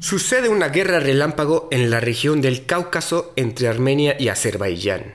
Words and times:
Sucede 0.00 0.48
una 0.48 0.70
guerra 0.70 0.98
relámpago 0.98 1.68
en 1.70 1.90
la 1.90 2.00
región 2.00 2.40
del 2.40 2.64
Cáucaso 2.64 3.34
entre 3.36 3.68
Armenia 3.68 4.16
y 4.18 4.28
Azerbaiyán. 4.28 5.12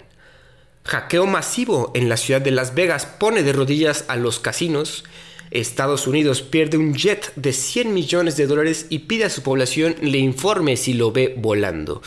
Hackeo 0.83 1.25
masivo 1.25 1.91
en 1.95 2.07
la 2.07 2.17
ciudad 2.17 2.39
de 2.39 2.51
Las 2.51 2.75
Vegas 2.75 3.07
pone 3.07 3.41
de 3.41 3.51
rodillas 3.51 4.05
a 4.07 4.15
los 4.15 4.39
casinos. 4.39 5.03
Estados 5.49 6.05
Unidos 6.05 6.43
pierde 6.43 6.77
un 6.77 6.93
jet 6.93 7.33
de 7.35 7.51
100 7.51 7.95
millones 7.95 8.37
de 8.37 8.45
dólares 8.45 8.85
y 8.89 8.99
pide 8.99 9.25
a 9.25 9.31
su 9.31 9.41
población 9.41 9.95
le 10.01 10.19
informe 10.19 10.77
si 10.77 10.93
lo 10.93 11.11
ve 11.11 11.33
volando. 11.35 12.03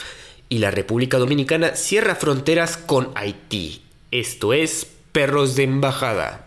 Y 0.48 0.58
la 0.58 0.70
República 0.70 1.18
Dominicana 1.18 1.74
cierra 1.74 2.14
fronteras 2.14 2.76
con 2.76 3.10
Haití. 3.16 3.82
Esto 4.12 4.52
es 4.52 4.86
Perros 5.10 5.56
de 5.56 5.64
Embajada. 5.64 6.44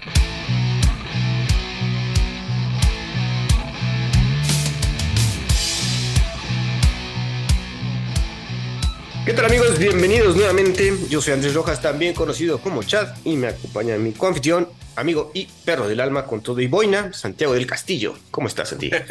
¿Qué 9.24 9.34
tal 9.34 9.46
amigos? 9.46 9.78
Bienvenidos 9.78 10.36
nuevamente. 10.36 10.98
Yo 11.08 11.22
soy 11.22 11.34
Andrés 11.34 11.54
Rojas, 11.54 11.80
también 11.80 12.16
conocido 12.16 12.60
como 12.60 12.82
Chad, 12.82 13.16
y 13.24 13.36
me 13.38 13.50
acompaña 13.50 13.96
mi 13.98 14.14
coanfitrión, 14.14 14.68
amigo 14.96 15.30
y 15.36 15.46
perro 15.64 15.88
del 15.88 16.00
alma 16.00 16.26
con 16.26 16.42
todo 16.42 16.60
y 16.60 16.66
boina, 16.66 17.14
Santiago 17.14 17.54
del 17.54 17.68
Castillo. 17.68 18.18
¿Cómo 18.32 18.48
estás, 18.48 18.70
Santiago? 18.70 19.06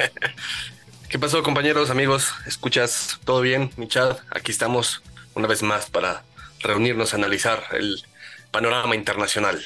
¿Qué 1.09 1.19
pasó, 1.21 1.45
compañeros, 1.45 1.91
amigos? 1.91 2.33
¿Escuchas 2.45 3.21
todo 3.25 3.41
bien, 3.41 3.71
mi 3.77 3.87
Chad? 3.87 4.17
Aquí 4.31 4.51
estamos 4.51 5.01
una 5.35 5.47
vez 5.47 5.63
más 5.63 5.89
para 5.89 6.25
reunirnos 6.59 7.15
a 7.15 7.17
analizar 7.17 7.63
el 7.71 8.03
panorama 8.51 8.97
internacional. 8.97 9.63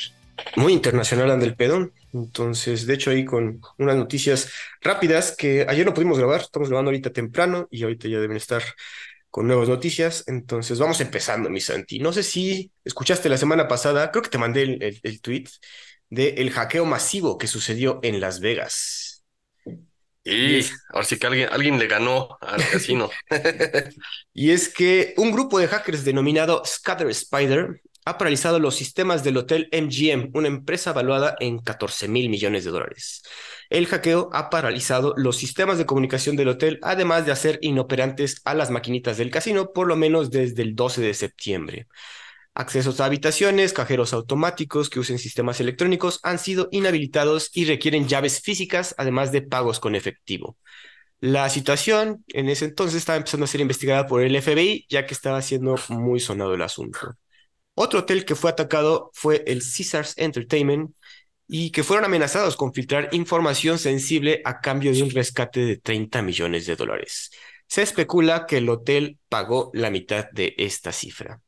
Muy 0.56 0.75
internacional 0.75 1.31
anda 1.31 1.47
el 1.47 1.56
pedón. 1.56 1.95
Entonces, 2.12 2.87
de 2.87 2.92
hecho, 2.92 3.11
ahí 3.11 3.25
con 3.25 3.62
unas 3.79 3.97
noticias 3.97 4.51
rápidas 4.83 5.34
que 5.34 5.65
ayer 5.67 5.87
no 5.87 5.95
pudimos 5.95 6.19
grabar, 6.19 6.42
estamos 6.42 6.69
grabando 6.69 6.91
ahorita 6.91 7.15
temprano 7.15 7.67
y 7.70 7.83
ahorita 7.83 8.09
ya 8.09 8.20
deben 8.20 8.37
estar 8.37 8.62
con 9.34 9.48
nuevas 9.48 9.69
noticias. 9.69 10.23
Entonces, 10.29 10.79
vamos 10.79 11.01
empezando, 11.01 11.50
mi 11.50 11.61
Santi. 11.61 11.98
No 11.98 12.12
sé 12.12 12.22
si 12.22 12.70
escuchaste 12.84 13.28
la 13.28 13.36
semana 13.36 13.67
pasada, 13.67 14.12
creo 14.12 14.22
que 14.22 14.31
te 14.31 14.39
mandé 14.39 14.62
el, 14.62 15.00
el, 15.03 15.20
tweet 15.20 15.47
de 16.09 16.28
el 16.36 16.53
hackeo 16.53 16.84
masivo 16.84 17.36
que 17.36 17.48
sucedió 17.48 17.98
en 18.05 18.20
Las 18.20 18.39
Vegas. 18.39 19.25
Y 20.22 20.64
ahora 20.91 21.05
sí 21.05 21.19
que 21.19 21.27
alguien, 21.27 21.48
alguien 21.50 21.81
le 21.81 21.89
ganó 21.89 22.39
al 22.41 22.64
casino. 22.70 23.11
y 24.33 24.53
es 24.53 24.69
que 24.69 25.14
un 25.17 25.33
grupo 25.33 25.59
de 25.59 25.66
hackers 25.66 26.05
denominado 26.05 26.62
Scatter 26.64 27.09
Spider 27.09 27.83
ha 28.05 28.19
paralizado 28.19 28.58
los 28.58 28.77
sistemas 28.77 29.24
del 29.24 29.36
hotel 29.38 29.69
MGM, 29.72 30.30
una 30.34 30.48
empresa 30.48 30.92
valuada 30.92 31.36
en 31.41 31.58
14 31.58 32.08
mil 32.08 32.28
millones 32.28 32.64
de 32.64 32.70
dólares. 32.70 33.22
El 33.70 33.86
hackeo 33.86 34.28
ha 34.33 34.50
paralizado 34.50 35.14
los 35.16 35.36
sistemas 35.36 35.78
de 35.78 35.86
comunicación 35.86 36.36
del 36.36 36.48
hotel, 36.48 36.78
además 36.82 37.25
de 37.25 37.32
hacer 37.32 37.58
inoperantes 37.62 38.41
a 38.44 38.55
las 38.55 38.70
maquinitas 38.70 39.16
del 39.16 39.30
casino, 39.30 39.72
por 39.72 39.86
lo 39.86 39.97
menos 39.97 40.30
desde 40.30 40.62
el 40.62 40.75
12 40.75 41.00
de 41.00 41.14
septiembre. 41.14 41.88
Accesos 42.55 43.00
a 43.00 43.06
habitaciones, 43.06 43.72
cajeros 43.72 44.12
automáticos 44.12 44.88
que 44.91 45.00
usen 45.00 45.19
sistemas 45.19 45.58
electrónicos 45.60 46.20
han 46.22 46.38
sido 46.38 46.69
inhabilitados 46.70 47.50
y 47.52 47.64
requieren 47.64 48.06
llaves 48.06 48.41
físicas, 48.41 48.94
además 48.97 49.32
de 49.32 49.42
pagos 49.42 49.80
con 49.80 49.94
efectivo. 49.97 50.56
La 51.20 51.48
situación 51.48 52.25
en 52.28 52.48
ese 52.50 52.66
entonces 52.66 52.98
estaba 52.98 53.16
empezando 53.16 53.44
a 53.44 53.48
ser 53.48 53.60
investigada 53.60 54.06
por 54.06 54.22
el 54.22 54.41
FBI, 54.41 54.86
ya 54.88 55.06
que 55.06 55.14
estaba 55.14 55.41
siendo 55.42 55.75
muy 55.88 56.20
sonado 56.20 56.55
el 56.55 56.62
asunto. 56.62 57.16
Otro 57.75 58.00
hotel 58.00 58.25
que 58.25 58.34
fue 58.34 58.50
atacado 58.50 59.11
fue 59.14 59.42
el 59.47 59.61
Caesars 59.61 60.14
Entertainment, 60.17 60.91
y 61.47 61.70
que 61.70 61.83
fueron 61.83 62.06
amenazados 62.06 62.56
con 62.56 62.72
filtrar 62.72 63.08
información 63.12 63.78
sensible 63.78 64.41
a 64.44 64.61
cambio 64.61 64.92
de 64.92 65.03
un 65.03 65.11
rescate 65.11 65.61
de 65.61 65.77
30 65.77 66.22
millones 66.22 66.66
de 66.66 66.77
dólares. 66.77 67.31
Se 67.66 67.83
especula 67.83 68.47
que 68.47 68.58
el 68.58 68.69
hotel 68.69 69.19
pagó 69.28 69.70
la 69.75 69.91
mitad 69.91 70.27
de 70.33 70.55
esta 70.58 70.92
cifra. 70.92 71.41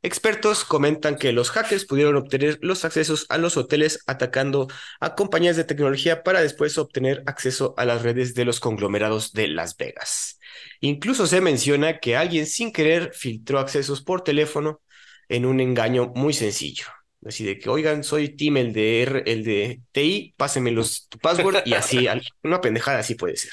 Expertos 0.00 0.64
comentan 0.64 1.16
que 1.16 1.32
los 1.32 1.50
hackers 1.50 1.84
pudieron 1.84 2.14
obtener 2.16 2.58
los 2.62 2.84
accesos 2.84 3.26
a 3.30 3.38
los 3.38 3.56
hoteles 3.56 4.04
atacando 4.06 4.68
a 5.00 5.16
compañías 5.16 5.56
de 5.56 5.64
tecnología 5.64 6.22
para 6.22 6.40
después 6.40 6.78
obtener 6.78 7.24
acceso 7.26 7.74
a 7.76 7.84
las 7.84 8.02
redes 8.02 8.34
de 8.34 8.44
los 8.44 8.60
conglomerados 8.60 9.32
de 9.32 9.48
Las 9.48 9.76
Vegas. 9.76 10.38
Incluso 10.80 11.26
se 11.26 11.40
menciona 11.40 11.98
que 11.98 12.16
alguien 12.16 12.46
sin 12.46 12.72
querer 12.72 13.12
filtró 13.12 13.58
accesos 13.58 14.00
por 14.00 14.22
teléfono 14.22 14.80
en 15.28 15.46
un 15.46 15.60
engaño 15.60 16.12
muy 16.14 16.32
sencillo. 16.32 16.86
Así 17.26 17.44
de 17.44 17.58
que, 17.58 17.68
oigan, 17.68 18.04
soy 18.04 18.30
Tim, 18.30 18.56
el 18.56 18.72
de, 18.72 19.02
R, 19.02 19.22
el 19.26 19.44
de 19.44 19.80
TI, 19.92 20.34
pásenme 20.36 20.70
los, 20.70 21.08
tu 21.08 21.18
password 21.18 21.62
y 21.64 21.74
así, 21.74 22.06
una 22.42 22.60
pendejada 22.60 23.00
así 23.00 23.14
puede 23.14 23.36
ser. 23.36 23.50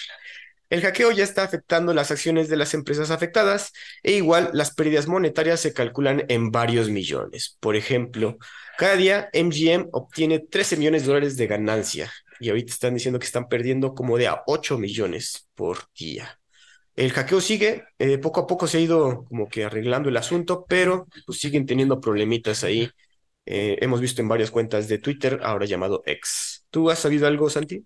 El 0.69 0.81
hackeo 0.81 1.11
ya 1.11 1.23
está 1.23 1.43
afectando 1.43 1.93
las 1.93 2.11
acciones 2.11 2.49
de 2.49 2.57
las 2.57 2.73
empresas 2.73 3.11
afectadas 3.11 3.71
e 4.01 4.13
igual 4.13 4.49
las 4.53 4.73
pérdidas 4.73 5.07
monetarias 5.07 5.59
se 5.59 5.73
calculan 5.73 6.25
en 6.27 6.51
varios 6.51 6.89
millones. 6.89 7.57
Por 7.59 7.75
ejemplo, 7.75 8.37
cada 8.77 8.95
día 8.95 9.29
MGM 9.33 9.89
obtiene 9.91 10.39
13 10.39 10.77
millones 10.77 11.03
de 11.03 11.07
dólares 11.07 11.37
de 11.37 11.47
ganancia 11.47 12.11
y 12.39 12.49
ahorita 12.49 12.73
están 12.73 12.95
diciendo 12.95 13.19
que 13.19 13.25
están 13.25 13.47
perdiendo 13.47 13.93
como 13.93 14.17
de 14.17 14.27
a 14.27 14.43
8 14.47 14.77
millones 14.77 15.47
por 15.53 15.77
día. 15.97 16.39
El 16.95 17.11
hackeo 17.11 17.41
sigue, 17.41 17.83
eh, 17.99 18.17
poco 18.17 18.41
a 18.41 18.47
poco 18.47 18.67
se 18.67 18.77
ha 18.77 18.81
ido 18.81 19.25
como 19.25 19.49
que 19.49 19.65
arreglando 19.65 20.09
el 20.09 20.17
asunto, 20.17 20.65
pero 20.67 21.07
pues 21.25 21.39
siguen 21.39 21.65
teniendo 21.65 21.99
problemitas 21.99 22.63
ahí 22.63 22.89
eh, 23.45 23.77
hemos 23.81 24.01
visto 24.01 24.21
en 24.21 24.27
varias 24.27 24.49
cuentas 24.49 24.87
de 24.87 24.97
Twitter, 24.97 25.39
ahora 25.43 25.65
llamado 25.65 26.01
X. 26.05 26.65
¿Tú 26.69 26.89
has 26.89 26.99
sabido 26.99 27.27
algo, 27.27 27.49
Santi? 27.49 27.83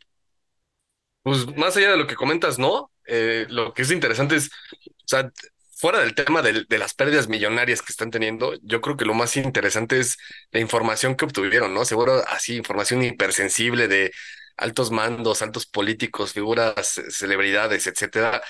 Pues 1.22 1.56
más 1.58 1.76
allá 1.76 1.92
de 1.92 1.98
lo 1.98 2.08
que 2.08 2.16
comentas, 2.16 2.58
no. 2.58 2.92
Eh, 3.06 3.46
lo 3.50 3.74
que 3.74 3.82
es 3.82 3.92
interesante 3.92 4.38
es, 4.38 4.48
o 4.48 5.08
sea, 5.08 5.32
fuera 5.76 6.00
del 6.00 6.16
tema 6.16 6.42
de, 6.42 6.66
de, 6.68 6.78
las 6.78 6.94
pérdidas 6.94 7.28
millonarias 7.28 7.82
que 7.82 7.92
están 7.92 8.12
teniendo, 8.12 8.54
yo 8.62 8.80
creo 8.82 8.96
que 8.96 9.06
lo 9.06 9.14
más 9.14 9.36
interesante 9.36 10.00
es 10.00 10.18
la 10.52 10.60
información 10.60 11.16
que 11.16 11.26
obtuvieron, 11.26 11.74
¿no? 11.74 11.84
Seguro 11.84 12.24
así, 12.28 12.56
información 12.56 13.04
hipersensible 13.04 13.88
de 13.88 14.12
altos 14.60 14.92
mandos, 14.92 15.42
altos 15.42 15.66
políticos, 15.66 16.34
figuras, 16.34 17.02
celebridades, 17.10 17.88
etcétera, 17.88 18.42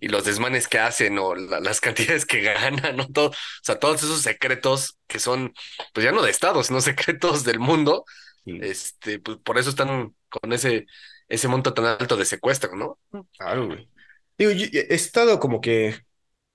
y 0.00 0.08
los 0.08 0.24
desmanes 0.24 0.68
que 0.68 0.78
hacen 0.78 1.18
o 1.18 1.34
las 1.34 1.80
cantidades 1.80 2.26
que 2.26 2.42
ganan, 2.42 2.96
¿no? 2.96 3.08
Todo, 3.08 3.30
o 3.30 3.34
sea, 3.62 3.78
todos 3.78 4.02
esos 4.02 4.20
secretos 4.20 4.98
que 5.06 5.18
son, 5.18 5.54
pues 5.92 6.04
ya 6.04 6.12
no 6.12 6.22
de 6.22 6.30
Estado, 6.30 6.62
sino 6.62 6.80
secretos 6.82 7.44
del 7.44 7.58
mundo, 7.58 8.04
este, 8.44 9.18
pues 9.18 9.38
por 9.38 9.58
eso 9.58 9.70
están 9.70 10.14
con 10.28 10.52
ese, 10.52 10.86
ese 11.28 11.48
monto 11.48 11.72
tan 11.72 11.86
alto 11.86 12.16
de 12.16 12.26
secuestro, 12.26 12.76
¿no? 12.76 12.98
Claro, 13.38 13.66
güey. 13.66 13.88
Digo, 14.36 14.50
he 14.50 14.94
estado 14.94 15.38
como 15.38 15.60
que 15.60 15.96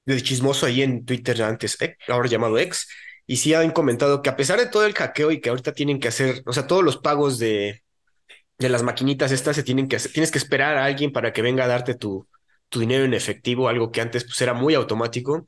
de 0.05 0.21
chismoso 0.21 0.65
ahí 0.65 0.81
en 0.83 1.05
Twitter 1.05 1.41
antes, 1.43 1.77
ahora 2.07 2.27
llamado 2.27 2.57
X, 2.59 2.87
y 3.25 3.37
sí 3.37 3.53
han 3.53 3.71
comentado 3.71 4.21
que 4.21 4.29
a 4.29 4.35
pesar 4.35 4.59
de 4.59 4.67
todo 4.67 4.85
el 4.85 4.93
hackeo 4.93 5.31
y 5.31 5.39
que 5.39 5.49
ahorita 5.49 5.73
tienen 5.73 5.99
que 5.99 6.09
hacer, 6.09 6.43
o 6.45 6.53
sea, 6.53 6.67
todos 6.67 6.83
los 6.83 6.97
pagos 6.97 7.39
de, 7.39 7.83
de 8.59 8.69
las 8.69 8.83
maquinitas 8.83 9.31
estas 9.31 9.55
se 9.55 9.63
tienen 9.63 9.87
que 9.87 9.97
tienes 9.97 10.31
que 10.31 10.37
esperar 10.37 10.77
a 10.77 10.85
alguien 10.85 11.11
para 11.11 11.33
que 11.33 11.41
venga 11.41 11.63
a 11.63 11.67
darte 11.67 11.95
tu, 11.95 12.27
tu 12.69 12.79
dinero 12.81 13.05
en 13.05 13.13
efectivo, 13.13 13.69
algo 13.69 13.91
que 13.91 14.01
antes 14.01 14.25
pues 14.25 14.41
era 14.41 14.53
muy 14.53 14.75
automático 14.75 15.45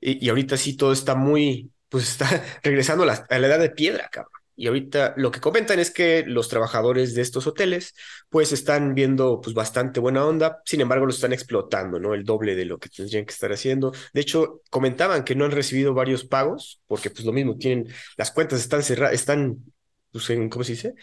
y, 0.00 0.28
ahorita 0.28 0.56
sí 0.56 0.76
todo 0.76 0.92
está 0.92 1.14
muy, 1.14 1.70
pues 1.88 2.08
está 2.08 2.26
regresando 2.62 3.04
a 3.04 3.06
la, 3.06 3.26
a 3.28 3.38
la, 3.38 3.46
edad 3.46 3.58
de 3.60 3.70
piedra, 3.70 4.08
cabrón. 4.10 4.32
Y 4.56 4.66
ahorita 4.66 5.14
lo 5.16 5.30
que 5.30 5.40
comentan 5.40 5.78
es 5.78 5.90
que 5.90 6.22
los 6.26 6.48
trabajadores 6.48 7.14
de 7.14 7.22
estos 7.22 7.46
hoteles 7.46 7.94
pues 8.28 8.52
están 8.52 8.94
viendo 8.94 9.40
pues 9.40 9.54
bastante 9.54 10.00
buena 10.00 10.26
onda, 10.26 10.60
sin 10.66 10.82
embargo 10.82 11.06
lo 11.06 11.12
están 11.12 11.32
explotando, 11.32 11.98
¿no? 11.98 12.14
El 12.14 12.24
doble 12.24 12.54
de 12.54 12.66
lo 12.66 12.78
que 12.78 12.90
tendrían 12.90 13.24
que 13.24 13.32
estar 13.32 13.50
haciendo. 13.52 13.92
De 14.12 14.20
hecho, 14.20 14.60
comentaban 14.68 15.24
que 15.24 15.34
no 15.34 15.46
han 15.46 15.52
recibido 15.52 15.94
varios 15.94 16.24
pagos 16.24 16.82
porque 16.86 17.08
pues 17.10 17.24
lo 17.24 17.32
mismo 17.32 17.56
tienen, 17.56 17.88
las 18.18 18.32
cuentas 18.32 18.60
están 18.60 18.82
cerradas, 18.82 19.14
están, 19.14 19.64
pues 20.12 20.28
en, 20.30 20.50
¿cómo 20.50 20.64
se 20.64 20.72
dice? 20.72 20.94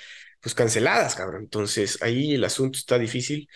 Pues 0.48 0.56
canceladas, 0.56 1.14
cabrón. 1.14 1.44
Entonces 1.44 2.02
ahí 2.02 2.36
el 2.36 2.44
asunto 2.46 2.80
está 2.80 2.98
difícil. 2.98 3.50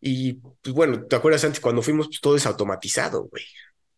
Y 0.00 0.32
pues 0.34 0.74
bueno, 0.74 1.06
¿te 1.06 1.14
acuerdas 1.14 1.44
antes 1.44 1.60
cuando 1.60 1.80
fuimos? 1.80 2.08
Pues 2.08 2.20
todo 2.20 2.36
es 2.36 2.44
automatizado, 2.44 3.28
güey. 3.30 3.44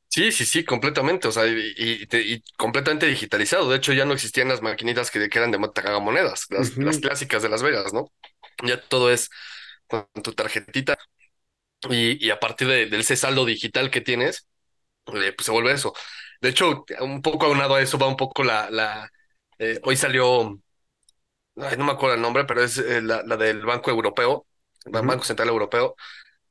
Sí, 0.08 0.30
sí, 0.32 0.44
sí, 0.44 0.62
completamente. 0.62 1.28
O 1.28 1.32
sea, 1.32 1.46
y, 1.46 2.42
completamente 2.58 3.06
digitalizado. 3.06 3.70
De 3.70 3.78
hecho, 3.78 3.94
ya 3.94 4.04
no 4.04 4.12
existían 4.12 4.48
las 4.48 4.60
maquinitas 4.60 5.10
que, 5.10 5.30
eran 5.32 5.50
de 5.50 5.56
monedas, 5.58 6.46
las, 6.50 6.76
las 6.76 6.98
clásicas 6.98 7.42
de 7.42 7.48
Las 7.48 7.62
Vegas, 7.62 7.94
¿no? 7.94 8.12
Ya 8.62 8.78
todo 8.82 9.10
es 9.10 9.30
con 9.86 10.06
tu 10.22 10.34
tarjetita. 10.34 10.98
Y, 11.88 12.22
y 12.26 12.30
a 12.30 12.38
partir 12.38 12.68
de, 12.68 12.86
del 12.86 13.00
ese 13.00 13.16
saldo 13.16 13.46
digital 13.46 13.90
que 13.90 14.02
tienes, 14.02 14.46
eh, 15.06 15.32
pues 15.34 15.46
se 15.46 15.52
vuelve 15.52 15.72
eso. 15.72 15.94
De 16.42 16.50
hecho, 16.50 16.84
un 17.00 17.22
poco 17.22 17.46
aunado 17.46 17.76
a 17.76 17.82
eso 17.82 17.98
va 17.98 18.08
un 18.08 18.16
poco 18.16 18.44
la, 18.44 18.68
la 18.70 19.10
eh, 19.58 19.80
hoy 19.84 19.96
salió 19.96 20.60
no 21.56 21.84
me 21.84 21.92
acuerdo 21.92 22.14
el 22.16 22.22
nombre, 22.22 22.44
pero 22.44 22.62
es 22.62 22.78
eh, 22.78 23.00
la, 23.02 23.22
del 23.22 23.64
Banco 23.64 23.90
Europeo, 23.90 24.46
el 24.84 24.92
Banco 24.92 25.24
Central 25.24 25.48
Europeo, 25.48 25.96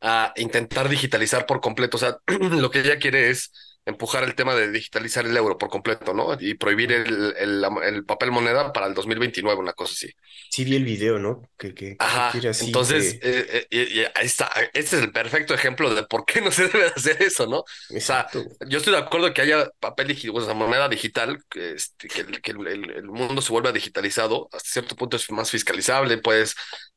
a 0.01 0.33
intentar 0.37 0.89
digitalizar 0.89 1.45
por 1.45 1.61
completo. 1.61 1.97
O 1.97 1.99
sea, 1.99 2.17
lo 2.27 2.71
que 2.71 2.81
ella 2.81 2.99
quiere 2.99 3.29
es 3.29 3.51
empujar 3.85 4.23
el 4.23 4.33
tema 4.33 4.55
de 4.55 4.71
digitalizar 4.71 5.25
el 5.25 5.37
euro 5.37 5.57
por 5.57 5.69
completo, 5.69 6.13
¿no? 6.13 6.35
Y 6.39 6.55
prohibir 6.55 6.91
el, 6.91 7.35
el, 7.37 8.05
papel 8.05 8.31
moneda 8.31 8.73
para 8.73 8.87
el 8.87 8.95
2029, 8.95 9.59
una 9.59 9.73
cosa 9.73 9.93
así. 9.93 10.11
Sí, 10.49 10.65
vi 10.65 10.75
el 10.75 10.83
video, 10.83 11.19
¿no? 11.19 11.47
Que, 11.57 11.73
que, 11.73 11.95
Ajá, 11.99 12.31
entonces, 12.61 13.19
eh, 13.21 13.67
eh, 13.69 14.11
ahí 14.15 14.25
está, 14.25 14.51
este 14.73 14.97
es 14.97 15.03
el 15.03 15.11
perfecto 15.11 15.53
ejemplo 15.53 15.93
de 15.93 16.03
por 16.03 16.25
qué 16.25 16.41
no 16.41 16.51
se 16.51 16.67
debe 16.67 16.87
hacer 16.95 17.21
eso, 17.21 17.45
¿no? 17.45 17.63
Exacto. 17.91 18.39
O 18.39 18.43
sea, 18.43 18.67
yo 18.67 18.79
estoy 18.79 18.93
de 18.93 18.99
acuerdo 18.99 19.33
que 19.33 19.41
haya 19.41 19.69
papel 19.79 20.07
digital, 20.07 20.35
o 20.35 20.45
sea, 20.45 20.53
moneda 20.55 20.89
digital, 20.89 21.37
que, 21.49 21.73
este, 21.73 22.07
que, 22.07 22.25
que 22.41 22.51
el, 22.51 22.89
el, 22.89 23.03
mundo 23.03 23.41
se 23.41 23.51
vuelva 23.51 23.71
digitalizado, 23.71 24.49
hasta 24.51 24.69
cierto 24.69 24.95
punto 24.95 25.17
es 25.17 25.29
más 25.29 25.51
fiscalizable, 25.51 26.17
puedes 26.17 26.55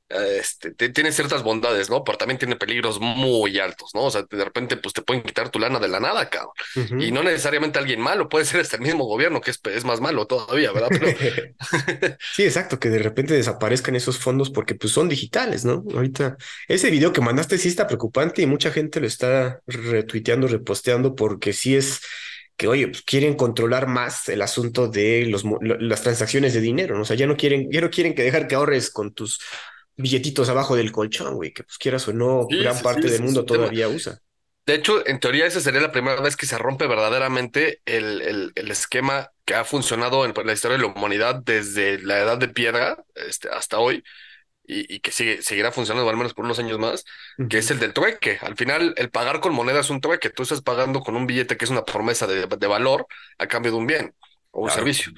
este, 0.08 0.70
tiene 0.70 1.12
ciertas 1.12 1.42
bondades, 1.42 1.90
¿no? 1.90 2.02
Pero 2.02 2.16
también 2.16 2.38
tiene 2.38 2.56
peligros 2.56 2.98
muy 2.98 3.58
altos, 3.58 3.90
¿no? 3.94 4.04
O 4.04 4.10
sea, 4.10 4.22
de 4.22 4.44
repente, 4.44 4.78
pues 4.78 4.94
te 4.94 5.02
pueden 5.02 5.22
quitar 5.22 5.50
tu 5.50 5.58
lana 5.58 5.78
de 5.78 5.88
la 5.88 6.00
nada, 6.00 6.30
cabrón. 6.30 6.54
Y 7.00 7.12
no 7.12 7.22
necesariamente 7.22 7.78
alguien 7.78 8.00
malo, 8.00 8.28
puede 8.28 8.46
ser 8.46 8.60
hasta 8.60 8.76
el 8.76 8.82
mismo 8.82 9.04
gobierno, 9.04 9.40
que 9.40 9.50
es, 9.50 9.60
es 9.64 9.84
más 9.84 10.00
malo 10.00 10.26
todavía, 10.26 10.72
¿verdad? 10.72 10.88
sí, 12.34 12.44
exacto, 12.44 12.78
que 12.78 12.88
de 12.88 13.00
repente 13.00 13.34
desaparezcan 13.34 13.96
esos 13.96 14.18
fondos 14.18 14.50
porque 14.50 14.74
pues 14.74 14.92
son 14.92 15.08
digitales, 15.08 15.64
¿no? 15.66 15.84
Ahorita, 15.94 16.38
ese 16.68 16.90
video 16.90 17.12
que 17.12 17.20
mandaste 17.20 17.58
sí 17.58 17.68
está 17.68 17.86
preocupante 17.86 18.40
y 18.40 18.46
mucha 18.46 18.70
gente 18.70 19.00
lo 19.00 19.06
está 19.06 19.60
retuiteando, 19.66 20.46
reposteando, 20.46 21.14
porque 21.14 21.52
sí 21.52 21.76
es 21.76 22.00
que, 22.56 22.66
oye, 22.66 22.88
pues 22.88 23.02
quieren 23.02 23.34
controlar 23.34 23.86
más 23.86 24.28
el 24.28 24.42
asunto 24.42 24.88
de 24.88 25.26
los, 25.26 25.44
las 25.60 26.02
transacciones 26.02 26.54
de 26.54 26.60
dinero, 26.60 26.96
¿no? 26.96 27.02
O 27.02 27.04
sea, 27.04 27.14
ya 27.14 27.26
no 27.26 27.36
quieren, 27.36 27.70
ya 27.70 27.80
no 27.80 27.90
quieren 27.90 28.14
que 28.14 28.22
dejar 28.24 28.48
que 28.48 28.56
ahorres 28.56 28.90
con 28.90 29.12
tus 29.12 29.38
billetitos 29.98 30.48
abajo 30.48 30.76
del 30.76 30.92
colchón, 30.92 31.34
güey, 31.34 31.52
que 31.52 31.64
pues 31.64 31.76
quieras 31.76 32.08
o 32.08 32.12
no, 32.12 32.46
gran 32.48 32.80
parte 32.80 33.10
del 33.10 33.22
mundo 33.22 33.44
todavía 33.44 33.88
usa. 33.88 34.18
De 34.64 34.74
hecho, 34.74 35.06
en 35.06 35.18
teoría, 35.18 35.46
esa 35.46 35.60
sería 35.60 35.80
la 35.80 35.92
primera 35.92 36.20
vez 36.20 36.36
que 36.36 36.46
se 36.46 36.58
rompe 36.58 36.86
verdaderamente 36.86 37.80
el, 37.86 38.20
el, 38.20 38.52
el, 38.54 38.70
esquema 38.70 39.30
que 39.46 39.54
ha 39.54 39.64
funcionado 39.64 40.26
en 40.26 40.34
la 40.44 40.52
historia 40.52 40.76
de 40.76 40.82
la 40.82 40.92
humanidad 40.92 41.36
desde 41.36 41.98
la 42.02 42.18
edad 42.18 42.36
de 42.36 42.48
piedra 42.48 43.02
este, 43.14 43.48
hasta 43.48 43.78
hoy 43.78 44.04
y, 44.64 44.96
y 44.96 45.00
que 45.00 45.10
sigue, 45.10 45.40
seguirá 45.40 45.72
funcionando 45.72 46.08
al 46.08 46.18
menos 46.18 46.34
por 46.34 46.44
unos 46.44 46.58
años 46.58 46.78
más, 46.78 47.06
que 47.48 47.58
es 47.58 47.70
el 47.70 47.78
del 47.78 47.94
trueque. 47.94 48.38
Al 48.42 48.56
final, 48.56 48.92
el 48.98 49.08
pagar 49.10 49.40
con 49.40 49.54
moneda 49.54 49.80
es 49.80 49.88
un 49.88 50.02
trueque. 50.02 50.28
Tú 50.28 50.42
estás 50.42 50.60
pagando 50.60 51.00
con 51.00 51.16
un 51.16 51.26
billete 51.26 51.56
que 51.56 51.64
es 51.64 51.70
una 51.70 51.86
promesa 51.86 52.26
de, 52.26 52.46
de 52.46 52.66
valor 52.66 53.06
a 53.38 53.46
cambio 53.46 53.72
de 53.72 53.78
un 53.78 53.86
bien 53.86 54.14
o 54.50 54.64
un 54.64 54.70
servicio. 54.70 55.12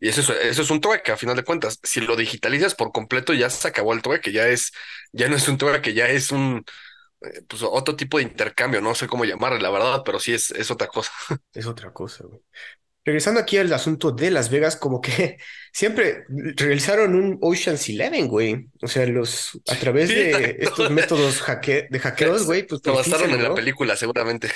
Y 0.00 0.08
eso 0.08 0.20
es, 0.20 0.30
eso 0.30 0.62
es 0.62 0.70
un 0.70 0.80
trueque, 0.80 1.12
a 1.12 1.16
final 1.16 1.36
de 1.36 1.44
cuentas. 1.44 1.78
Si 1.82 2.00
lo 2.00 2.16
digitalizas 2.16 2.74
por 2.74 2.92
completo, 2.92 3.32
ya 3.34 3.50
se 3.50 3.68
acabó 3.68 3.92
el 3.94 4.02
trueque, 4.02 4.32
ya 4.32 4.46
es, 4.48 4.72
ya 5.12 5.28
no 5.28 5.36
es 5.36 5.48
un 5.48 5.58
trueque, 5.58 5.94
ya 5.94 6.08
es 6.08 6.32
un 6.32 6.64
eh, 7.22 7.42
pues 7.48 7.62
otro 7.62 7.96
tipo 7.96 8.18
de 8.18 8.24
intercambio, 8.24 8.80
no 8.82 8.94
sé 8.94 9.08
cómo 9.08 9.24
llamarle, 9.24 9.60
la 9.60 9.70
verdad, 9.70 10.02
pero 10.04 10.20
sí 10.20 10.34
es, 10.34 10.50
es 10.52 10.70
otra 10.70 10.88
cosa. 10.88 11.12
Es 11.54 11.66
otra 11.66 11.92
cosa, 11.92 12.24
güey. 12.24 12.40
Regresando 13.06 13.38
aquí 13.38 13.56
al 13.56 13.72
asunto 13.72 14.10
de 14.10 14.32
Las 14.32 14.50
Vegas, 14.50 14.74
como 14.74 15.00
que 15.00 15.38
siempre 15.72 16.24
realizaron 16.28 17.14
un 17.14 17.38
Ocean's 17.40 17.88
Eleven, 17.88 18.26
güey. 18.26 18.66
O 18.82 18.88
sea, 18.88 19.06
los 19.06 19.60
a 19.68 19.76
través 19.76 20.08
de 20.08 20.56
estos 20.58 20.90
métodos 20.90 21.40
de 21.64 21.98
hackeos, 22.00 22.46
güey, 22.46 22.66
pues. 22.66 22.80
Lo 22.84 22.96
basaron 22.96 23.30
en 23.30 23.44
la 23.44 23.54
película, 23.54 23.94
seguramente. 23.96 24.48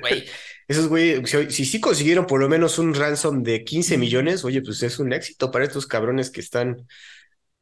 Güey, 0.00 0.24
esos 0.68 0.88
güey, 0.88 1.22
si, 1.26 1.66
sí 1.66 1.78
consiguieron 1.78 2.26
por 2.26 2.40
lo 2.40 2.48
menos 2.48 2.78
un 2.78 2.94
ransom 2.94 3.42
de 3.42 3.64
15 3.64 3.98
millones, 3.98 4.46
oye, 4.46 4.62
pues 4.62 4.82
es 4.82 4.98
un 4.98 5.12
éxito 5.12 5.50
para 5.50 5.66
estos 5.66 5.86
cabrones 5.86 6.30
que 6.30 6.40
están. 6.40 6.88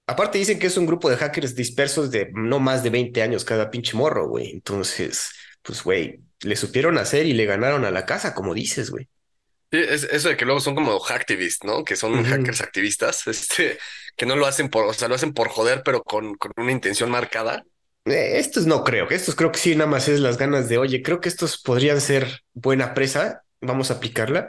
Aparte 0.06 0.38
dicen 0.38 0.61
que 0.61 0.69
es 0.69 0.76
un 0.76 0.87
grupo 0.87 1.11
de 1.11 1.17
hackers 1.17 1.56
dispersos 1.56 2.12
de 2.12 2.31
no 2.32 2.61
más 2.61 2.85
de 2.85 2.90
20 2.90 3.20
años 3.23 3.44
cada 3.44 3.73
pinche 3.73 3.96
morro, 3.96 4.29
güey. 4.29 4.52
Entonces, 4.52 5.31
pues, 5.62 5.82
güey, 5.82 6.20
le 6.43 6.55
supieron 6.55 6.96
hacer 6.96 7.26
y 7.26 7.32
le 7.32 7.44
ganaron 7.44 7.85
a 7.85 7.90
la 7.90 8.06
casa, 8.06 8.35
como 8.35 8.55
dices, 8.55 8.90
güey. 8.90 9.08
Sí, 9.70 9.79
es 9.79 10.05
eso 10.05 10.31
de 10.31 10.37
que 10.37 10.47
luego 10.47 10.61
son 10.61 10.75
como 10.75 10.99
hacktivists, 10.99 11.65
¿no? 11.65 11.85
Que 11.85 11.94
son 11.94 12.25
hackers 12.25 12.62
activistas, 12.62 13.26
este, 13.26 13.79
que 14.17 14.25
no 14.25 14.35
lo 14.35 14.47
hacen 14.47 14.70
por, 14.70 14.87
o 14.87 14.94
sea, 14.94 15.09
lo 15.09 15.15
hacen 15.15 15.35
por 15.35 15.49
joder, 15.49 15.82
pero 15.85 16.03
con, 16.03 16.35
con 16.37 16.53
una 16.56 16.73
intención 16.73 17.11
marcada. 17.11 17.65
Eh, 18.06 18.38
estos 18.38 18.67
no 18.67 18.82
creo, 18.82 19.09
estos 19.11 19.35
creo 19.35 19.53
que 19.53 19.59
sí, 19.59 19.76
nada 19.76 19.91
más 19.91 20.09
es 20.09 20.20
las 20.20 20.38
ganas 20.38 20.69
de, 20.70 20.79
oye, 20.79 21.03
creo 21.03 21.20
que 21.20 21.29
estos 21.29 21.61
podrían 21.61 22.00
ser 22.00 22.41
buena 22.55 22.94
presa, 22.94 23.43
vamos 23.61 23.91
a 23.91 23.94
aplicarla. 23.94 24.49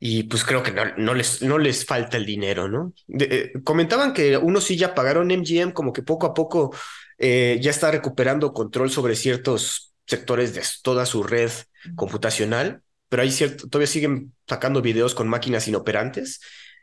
Y 0.00 0.24
pues 0.24 0.44
creo 0.44 0.62
que 0.62 0.70
no, 0.70 0.84
no 0.96 1.14
les, 1.14 1.42
no 1.42 1.58
les 1.58 1.84
falta 1.84 2.18
el 2.18 2.26
dinero, 2.26 2.68
¿no? 2.68 2.92
Eh, 3.18 3.52
comentaban 3.64 4.12
que 4.12 4.36
unos 4.36 4.64
sí 4.64 4.76
ya 4.76 4.94
pagaron 4.94 5.30
MGM, 5.32 5.72
como 5.72 5.92
que 5.92 6.02
poco 6.02 6.26
a 6.26 6.34
poco 6.34 6.72
eh, 7.18 7.58
ya 7.60 7.70
está 7.70 7.90
recuperando 7.90 8.52
control 8.52 8.90
sobre 8.90 9.16
ciertos 9.16 9.92
sectores 10.06 10.54
de 10.54 10.62
toda 10.82 11.04
su 11.04 11.24
red 11.24 11.50
computacional 11.96 12.82
pero 13.08 13.22
hay 13.22 13.30
cierto, 13.30 13.68
todavía 13.68 13.86
siguen 13.86 14.34
sacando 14.48 14.82
videos 14.82 15.14
con 15.14 15.28
máquinas 15.28 15.68
inoperantes. 15.68 16.40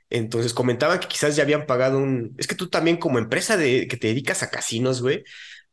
Entonces 0.09 0.53
comentaban 0.53 0.99
que 0.99 1.07
quizás 1.07 1.35
ya 1.35 1.43
habían 1.43 1.65
pagado 1.65 1.97
un. 1.99 2.35
Es 2.37 2.47
que 2.47 2.55
tú 2.55 2.69
también, 2.69 2.97
como 2.97 3.19
empresa 3.19 3.57
de 3.57 3.87
que 3.87 3.97
te 3.97 4.07
dedicas 4.07 4.43
a 4.43 4.49
casinos, 4.51 5.01
güey, 5.01 5.23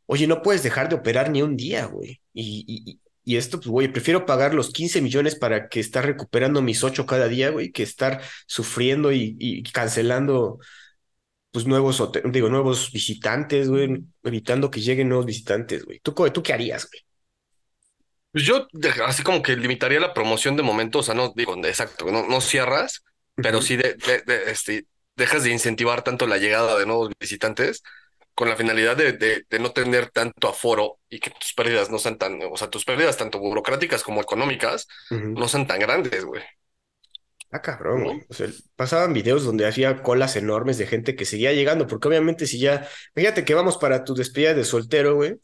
oye, 0.07 0.27
no 0.27 0.43
puedes 0.43 0.63
dejar 0.63 0.89
de 0.89 0.97
operar 0.97 1.31
ni 1.31 1.43
un 1.43 1.57
día, 1.57 1.87
güey. 1.87 2.21
Y, 2.35 3.01
y, 3.25 3.37
esto, 3.37 3.59
pues, 3.59 3.69
güey, 3.69 3.89
prefiero 3.93 4.27
pagar 4.27 4.55
los 4.55 4.71
15 4.73 5.01
millones 5.01 5.37
para 5.37 5.69
que 5.69 5.81
estar 5.81 6.05
recuperando 6.05 6.63
mis 6.63 6.85
8 6.85 7.07
cada 7.07 7.29
día, 7.29 7.51
güey, 7.51 7.73
que 7.73 7.83
estar 7.83 8.21
sufriendo 8.47 9.13
y, 9.13 9.63
cancelando, 9.73 10.59
pues, 11.51 11.67
nuevos, 11.67 12.03
digo, 12.33 12.49
nuevos 12.49 12.91
visitantes, 12.93 13.69
güey, 13.69 14.05
evitando 14.23 14.71
que 14.71 14.81
lleguen 14.81 15.09
nuevos 15.09 15.27
visitantes, 15.27 15.85
güey. 15.85 16.01
¿Tú, 16.01 16.15
¿Tú 16.33 16.43
qué 16.43 16.53
harías, 16.53 16.89
güey? 16.91 17.03
Pues 18.32 18.44
yo 18.44 18.67
así 19.05 19.23
como 19.23 19.43
que 19.43 19.56
limitaría 19.56 20.00
la 20.00 20.14
promoción 20.14 20.56
de 20.56 20.62
momento, 20.62 21.00
o 21.00 21.02
sea, 21.02 21.14
no 21.14 21.32
digo, 21.37 21.55
exacto, 21.67 22.11
no, 22.11 22.26
no 22.26 22.40
cierras, 22.40 23.05
pero 23.37 23.61
sí 23.61 23.76
de, 23.76 23.94
de, 23.94 24.50
este, 24.50 24.87
dejas 25.17 25.44
de 25.44 25.50
incentivar 25.50 26.02
tanto 26.02 26.26
la 26.26 26.38
llegada 26.38 26.79
de 26.79 26.87
nuevos 26.87 27.11
visitantes 27.20 27.82
con 28.34 28.49
la 28.49 28.56
finalidad 28.56 28.96
de, 28.96 29.12
de, 29.12 29.58
no 29.58 29.73
tener 29.73 30.11
tanto 30.11 30.49
aforo 30.49 30.99
y 31.11 31.20
que 31.20 31.31
tus 31.31 31.52
pérdidas 31.52 31.90
no 31.90 31.99
sean 31.99 32.17
tan, 32.17 32.40
o 32.50 32.56
sea, 32.56 32.70
tus 32.70 32.84
pérdidas 32.84 33.19
tanto 33.19 33.38
burocráticas 33.38 34.02
como 34.02 34.23
económicas 34.23 34.88
no 35.11 35.46
sean 35.49 35.67
tan 35.67 35.81
grandes, 35.81 36.25
güey. 36.25 36.43
Ah, 37.50 37.61
cabrón, 37.61 38.05
güey. 38.05 38.25
O 38.31 38.34
sea, 38.34 38.49
pasaban 38.76 39.12
videos 39.12 39.44
donde 39.44 39.67
hacía 39.67 40.02
colas 40.02 40.37
enormes 40.37 40.79
de 40.79 40.87
gente 40.87 41.14
que 41.14 41.26
seguía 41.26 41.52
llegando, 41.52 41.87
porque 41.87 42.08
obviamente 42.08 42.46
si 42.46 42.58
ya, 42.58 42.88
fíjate 43.14 43.44
que 43.44 43.52
vamos 43.52 43.76
para 43.76 44.05
tu 44.05 44.14
despedida 44.14 44.55
de 44.55 44.64
soltero, 44.64 45.17
güey, 45.17 45.38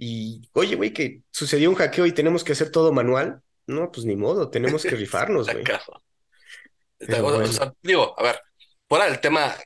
y, 0.00 0.48
oye, 0.52 0.76
güey, 0.76 0.92
que 0.92 1.22
sucedió 1.32 1.68
un 1.68 1.74
hackeo 1.74 2.06
y 2.06 2.12
tenemos 2.12 2.44
que 2.44 2.52
hacer 2.52 2.70
todo 2.70 2.92
manual. 2.92 3.42
No, 3.66 3.90
pues 3.90 4.06
ni 4.06 4.14
modo, 4.14 4.48
tenemos 4.48 4.84
que 4.84 4.90
rifarnos, 4.96 5.48
güey. 5.52 5.64
digo, 7.82 8.14
a 8.16 8.22
ver, 8.22 8.40
fuera 8.88 9.06
del 9.06 9.18
tema, 9.18 9.56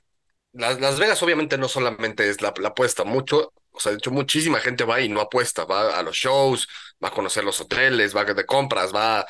Las, 0.53 0.99
Vegas 0.99 1.23
obviamente 1.23 1.59
no 1.59 1.69
solamente 1.69 2.31
es 2.31 2.41
la, 2.41 2.49
apuesta, 2.49 3.05
mucho, 3.05 3.53
o 3.73 3.79
sea, 3.79 3.93
de 3.93 3.99
hecho 3.99 4.11
muchísima 4.11 4.59
gente 4.59 4.85
va 4.85 5.03
y 5.03 5.11
no 5.11 5.21
apuesta, 5.21 5.67
va 5.67 5.99
a 5.99 6.03
los 6.03 6.17
shows, 6.17 6.67
va 7.05 7.09
a 7.09 7.13
conocer 7.13 7.45
los 7.45 7.61
hoteles, 7.61 8.17
va 8.17 8.25
de 8.25 8.47
compras, 8.47 8.95
va 8.95 9.21
a 9.21 9.27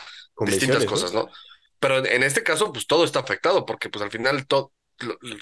distintas 0.46 0.84
cosas, 0.84 1.12
¿no? 1.12 1.28
Pero 1.80 1.99
en 2.06 2.23
este 2.23 2.44
caso, 2.44 2.73
pues 2.73 2.87
todo 2.87 3.04
está 3.04 3.18
afectado, 3.18 3.66
porque 3.66 3.90
pues 3.90 4.04
al 4.04 4.11
final 4.12 4.47
todo 4.47 4.73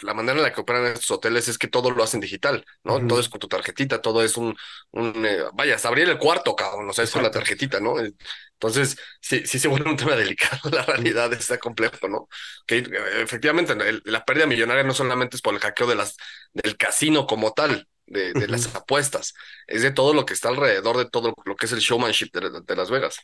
la 0.03 0.15
manera 0.15 0.39
en 0.39 0.43
la 0.43 0.53
que 0.53 0.61
operan 0.61 0.87
estos 0.87 1.11
hoteles 1.11 1.49
es 1.49 1.59
que 1.59 1.69
todo 1.69 1.91
lo 1.91 2.03
hacen 2.03 2.21
digital, 2.21 2.65
¿no? 2.85 3.07
Todo 3.07 3.21
es 3.21 3.29
con 3.29 3.41
tu 3.41 3.49
tarjetita, 3.49 4.01
todo 4.01 4.23
es 4.23 4.37
un, 4.37 4.57
un 4.93 5.27
eh, 5.27 5.45
vaya, 5.55 5.79
se 5.79 5.89
abrir 5.89 6.09
el 6.09 6.19
cuarto, 6.19 6.57
cabrón, 6.57 6.89
o 6.89 6.93
sea, 6.93 7.05
es 7.05 7.11
con 7.11 7.23
la 7.23 7.31
tarjetita, 7.31 7.81
¿no? 7.81 7.95
Entonces, 7.99 8.99
sí, 9.21 9.47
sí 9.47 9.59
se 9.59 9.69
vuelve 9.69 9.91
un 9.91 9.97
tema 9.97 10.17
delicado, 10.17 10.59
la 10.71 10.85
realidad 10.85 11.33
está 11.33 11.59
complejo, 11.59 12.09
¿no? 12.09 12.29
Que 12.67 12.79
eh, 12.79 13.23
efectivamente 13.23 13.75
la 14.05 14.25
pérdida 14.25 14.47
millonaria 14.47 14.85
no 14.85 14.95
solamente 14.95 15.37
es 15.37 15.43
por 15.43 15.55
el 15.55 15.61
hackeo 15.61 15.87
de 15.87 15.95
las, 15.95 16.17
del 16.53 16.77
casino 16.77 17.27
como 17.27 17.53
tal, 17.53 17.89
de, 18.07 18.49
las 18.49 18.75
apuestas, 18.75 19.35
es 19.67 19.83
de 19.83 19.93
todo 19.93 20.15
lo 20.15 20.27
que 20.27 20.35
está 20.35 20.49
alrededor 20.49 20.97
de 20.99 21.09
todo 21.09 21.33
lo 21.45 21.57
que 21.57 21.67
es 21.67 21.73
el 21.73 21.79
showmanship 21.79 22.31
de 22.33 22.77
Las 22.77 22.91
Vegas. 22.91 23.21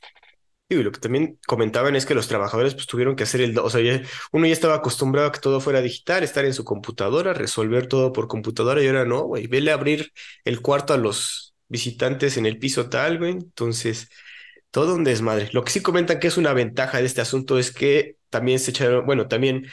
Y 0.68 0.75
lo 0.76 0.90
que 0.90 0.99
también 0.99 1.38
comentaban 1.46 1.94
es 1.94 2.06
que 2.06 2.14
los 2.14 2.26
trabajadores 2.26 2.75
pues 2.75 2.87
tuvieron 2.87 3.14
que 3.14 3.23
hacer 3.23 3.40
el, 3.40 3.56
o 3.58 3.70
sea, 3.70 3.80
uno 4.32 4.46
ya 4.46 4.52
estaba 4.52 4.75
acostumbrado 4.75 5.28
a 5.28 5.32
que 5.32 5.38
todo 5.38 5.61
fuera 5.61 5.80
digital, 5.80 6.25
estar 6.25 6.44
en 6.44 6.54
su 6.54 6.64
computadora, 6.64 7.35
resolver 7.35 7.87
todo 7.87 8.12
por 8.12 8.26
computadora 8.26 8.82
y 8.82 8.88
ahora 8.88 9.04
no, 9.04 9.23
güey, 9.23 9.46
vele 9.46 9.70
a 9.70 9.75
abrir 9.75 10.12
el 10.44 10.61
cuarto 10.62 10.92
a 10.92 10.96
los 10.96 11.54
visitantes 11.68 12.37
en 12.37 12.46
el 12.46 12.58
piso 12.58 12.88
tal, 12.88 13.18
güey. 13.18 13.32
Entonces, 13.32 14.08
todo 14.73 14.96
un 14.96 15.04
desmadre. 15.04 15.50
Lo 15.52 15.62
que 15.64 15.70
sí 15.70 15.82
comentan 15.82 16.18
que 16.18 16.26
es 16.26 16.37
una 16.37 16.52
ventaja 16.52 16.99
de 16.99 17.06
este 17.06 17.20
asunto 17.20 17.58
es 17.58 17.70
que 17.70 18.16
también 18.28 18.58
se 18.58 18.73
echaron, 18.73 19.06
bueno, 19.06 19.28
también 19.28 19.68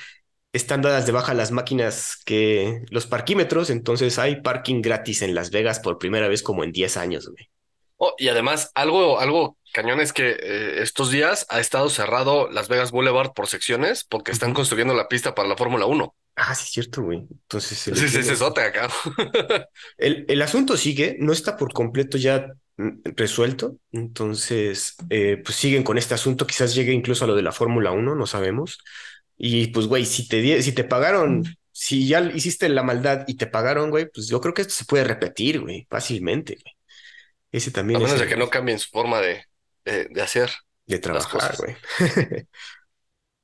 están 0.53 0.83
dadas 0.83 1.07
de 1.07 1.11
baja 1.11 1.33
las 1.33 1.51
máquinas 1.51 2.17
que 2.23 2.83
los 2.91 3.07
parquímetros, 3.07 3.71
entonces 3.71 4.19
hay 4.19 4.41
parking 4.41 4.81
gratis 4.81 5.23
en 5.23 5.33
Las 5.33 5.49
Vegas 5.49 5.79
por 5.79 5.97
primera 5.97 6.27
vez 6.27 6.43
como 6.43 6.63
en 6.63 6.71
10 6.71 6.97
años, 6.97 7.27
güey. 7.27 7.49
Oh, 7.97 8.13
y 8.17 8.27
además, 8.27 8.71
algo, 8.75 9.19
algo 9.19 9.57
cañón 9.73 9.99
es 9.99 10.13
que 10.13 10.29
eh, 10.29 10.81
estos 10.81 11.11
días 11.11 11.45
ha 11.49 11.59
estado 11.59 11.89
cerrado 11.89 12.49
Las 12.49 12.69
Vegas 12.69 12.91
Boulevard 12.91 13.33
por 13.33 13.47
secciones 13.47 14.05
porque 14.05 14.31
están 14.31 14.53
construyendo 14.53 14.93
la 14.93 15.09
pista 15.09 15.35
para 15.35 15.49
la 15.49 15.57
Fórmula 15.57 15.85
1. 15.85 16.15
Ah, 16.35 16.55
sí, 16.55 16.63
es 16.63 16.69
cierto, 16.71 17.03
güey. 17.03 17.27
Entonces 17.29 17.77
Sí, 17.77 17.91
ese 17.91 18.19
es 18.19 18.41
otra 18.41 18.67
acá. 18.67 18.89
El, 19.97 20.25
el 20.27 20.41
asunto 20.41 20.77
sigue, 20.77 21.17
no 21.19 21.33
está 21.33 21.57
por 21.57 21.73
completo 21.73 22.17
ya 22.17 22.47
mm, 22.77 23.01
resuelto, 23.15 23.77
entonces 23.91 24.95
eh, 25.09 25.41
pues 25.43 25.57
siguen 25.57 25.83
con 25.83 25.97
este 25.97 26.13
asunto, 26.13 26.47
quizás 26.47 26.73
llegue 26.73 26.93
incluso 26.93 27.25
a 27.25 27.27
lo 27.27 27.35
de 27.35 27.43
la 27.43 27.51
Fórmula 27.51 27.91
Uno, 27.91 28.15
no 28.15 28.25
sabemos. 28.25 28.79
Y 29.37 29.67
pues, 29.67 29.87
güey, 29.87 30.05
si 30.05 30.27
te, 30.27 30.61
si 30.61 30.71
te 30.71 30.83
pagaron, 30.83 31.43
si 31.71 32.07
ya 32.07 32.21
hiciste 32.21 32.69
la 32.69 32.83
maldad 32.83 33.25
y 33.27 33.35
te 33.35 33.47
pagaron, 33.47 33.89
güey, 33.89 34.09
pues 34.09 34.27
yo 34.27 34.39
creo 34.39 34.53
que 34.53 34.61
esto 34.61 34.73
se 34.73 34.85
puede 34.85 35.03
repetir, 35.03 35.59
güey, 35.59 35.87
fácilmente, 35.89 36.57
güey. 36.63 36.75
Ese 37.51 37.69
A 37.69 37.73
también 37.73 38.01
es 38.01 38.07
menos 38.07 38.19
de 38.19 38.27
que 38.27 38.35
no 38.35 38.49
cambien 38.49 38.79
su 38.79 38.89
forma 38.89 39.21
de, 39.21 39.45
de, 39.85 40.05
de 40.05 40.21
hacer. 40.21 40.51
de 40.87 40.99
trabajar, 40.99 41.55
güey. 41.57 41.75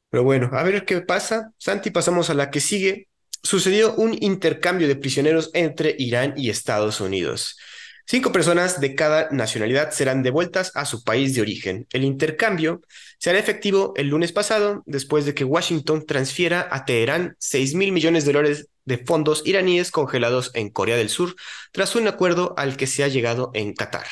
Pero 0.09 0.23
bueno, 0.23 0.49
a 0.53 0.63
ver 0.63 0.85
qué 0.85 1.01
pasa. 1.01 1.51
Santi, 1.57 1.91
pasamos 1.91 2.29
a 2.29 2.33
la 2.33 2.49
que 2.49 2.59
sigue. 2.61 3.07
Sucedió 3.43 3.93
un 3.95 4.17
intercambio 4.21 4.87
de 4.87 4.95
prisioneros 4.95 5.51
entre 5.53 5.95
Irán 5.97 6.33
y 6.35 6.49
Estados 6.49 6.99
Unidos. 6.99 7.57
Cinco 8.05 8.31
personas 8.31 8.81
de 8.81 8.95
cada 8.95 9.29
nacionalidad 9.29 9.91
serán 9.91 10.23
devueltas 10.23 10.71
a 10.75 10.85
su 10.85 11.03
país 11.03 11.35
de 11.35 11.41
origen. 11.41 11.85
El 11.93 12.03
intercambio 12.03 12.81
se 13.19 13.29
hará 13.29 13.37
efectivo 13.37 13.93
el 13.97 14.07
lunes 14.07 14.31
pasado, 14.31 14.81
después 14.87 15.25
de 15.25 15.35
que 15.35 15.43
Washington 15.43 16.05
transfiera 16.07 16.67
a 16.71 16.85
Teherán 16.85 17.35
6 17.37 17.75
mil 17.75 17.91
millones 17.91 18.25
de 18.25 18.33
dólares 18.33 18.67
de 18.85 18.97
fondos 18.97 19.43
iraníes 19.45 19.91
congelados 19.91 20.49
en 20.55 20.71
Corea 20.71 20.97
del 20.97 21.09
Sur, 21.09 21.35
tras 21.71 21.95
un 21.95 22.07
acuerdo 22.07 22.55
al 22.57 22.77
que 22.77 22.87
se 22.87 23.03
ha 23.03 23.07
llegado 23.09 23.51
en 23.53 23.73
Qatar. 23.75 24.07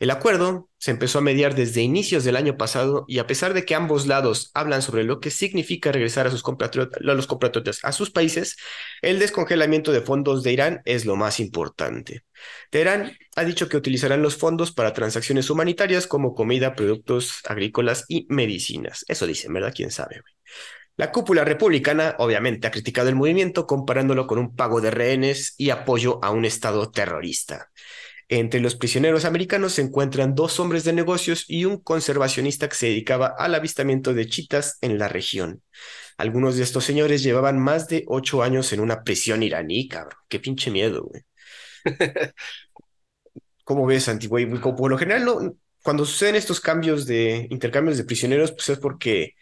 El 0.00 0.10
acuerdo 0.10 0.68
se 0.78 0.90
empezó 0.90 1.18
a 1.18 1.22
mediar 1.22 1.54
desde 1.54 1.82
inicios 1.82 2.24
del 2.24 2.36
año 2.36 2.56
pasado 2.56 3.04
y 3.06 3.18
a 3.18 3.26
pesar 3.26 3.54
de 3.54 3.64
que 3.64 3.74
ambos 3.74 4.06
lados 4.06 4.50
hablan 4.54 4.82
sobre 4.82 5.04
lo 5.04 5.20
que 5.20 5.30
significa 5.30 5.92
regresar 5.92 6.26
a, 6.26 6.30
sus 6.30 6.42
compatriotas, 6.42 7.00
a 7.00 7.14
los 7.14 7.28
a 7.82 7.92
sus 7.92 8.10
países, 8.10 8.56
el 9.02 9.18
descongelamiento 9.18 9.92
de 9.92 10.00
fondos 10.00 10.42
de 10.42 10.52
Irán 10.52 10.82
es 10.84 11.06
lo 11.06 11.16
más 11.16 11.40
importante. 11.40 12.24
Teherán 12.70 13.16
ha 13.36 13.44
dicho 13.44 13.68
que 13.68 13.76
utilizarán 13.76 14.22
los 14.22 14.36
fondos 14.36 14.72
para 14.72 14.92
transacciones 14.92 15.48
humanitarias 15.48 16.06
como 16.06 16.34
comida, 16.34 16.74
productos 16.74 17.40
agrícolas 17.48 18.04
y 18.08 18.26
medicinas. 18.28 19.04
Eso 19.08 19.26
dicen, 19.26 19.52
¿verdad? 19.52 19.72
¿Quién 19.74 19.90
sabe? 19.90 20.22
La 20.96 21.10
cúpula 21.10 21.44
republicana 21.44 22.14
obviamente 22.18 22.68
ha 22.68 22.70
criticado 22.70 23.08
el 23.08 23.16
movimiento 23.16 23.66
comparándolo 23.66 24.28
con 24.28 24.38
un 24.38 24.54
pago 24.54 24.80
de 24.80 24.92
rehenes 24.92 25.54
y 25.58 25.70
apoyo 25.70 26.22
a 26.22 26.30
un 26.30 26.44
Estado 26.44 26.90
terrorista. 26.90 27.70
Entre 28.28 28.60
los 28.60 28.74
prisioneros 28.76 29.24
americanos 29.24 29.74
se 29.74 29.82
encuentran 29.82 30.34
dos 30.34 30.58
hombres 30.60 30.84
de 30.84 30.92
negocios 30.92 31.44
y 31.48 31.64
un 31.66 31.78
conservacionista 31.78 32.68
que 32.68 32.76
se 32.76 32.86
dedicaba 32.86 33.34
al 33.38 33.54
avistamiento 33.54 34.14
de 34.14 34.26
chitas 34.26 34.78
en 34.80 34.98
la 34.98 35.08
región. 35.08 35.62
Algunos 36.18 36.56
de 36.56 36.64
estos 36.64 36.84
señores 36.84 37.22
llevaban 37.22 37.58
más 37.60 37.88
de 37.88 38.04
ocho 38.08 38.42
años 38.42 38.72
en 38.72 38.80
una 38.80 39.04
prisión 39.04 39.42
iraní, 39.42 39.88
cabrón. 39.88 40.18
Qué 40.28 40.40
pinche 40.40 40.70
miedo, 40.70 41.04
güey. 41.04 41.22
¿Cómo 43.64 43.86
ves, 43.86 44.04
Santi, 44.04 44.26
güey? 44.26 44.48
Como 44.60 44.76
Por 44.76 44.90
lo 44.90 44.98
general, 44.98 45.24
no, 45.24 45.56
cuando 45.82 46.04
suceden 46.04 46.36
estos 46.36 46.60
cambios 46.60 47.06
de 47.06 47.46
intercambios 47.50 47.96
de 47.96 48.04
prisioneros, 48.04 48.52
pues 48.52 48.68
es 48.70 48.78
porque 48.78 49.34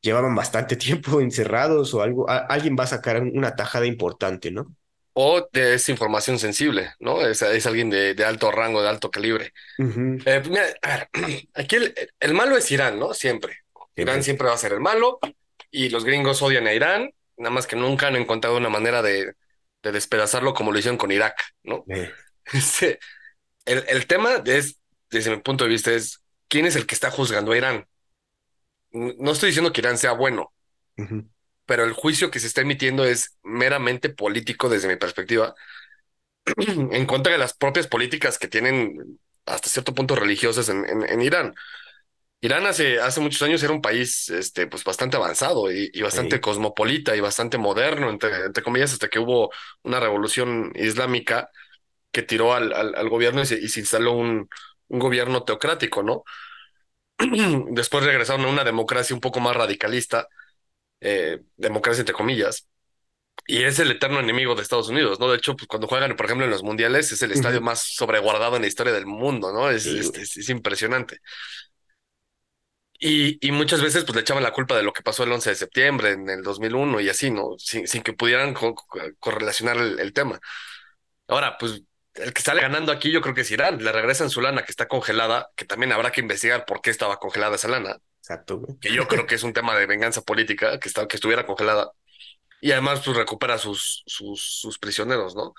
llevaban 0.00 0.34
bastante 0.34 0.76
tiempo 0.78 1.20
encerrados 1.20 1.94
o 1.94 2.02
algo, 2.02 2.28
a- 2.30 2.38
alguien 2.46 2.76
va 2.78 2.84
a 2.84 2.86
sacar 2.88 3.22
una 3.22 3.54
tajada 3.56 3.86
importante, 3.86 4.50
¿no? 4.50 4.74
O 5.20 5.48
de- 5.52 5.74
es 5.74 5.88
información 5.88 6.38
sensible, 6.38 6.92
¿no? 7.00 7.26
Es, 7.26 7.42
es 7.42 7.66
alguien 7.66 7.90
de, 7.90 8.14
de 8.14 8.24
alto 8.24 8.50
rango, 8.52 8.82
de 8.82 8.88
alto 8.88 9.10
calibre. 9.10 9.52
Eh, 10.24 10.40
pues 10.40 10.48
mira, 10.48 10.66
a 10.82 10.96
ver, 10.96 11.08
aquí 11.54 11.76
el, 11.76 11.94
el 12.20 12.34
malo 12.34 12.56
es 12.56 12.70
Irán, 12.70 12.98
¿no? 12.98 13.12
Siempre. 13.14 13.58
Irán 13.96 14.22
siempre 14.22 14.46
va 14.46 14.54
a 14.54 14.58
ser 14.58 14.72
el 14.74 14.80
malo 14.80 15.18
y 15.70 15.88
los 15.88 16.04
gringos 16.04 16.40
odian 16.42 16.66
a 16.68 16.72
Irán, 16.72 17.10
nada 17.36 17.50
más 17.50 17.66
que 17.66 17.74
nunca 17.76 18.06
han 18.06 18.16
encontrado 18.16 18.56
una 18.56 18.68
manera 18.68 19.02
de, 19.02 19.34
de 19.82 19.92
despedazarlo 19.92 20.54
como 20.54 20.70
lo 20.72 20.78
hicieron 20.78 20.98
con 20.98 21.10
Irak, 21.10 21.34
¿no? 21.64 21.84
Este, 22.52 22.98
el, 23.66 23.84
el 23.88 24.06
tema 24.06 24.42
es, 24.46 24.80
desde 25.10 25.30
mi 25.30 25.38
punto 25.42 25.64
de 25.64 25.70
vista, 25.70 25.92
es 25.92 26.22
quién 26.48 26.64
es 26.66 26.76
el 26.76 26.86
que 26.86 26.94
está 26.94 27.10
juzgando 27.10 27.52
a 27.52 27.56
Irán. 27.56 27.86
No 28.92 29.32
estoy 29.32 29.48
diciendo 29.50 29.72
que 29.72 29.80
Irán 29.80 29.98
sea 29.98 30.12
bueno. 30.12 30.52
Pero 31.68 31.84
el 31.84 31.94
juicio 31.94 32.32
que 32.32 32.40
se 32.40 32.48
está 32.48 32.62
emitiendo 32.62 33.06
es 33.06 33.38
meramente 33.44 34.10
político 34.10 34.70
desde 34.70 34.88
mi 34.88 34.96
perspectiva, 34.96 35.54
en 36.56 37.06
contra 37.06 37.32
de 37.32 37.38
las 37.38 37.54
propias 37.54 37.86
políticas 37.86 38.38
que 38.38 38.48
tienen 38.48 39.18
hasta 39.46 39.68
cierto 39.68 39.94
punto 39.94 40.14
religiosas 40.16 40.68
en, 40.68 40.84
en, 40.88 41.08
en 41.08 41.22
Irán. 41.22 41.54
Irán 42.40 42.66
hace, 42.66 43.00
hace 43.00 43.20
muchos 43.20 43.42
años 43.42 43.62
era 43.62 43.72
un 43.72 43.82
país 43.82 44.30
este, 44.30 44.66
pues 44.68 44.84
bastante 44.84 45.16
avanzado 45.16 45.72
y, 45.72 45.90
y 45.94 46.02
bastante 46.02 46.40
Sí. 46.40 46.42
cosmopolita 46.42 47.16
y 47.16 47.20
bastante 47.20 47.58
moderno, 47.58 48.10
entre, 48.10 48.46
entre 48.46 48.62
comillas, 48.62 48.92
hasta 48.92 49.08
que 49.08 49.18
hubo 49.20 49.50
una 49.84 50.00
revolución 50.00 50.72
islámica 50.76 51.50
que 52.12 52.22
tiró 52.22 52.54
al, 52.54 52.72
al, 52.74 52.94
al 52.96 53.08
gobierno 53.10 53.42
y 53.42 53.46
se, 53.46 53.60
y 53.60 53.68
se 53.68 53.80
instaló 53.80 54.12
un, 54.14 54.48
un 54.88 54.98
gobierno 55.00 55.44
teocrático, 55.44 56.02
¿no? 56.02 56.24
Después 57.70 58.04
regresaron 58.04 58.44
a 58.46 58.48
una 58.48 58.64
democracia 58.64 59.14
un 59.14 59.20
poco 59.20 59.40
más 59.40 59.56
radicalista, 59.56 60.28
eh, 61.00 61.40
democracia 61.56 62.00
entre 62.02 62.14
comillas, 62.14 62.68
y 63.46 63.64
es 63.64 63.78
el 63.80 63.90
eterno 63.92 64.20
enemigo 64.20 64.54
de 64.54 64.62
Estados 64.62 64.88
Unidos, 64.90 65.20
¿no? 65.20 65.30
De 65.30 65.38
hecho, 65.38 65.56
pues 65.56 65.68
cuando 65.68 65.88
juegan, 65.88 66.16
por 66.16 66.26
ejemplo, 66.26 66.44
en 66.46 66.50
los 66.52 66.62
mundiales, 66.64 67.12
es 67.12 67.22
el 67.22 67.32
estadio 67.32 67.60
más 67.62 67.80
sobreguardado 67.94 68.56
en 68.56 68.62
la 68.62 68.68
historia 68.68 68.92
del 68.92 69.06
mundo, 69.06 69.52
¿no? 69.52 69.70
Es, 69.70 69.84
Sí, 69.84 69.90
es, 69.94 70.10
güey. 70.10 70.18
es- 70.18 70.36
es 70.36 70.48
impresionante. 70.50 71.18
Y, 73.00 73.38
y 73.46 73.52
muchas 73.52 73.80
veces 73.80 74.04
pues 74.04 74.16
le 74.16 74.22
echaban 74.22 74.42
la 74.42 74.52
culpa 74.52 74.76
de 74.76 74.82
lo 74.82 74.92
que 74.92 75.02
pasó 75.02 75.22
el 75.22 75.30
11 75.32 75.50
de 75.50 75.56
septiembre 75.56 76.10
en 76.12 76.28
el 76.28 76.42
2001 76.42 77.00
y 77.00 77.08
así, 77.08 77.30
¿no? 77.30 77.56
Sin, 77.58 77.86
sin 77.86 78.02
que 78.02 78.12
pudieran 78.12 78.54
co- 78.54 78.74
co- 78.74 78.98
correlacionar 79.20 79.76
el, 79.76 80.00
el 80.00 80.12
tema. 80.12 80.40
Ahora, 81.28 81.58
pues 81.58 81.82
el 82.14 82.32
que 82.34 82.42
sale 82.42 82.62
ganando 82.62 82.92
aquí 82.92 83.12
yo 83.12 83.20
creo 83.22 83.34
que 83.34 83.42
es 83.42 83.50
Irán. 83.52 83.84
Le 83.84 83.92
regresan 83.92 84.30
su 84.30 84.40
lana 84.42 84.62
que 84.64 84.72
está 84.72 84.88
congelada, 84.88 85.50
que 85.56 85.64
también 85.66 85.92
habrá 85.92 86.12
que 86.12 86.22
investigar 86.22 86.66
por 86.66 86.82
qué 86.82 86.90
estaba 86.90 87.18
congelada 87.18 87.56
esa 87.56 87.68
lana, 87.68 87.98
Exacto, 88.28 88.58
güey. 88.58 88.78
que 88.78 88.92
yo 88.92 89.08
creo 89.08 89.26
que 89.26 89.36
es 89.36 89.42
un 89.42 89.54
tema 89.54 89.74
de 89.74 89.86
venganza 89.86 90.20
política, 90.20 90.78
que, 90.78 90.88
está, 90.88 91.08
que 91.08 91.16
estuviera 91.16 91.46
congelada. 91.46 91.92
Y 92.60 92.72
además 92.72 93.00
pues 93.02 93.16
recupera 93.16 93.56
sus, 93.56 94.02
sus, 94.06 94.42
sus 94.60 94.78
prisioneros, 94.78 95.34
¿no? 95.34 95.54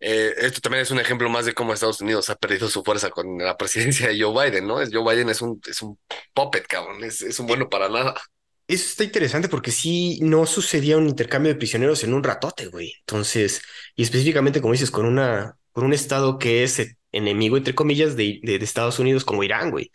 Eh, 0.00 0.32
esto 0.38 0.60
también 0.60 0.82
es 0.82 0.90
un 0.90 0.98
ejemplo 0.98 1.28
más 1.28 1.44
de 1.44 1.54
cómo 1.54 1.72
Estados 1.72 2.00
Unidos 2.00 2.30
ha 2.30 2.36
perdido 2.36 2.68
su 2.68 2.82
fuerza 2.82 3.10
con 3.10 3.38
la 3.38 3.56
presidencia 3.56 4.08
de 4.08 4.20
Joe 4.20 4.50
Biden, 4.50 4.66
¿no? 4.66 4.80
Es, 4.80 4.90
Joe 4.92 5.04
Biden 5.04 5.28
es 5.28 5.40
un, 5.40 5.60
es 5.68 5.82
un 5.82 5.98
puppet, 6.34 6.66
cabrón, 6.66 7.04
es, 7.04 7.22
es 7.22 7.38
un 7.38 7.46
bueno 7.46 7.68
para 7.68 7.88
nada. 7.88 8.20
Eso 8.66 8.84
está 8.84 9.04
interesante 9.04 9.48
porque 9.48 9.70
sí 9.70 10.18
no 10.22 10.46
sucedía 10.46 10.96
un 10.98 11.08
intercambio 11.08 11.52
de 11.52 11.58
prisioneros 11.58 12.02
en 12.02 12.12
un 12.12 12.24
ratote, 12.24 12.66
güey. 12.66 12.92
Entonces, 13.00 13.62
y 13.94 14.02
específicamente, 14.02 14.60
como 14.60 14.72
dices, 14.72 14.90
con 14.90 15.06
una, 15.06 15.56
con 15.72 15.84
un 15.84 15.92
estado 15.92 16.38
que 16.38 16.64
es 16.64 16.96
enemigo, 17.12 17.56
entre 17.56 17.74
comillas, 17.74 18.16
de, 18.16 18.40
de, 18.42 18.58
de 18.58 18.64
Estados 18.64 18.98
Unidos 18.98 19.24
como 19.24 19.44
Irán, 19.44 19.70
güey. 19.70 19.90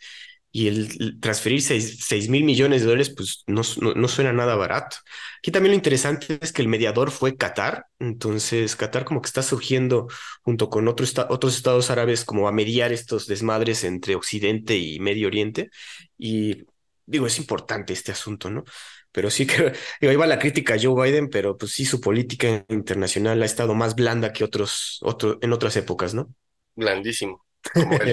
Y 0.56 0.68
el, 0.68 1.18
transferir 1.18 1.60
seis 1.62 2.28
mil 2.28 2.44
millones 2.44 2.82
de 2.82 2.86
dólares, 2.86 3.10
pues 3.10 3.42
no, 3.48 3.62
no, 3.80 3.92
no 3.94 4.06
suena 4.06 4.32
nada 4.32 4.54
barato. 4.54 4.98
Aquí 5.40 5.50
también 5.50 5.72
lo 5.72 5.74
interesante 5.74 6.38
es 6.40 6.52
que 6.52 6.62
el 6.62 6.68
mediador 6.68 7.10
fue 7.10 7.36
Qatar. 7.36 7.86
Entonces, 7.98 8.76
Qatar 8.76 9.04
como 9.04 9.20
que 9.20 9.26
está 9.26 9.42
surgiendo 9.42 10.06
junto 10.42 10.70
con 10.70 10.86
otro 10.86 11.04
otros 11.28 11.56
estados 11.56 11.90
árabes 11.90 12.24
como 12.24 12.46
a 12.46 12.52
mediar 12.52 12.92
estos 12.92 13.26
desmadres 13.26 13.82
entre 13.82 14.14
Occidente 14.14 14.76
y 14.76 15.00
Medio 15.00 15.26
Oriente. 15.26 15.70
Y 16.16 16.64
digo, 17.04 17.26
es 17.26 17.36
importante 17.40 17.92
este 17.92 18.12
asunto, 18.12 18.48
¿no? 18.48 18.62
Pero 19.10 19.30
sí 19.30 19.46
que 19.48 19.72
digo, 20.00 20.16
va 20.20 20.26
la 20.28 20.38
crítica 20.38 20.74
a 20.74 20.78
Joe 20.80 21.10
Biden, 21.10 21.30
pero 21.30 21.58
pues 21.58 21.72
sí, 21.72 21.84
su 21.84 22.00
política 22.00 22.64
internacional 22.68 23.42
ha 23.42 23.46
estado 23.46 23.74
más 23.74 23.96
blanda 23.96 24.32
que 24.32 24.44
otros, 24.44 25.00
otro, 25.02 25.36
en 25.42 25.52
otras 25.52 25.74
épocas, 25.74 26.14
¿no? 26.14 26.32
Blandísimo, 26.76 27.44
como. 27.72 27.98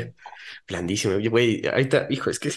Blandísimo. 0.71 1.17
Güey, 1.29 1.65
ahorita, 1.67 2.07
hijo, 2.09 2.29
es 2.29 2.39
que 2.39 2.51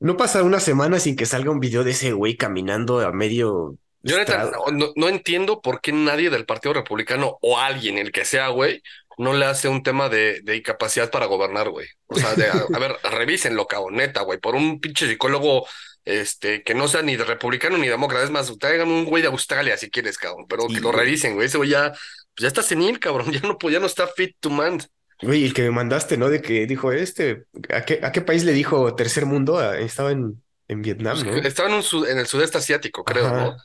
no 0.00 0.16
pasa 0.16 0.42
una 0.42 0.60
semana 0.60 1.00
sin 1.00 1.16
que 1.16 1.26
salga 1.26 1.50
un 1.50 1.60
video 1.60 1.84
de 1.84 1.92
ese 1.92 2.12
güey 2.12 2.36
caminando 2.36 3.00
a 3.00 3.12
medio 3.12 3.76
Yo 4.02 4.18
neta, 4.18 4.50
no, 4.50 4.66
no- 4.72 4.92
no 4.94 5.08
entiendo 5.08 5.60
por 5.62 5.80
qué 5.80 5.92
nadie 5.92 6.30
del 6.30 6.44
Partido 6.46 6.74
Republicano 6.74 7.38
o 7.40 7.58
alguien, 7.58 7.98
el 7.98 8.12
que 8.12 8.24
sea, 8.24 8.48
güey, 8.48 8.82
no 9.18 9.32
le 9.32 9.46
hace 9.46 9.68
un 9.68 9.82
tema 9.82 10.08
de, 10.08 10.40
de 10.42 10.56
incapacidad 10.56 11.10
para 11.10 11.26
gobernar, 11.26 11.70
güey. 11.70 11.88
O 12.06 12.16
sea, 12.16 12.34
de, 12.34 12.46
a, 12.48 12.52
a 12.72 12.78
ver, 12.78 12.96
revísenlo, 13.10 13.66
cabrón, 13.66 13.96
neta, 13.96 14.20
güey, 14.22 14.38
por 14.38 14.54
un 14.54 14.80
pinche 14.80 15.08
psicólogo 15.08 15.66
este, 16.04 16.62
que 16.62 16.74
no 16.74 16.86
sea 16.88 17.02
ni 17.02 17.16
de 17.16 17.24
republicano 17.24 17.78
ni 17.78 17.88
demócrata. 17.88 18.24
Es 18.24 18.30
más, 18.30 18.52
traigan 18.58 18.88
un 18.88 19.04
güey 19.06 19.22
de 19.22 19.28
Australia 19.28 19.76
si 19.76 19.90
quieres, 19.90 20.18
cabrón, 20.18 20.46
pero 20.48 20.68
Sí, 20.68 20.74
que 20.74 20.80
lo 20.80 20.92
revisen, 20.92 21.34
güey. 21.34 21.46
Ese 21.46 21.56
güey 21.58 21.70
ya, 21.70 21.90
pues 21.90 22.42
ya 22.42 22.48
está 22.48 22.62
senil, 22.62 23.00
cabrón, 23.00 23.32
ya 23.32 23.40
no, 23.40 23.58
ya 23.70 23.80
no 23.80 23.86
está 23.86 24.06
fit 24.06 24.36
to 24.40 24.50
man. 24.50 24.78
Güey, 25.22 25.44
el 25.44 25.54
que 25.54 25.62
me 25.62 25.70
mandaste, 25.70 26.16
¿no? 26.16 26.28
De 26.28 26.42
que 26.42 26.66
dijo 26.66 26.92
este, 26.92 27.44
¿a 27.70 27.84
qué, 27.84 28.00
a 28.02 28.12
qué 28.12 28.20
país 28.20 28.44
le 28.44 28.52
dijo 28.52 28.94
tercer 28.94 29.26
mundo? 29.26 29.58
Ah, 29.58 29.78
Estaba 29.78 30.12
en, 30.12 30.42
en 30.68 30.82
Vietnam, 30.82 31.22
Pues, 31.24 31.42
¿no? 31.42 31.48
estaba 31.48 31.68
en, 31.68 31.74
un 31.76 31.82
sud- 31.82 32.08
en 32.08 32.18
el 32.18 32.26
sudeste 32.26 32.58
asiático, 32.58 33.04
creo, 33.04 33.30
¿no? 33.30 33.56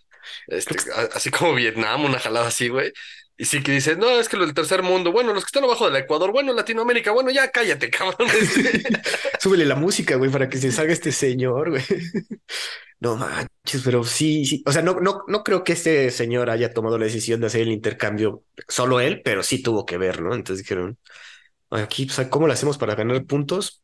Este, 0.48 0.76
a- 0.94 1.10
así 1.16 1.30
como 1.32 1.54
Vietnam, 1.56 2.06
una 2.06 2.20
jalada 2.20 2.48
así, 2.48 2.70
güey. 2.70 2.92
Y 3.38 3.46
sí 3.46 3.64
que 3.64 3.72
dice, 3.72 3.96
no, 3.96 4.20
es 4.20 4.30
que 4.30 4.38
lo 4.38 4.46
del 4.46 4.54
tercer 4.54 4.84
mundo, 4.84 5.12
bueno, 5.12 5.34
los 5.34 5.44
que 5.44 5.48
están 5.48 5.64
abajo 5.64 5.86
del 5.90 5.96
Ecuador, 6.04 6.32
bueno, 6.32 6.54
Latinoamérica, 6.54 7.12
bueno, 7.12 7.32
ya 7.32 7.50
cállate, 7.50 7.90
cabrón. 7.90 8.30
Súbele 9.40 9.66
la 9.66 9.76
música, 9.76 10.16
güey, 10.16 10.30
para 10.32 10.48
que 10.48 10.58
se 10.60 10.72
salga 10.72 10.94
este 10.94 11.12
señor, 11.12 11.72
güey. 11.72 11.84
No 13.00 13.16
manches, 13.18 13.82
pero 13.84 14.04
sí, 14.04 14.46
sí. 14.46 14.64
O 14.66 14.72
sea, 14.72 14.84
no, 14.84 15.00
no, 15.00 15.24
no 15.28 15.44
creo 15.44 15.64
que 15.64 15.74
este 15.74 16.12
señor 16.12 16.50
haya 16.52 16.72
tomado 16.72 16.98
la 17.00 17.06
decisión 17.06 17.42
de 17.42 17.48
hacer 17.48 17.62
el 17.62 17.72
intercambio 17.72 18.44
solo 18.68 19.00
él, 19.00 19.22
pero 19.24 19.42
sí 19.42 19.64
tuvo 19.64 19.86
que 19.88 19.98
ver, 19.98 20.22
¿no? 20.22 20.36
Entonces 20.36 20.64
dijeron, 20.64 21.00
aquí, 21.72 22.06
pues, 22.06 22.28
¿cómo 22.30 22.48
lo 22.48 22.54
hacemos 22.54 22.78
para 22.78 22.96
ganar 22.96 23.26
puntos? 23.26 23.84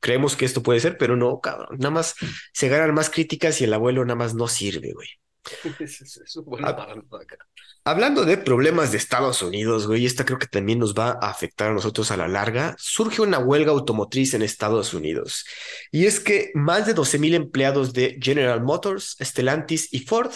Creemos 0.00 0.36
que 0.36 0.46
esto 0.46 0.62
puede 0.62 0.80
ser, 0.80 0.96
pero 0.98 1.16
no, 1.16 1.40
cabrón. 1.40 1.78
Nada 1.78 1.90
más 1.90 2.14
se 2.52 2.68
ganan 2.68 2.94
más 2.94 3.10
críticas 3.10 3.60
y 3.60 3.64
el 3.64 3.74
abuelo 3.74 4.04
nada 4.04 4.16
más 4.16 4.34
no 4.34 4.48
sirve, 4.48 4.92
güey. 4.92 5.08
Hablando 7.84 8.24
de 8.24 8.36
problemas 8.36 8.92
de 8.92 8.98
Estados 8.98 9.42
Unidos, 9.42 9.86
güey, 9.86 10.06
esta 10.06 10.24
creo 10.24 10.38
que 10.38 10.46
también 10.46 10.78
nos 10.78 10.94
va 10.94 11.18
a 11.20 11.30
afectar 11.30 11.70
a 11.70 11.74
nosotros 11.74 12.10
a 12.10 12.16
la 12.16 12.28
larga. 12.28 12.74
Surge 12.78 13.22
una 13.22 13.38
huelga 13.38 13.72
automotriz 13.72 14.34
en 14.34 14.42
Estados 14.42 14.92
Unidos. 14.92 15.44
Y 15.90 16.06
es 16.06 16.20
que 16.20 16.50
más 16.54 16.86
de 16.86 16.94
12 16.94 17.18
mil 17.18 17.34
empleados 17.34 17.92
de 17.92 18.18
General 18.20 18.62
Motors, 18.62 19.16
Stellantis 19.20 19.92
y 19.92 20.00
Ford, 20.00 20.32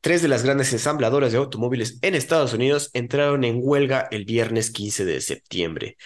tres 0.00 0.22
de 0.22 0.28
las 0.28 0.44
grandes 0.44 0.72
ensambladoras 0.72 1.32
de 1.32 1.38
automóviles 1.38 1.98
en 2.02 2.14
Estados 2.14 2.52
Unidos, 2.52 2.90
entraron 2.92 3.42
en 3.42 3.58
huelga 3.60 4.06
el 4.10 4.24
viernes 4.24 4.70
15 4.70 5.04
de 5.04 5.20
septiembre. 5.20 5.96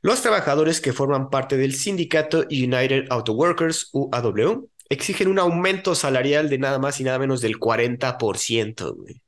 Los 0.00 0.22
trabajadores 0.22 0.80
que 0.80 0.92
forman 0.92 1.28
parte 1.28 1.56
del 1.56 1.74
sindicato 1.74 2.44
United 2.50 3.06
Auto 3.10 3.32
Workers, 3.32 3.90
UAW, 3.92 4.68
exigen 4.88 5.28
un 5.28 5.38
aumento 5.38 5.94
salarial 5.94 6.48
de 6.48 6.58
nada 6.58 6.78
más 6.78 7.00
y 7.00 7.04
nada 7.04 7.18
menos 7.18 7.40
del 7.40 7.58
40%. 7.58 8.94
Güey. 8.94 9.22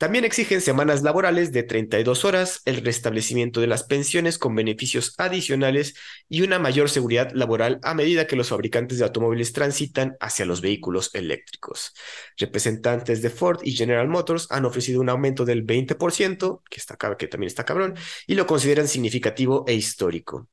También 0.00 0.24
exigen 0.24 0.62
semanas 0.62 1.02
laborales 1.02 1.52
de 1.52 1.62
32 1.62 2.24
horas, 2.24 2.62
el 2.64 2.82
restablecimiento 2.82 3.60
de 3.60 3.66
las 3.66 3.82
pensiones 3.82 4.38
con 4.38 4.54
beneficios 4.54 5.14
adicionales 5.18 5.94
y 6.26 6.40
una 6.40 6.58
mayor 6.58 6.88
seguridad 6.88 7.32
laboral 7.34 7.80
a 7.82 7.92
medida 7.92 8.26
que 8.26 8.34
los 8.34 8.48
fabricantes 8.48 8.96
de 8.96 9.04
automóviles 9.04 9.52
transitan 9.52 10.16
hacia 10.18 10.46
los 10.46 10.62
vehículos 10.62 11.14
eléctricos. 11.14 11.92
Representantes 12.38 13.20
de 13.20 13.28
Ford 13.28 13.60
y 13.62 13.72
General 13.72 14.08
Motors 14.08 14.46
han 14.50 14.64
ofrecido 14.64 15.02
un 15.02 15.10
aumento 15.10 15.44
del 15.44 15.66
20%, 15.66 16.62
que, 16.70 16.80
está, 16.80 16.96
que 17.18 17.28
también 17.28 17.48
está 17.48 17.66
cabrón, 17.66 17.94
y 18.26 18.36
lo 18.36 18.46
consideran 18.46 18.88
significativo 18.88 19.66
e 19.68 19.74
histórico. 19.74 20.48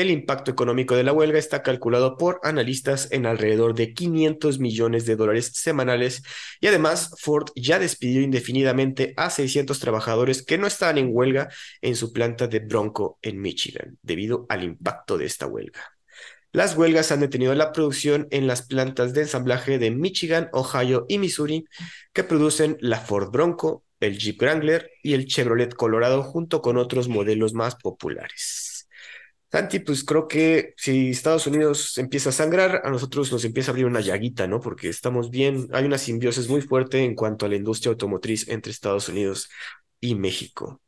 El 0.00 0.10
impacto 0.10 0.50
económico 0.50 0.96
de 0.96 1.04
la 1.04 1.12
huelga 1.12 1.38
está 1.38 1.62
calculado 1.62 2.16
por 2.16 2.40
analistas 2.42 3.08
en 3.12 3.26
alrededor 3.26 3.74
de 3.74 3.92
500 3.92 4.58
millones 4.58 5.04
de 5.04 5.14
dólares 5.14 5.50
semanales 5.52 6.22
y 6.58 6.68
además 6.68 7.14
Ford 7.18 7.50
ya 7.54 7.78
despidió 7.78 8.22
indefinidamente 8.22 9.12
a 9.18 9.28
600 9.28 9.78
trabajadores 9.78 10.42
que 10.42 10.56
no 10.56 10.66
estaban 10.66 10.96
en 10.96 11.10
huelga 11.12 11.50
en 11.82 11.96
su 11.96 12.14
planta 12.14 12.46
de 12.46 12.60
Bronco 12.60 13.18
en 13.20 13.42
Michigan 13.42 13.98
debido 14.00 14.46
al 14.48 14.64
impacto 14.64 15.18
de 15.18 15.26
esta 15.26 15.46
huelga. 15.46 15.82
Las 16.50 16.78
huelgas 16.78 17.12
han 17.12 17.20
detenido 17.20 17.54
la 17.54 17.70
producción 17.70 18.26
en 18.30 18.46
las 18.46 18.62
plantas 18.62 19.12
de 19.12 19.20
ensamblaje 19.20 19.78
de 19.78 19.90
Michigan, 19.90 20.48
Ohio 20.54 21.04
y 21.10 21.18
Missouri 21.18 21.66
que 22.14 22.24
producen 22.24 22.78
la 22.80 23.00
Ford 23.00 23.30
Bronco, 23.30 23.84
el 24.00 24.18
Jeep 24.18 24.40
Wrangler 24.40 24.92
y 25.02 25.12
el 25.12 25.26
Chevrolet 25.26 25.74
Colorado 25.74 26.22
junto 26.22 26.62
con 26.62 26.78
otros 26.78 27.06
modelos 27.10 27.52
más 27.52 27.76
populares. 27.76 28.69
Santi, 29.50 29.80
pues 29.80 30.04
creo 30.04 30.28
que 30.28 30.74
si 30.76 31.10
Estados 31.10 31.46
Unidos 31.48 31.98
empieza 31.98 32.28
a 32.28 32.32
sangrar, 32.32 32.82
a 32.84 32.90
nosotros 32.90 33.32
nos 33.32 33.44
empieza 33.44 33.70
a 33.70 33.72
abrir 33.72 33.86
una 33.86 34.00
llaguita, 34.00 34.46
¿no? 34.46 34.60
Porque 34.60 34.88
estamos 34.88 35.30
bien, 35.30 35.68
hay 35.72 35.84
una 35.84 35.98
simbiosis 35.98 36.48
muy 36.48 36.62
fuerte 36.62 37.02
en 37.04 37.16
cuanto 37.16 37.46
a 37.46 37.48
la 37.48 37.56
industria 37.56 37.90
automotriz 37.90 38.48
entre 38.48 38.70
Estados 38.70 39.08
Unidos 39.08 39.50
y 39.98 40.14
México. 40.14 40.80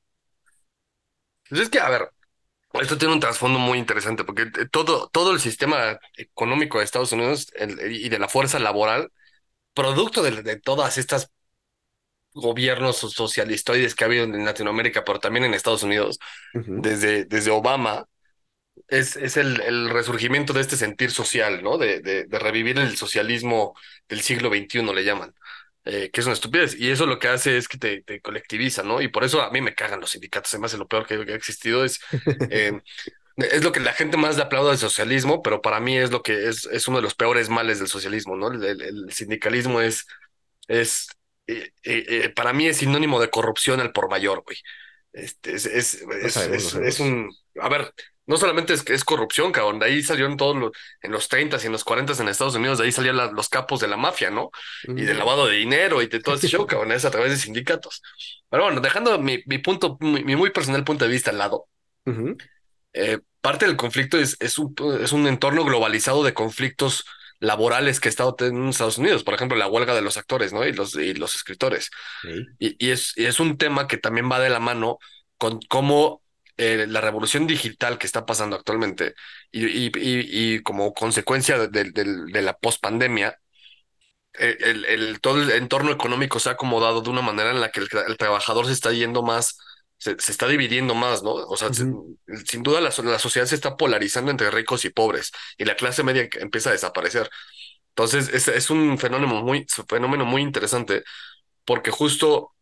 Pues 1.48 1.62
es 1.62 1.70
que, 1.70 1.80
a 1.80 1.88
ver, 1.90 2.08
esto 2.80 2.96
tiene 2.96 3.14
un 3.14 3.20
trasfondo 3.20 3.58
muy 3.58 3.78
interesante 3.78 4.22
porque 4.22 4.46
todo, 4.70 5.08
todo 5.08 5.32
el 5.32 5.40
sistema 5.40 5.98
económico 6.16 6.78
de 6.78 6.84
Estados 6.84 7.12
Unidos 7.12 7.52
y 7.90 8.08
de 8.08 8.18
la 8.20 8.28
fuerza 8.28 8.60
laboral, 8.60 9.10
producto 9.74 10.22
de, 10.22 10.60
todas 10.60 10.98
estas 10.98 11.32
gobiernos 12.32 12.98
socialistoides 12.98 13.94
que 13.96 14.04
ha 14.04 14.06
habido 14.06 14.24
en 14.24 14.44
Latinoamérica, 14.44 15.04
pero 15.04 15.18
también 15.18 15.44
en 15.44 15.54
Estados 15.54 15.82
Unidos, 15.82 16.18
desde, 16.54 17.24
desde 17.24 17.50
Obama, 17.50 18.06
es, 18.92 19.16
es 19.16 19.36
el, 19.36 19.60
el, 19.62 19.90
resurgimiento 19.90 20.52
de 20.52 20.60
este 20.60 20.76
sentir 20.76 21.10
social, 21.10 21.62
¿no? 21.62 21.78
De, 21.78 22.00
de, 22.00 22.24
de, 22.24 22.38
revivir 22.38 22.78
el 22.78 22.96
socialismo 22.96 23.74
del 24.08 24.20
siglo 24.20 24.50
XXI, 24.50 24.82
le 24.82 25.04
llaman, 25.04 25.34
eh, 25.84 26.10
que 26.12 26.20
es 26.20 26.26
una 26.26 26.34
estupidez. 26.34 26.74
Y 26.78 26.90
eso 26.90 27.06
lo 27.06 27.18
que 27.18 27.28
hace 27.28 27.56
es 27.56 27.68
que 27.68 27.78
te, 27.78 28.02
te, 28.02 28.20
colectiviza, 28.20 28.82
¿no? 28.82 29.00
Y 29.00 29.08
por 29.08 29.24
eso 29.24 29.40
a 29.42 29.50
mí 29.50 29.60
me 29.62 29.74
cagan 29.74 30.00
los 30.00 30.10
sindicatos. 30.10 30.52
Además, 30.52 30.74
lo 30.74 30.86
peor 30.88 31.06
que, 31.06 31.14
ha 31.14 31.34
existido 31.34 31.84
es, 31.84 32.00
eh, 32.50 32.80
es 33.36 33.64
lo 33.64 33.72
que 33.72 33.80
la 33.80 33.94
gente 33.94 34.18
más 34.18 34.36
le 34.36 34.42
aplauda 34.42 34.70
del 34.70 34.78
socialismo, 34.78 35.42
pero 35.42 35.62
para 35.62 35.80
mí 35.80 35.96
es 35.96 36.10
lo 36.10 36.22
que 36.22 36.48
es, 36.48 36.66
es 36.66 36.86
uno 36.86 36.98
de 36.98 37.02
los 37.02 37.14
peores 37.14 37.48
males 37.48 37.78
del 37.78 37.88
socialismo, 37.88 38.36
¿no? 38.36 38.52
El, 38.52 38.82
el, 38.82 39.12
sindicalismo 39.12 39.80
es, 39.80 40.06
es 40.68 41.08
eh, 41.46 42.30
para 42.36 42.52
mí 42.52 42.66
es 42.66 42.76
sinónimo 42.76 43.20
de 43.20 43.30
corrupción 43.30 43.80
al 43.80 43.92
por 43.92 44.10
mayor, 44.10 44.42
güey. 44.44 44.58
Este, 45.12 45.54
es, 45.54 45.66
es, 45.66 46.02
es, 46.22 46.74
es, 46.74 47.00
un, 47.00 47.30
a 47.60 47.68
ver, 47.68 47.92
no 48.26 48.36
solamente 48.36 48.74
es, 48.74 48.84
es 48.88 49.04
corrupción, 49.04 49.52
cabrón, 49.52 49.78
de 49.78 49.86
ahí 49.86 50.02
salieron 50.02 50.36
todos 50.36 50.56
los, 50.56 50.72
en 51.00 51.12
los 51.12 51.28
30 51.28 51.58
y 51.62 51.66
en 51.66 51.72
los 51.72 51.84
40 51.84 52.12
en 52.20 52.28
Estados 52.28 52.54
Unidos, 52.54 52.78
de 52.78 52.84
ahí 52.84 52.92
salían 52.92 53.16
los 53.34 53.48
capos 53.48 53.80
de 53.80 53.88
la 53.88 53.96
mafia, 53.96 54.30
¿no? 54.30 54.50
Y 54.86 55.02
del 55.02 55.18
lavado 55.18 55.46
de 55.46 55.56
dinero 55.56 56.02
y 56.02 56.06
de 56.06 56.20
todo 56.20 56.34
ese 56.34 56.48
show, 56.48 56.66
cabrón, 56.66 56.92
es 56.92 57.04
a 57.04 57.10
través 57.10 57.30
de 57.32 57.36
sindicatos. 57.36 58.02
Pero 58.48 58.64
bueno, 58.64 58.80
dejando 58.80 59.18
mi, 59.18 59.42
mi 59.46 59.58
punto, 59.58 59.98
mi, 60.00 60.36
muy 60.36 60.50
personal 60.50 60.84
punto 60.84 61.04
de 61.04 61.10
vista 61.10 61.30
al 61.30 61.38
lado, 61.38 61.66
eh, 62.92 63.18
parte 63.40 63.66
del 63.66 63.76
conflicto 63.76 64.18
es, 64.18 64.36
es, 64.40 64.58
un, 64.58 64.74
es 65.00 65.12
un 65.12 65.26
entorno 65.26 65.64
globalizado 65.64 66.22
de 66.22 66.34
conflictos 66.34 67.04
laborales 67.40 67.98
que 67.98 68.08
ha 68.08 68.10
estado 68.10 68.36
en 68.40 68.68
Estados 68.68 68.98
Unidos, 68.98 69.24
por 69.24 69.34
ejemplo, 69.34 69.58
la 69.58 69.66
huelga 69.66 69.94
de 69.94 70.02
los 70.02 70.16
actores, 70.16 70.52
¿no? 70.52 70.64
Y 70.64 70.72
los, 70.72 70.94
y 70.94 71.14
los 71.14 71.34
escritores. 71.34 71.90
Y, 72.60 72.76
y, 72.78 72.90
es, 72.92 73.14
y 73.16 73.24
es 73.24 73.40
un 73.40 73.58
tema 73.58 73.88
que 73.88 73.96
también 73.96 74.30
va 74.30 74.38
de 74.38 74.48
la 74.48 74.60
mano 74.60 74.98
con 75.38 75.58
cómo 75.68 76.21
eh, 76.62 76.86
la 76.86 77.00
revolución 77.00 77.46
digital 77.46 77.98
que 77.98 78.06
está 78.06 78.24
pasando 78.26 78.56
actualmente 78.56 79.14
y, 79.50 79.66
y, 79.66 79.90
y, 80.56 80.62
como 80.62 80.92
consecuencia 80.94 81.58
de, 81.58 81.68
de, 81.92 82.04
de 82.32 82.42
la 82.42 82.54
pospandemia, 82.58 83.38
eh, 84.38 84.56
el, 84.60 84.84
el, 84.86 85.20
todo 85.20 85.42
el 85.42 85.50
entorno 85.50 85.90
económico 85.92 86.40
se 86.40 86.48
ha 86.48 86.52
acomodado 86.52 87.02
de 87.02 87.10
una 87.10 87.22
manera 87.22 87.50
en 87.50 87.60
la 87.60 87.70
que 87.70 87.80
el, 87.80 87.88
el 88.08 88.16
trabajador 88.16 88.66
se 88.66 88.72
está 88.72 88.92
yendo 88.92 89.22
más, 89.22 89.58
se, 89.98 90.16
se, 90.18 90.32
está 90.32 90.48
dividiendo 90.48 90.94
más, 90.94 91.22
¿no? 91.22 91.32
O 91.32 91.56
sea, 91.56 91.68
uh 91.68 91.70
-huh. 91.72 92.18
se, 92.38 92.46
sin 92.46 92.62
duda 92.62 92.80
la, 92.80 92.90
la, 93.04 93.18
sociedad 93.18 93.46
se 93.46 93.54
está 93.54 93.76
polarizando 93.76 94.30
entre 94.30 94.50
ricos 94.50 94.84
y 94.84 94.90
pobres 94.90 95.32
y 95.58 95.64
la 95.64 95.76
clase 95.76 96.02
media 96.02 96.28
empieza 96.40 96.70
a 96.70 96.72
desaparecer. 96.72 97.30
Entonces, 97.90 98.30
es, 98.32 98.48
es 98.48 98.70
un 98.70 98.98
fenómeno 98.98 99.34
muy, 99.42 99.66
fenómeno 99.88 100.24
muy 100.24 100.42
interesante 100.42 101.04
porque 101.64 101.90
justo 101.90 102.54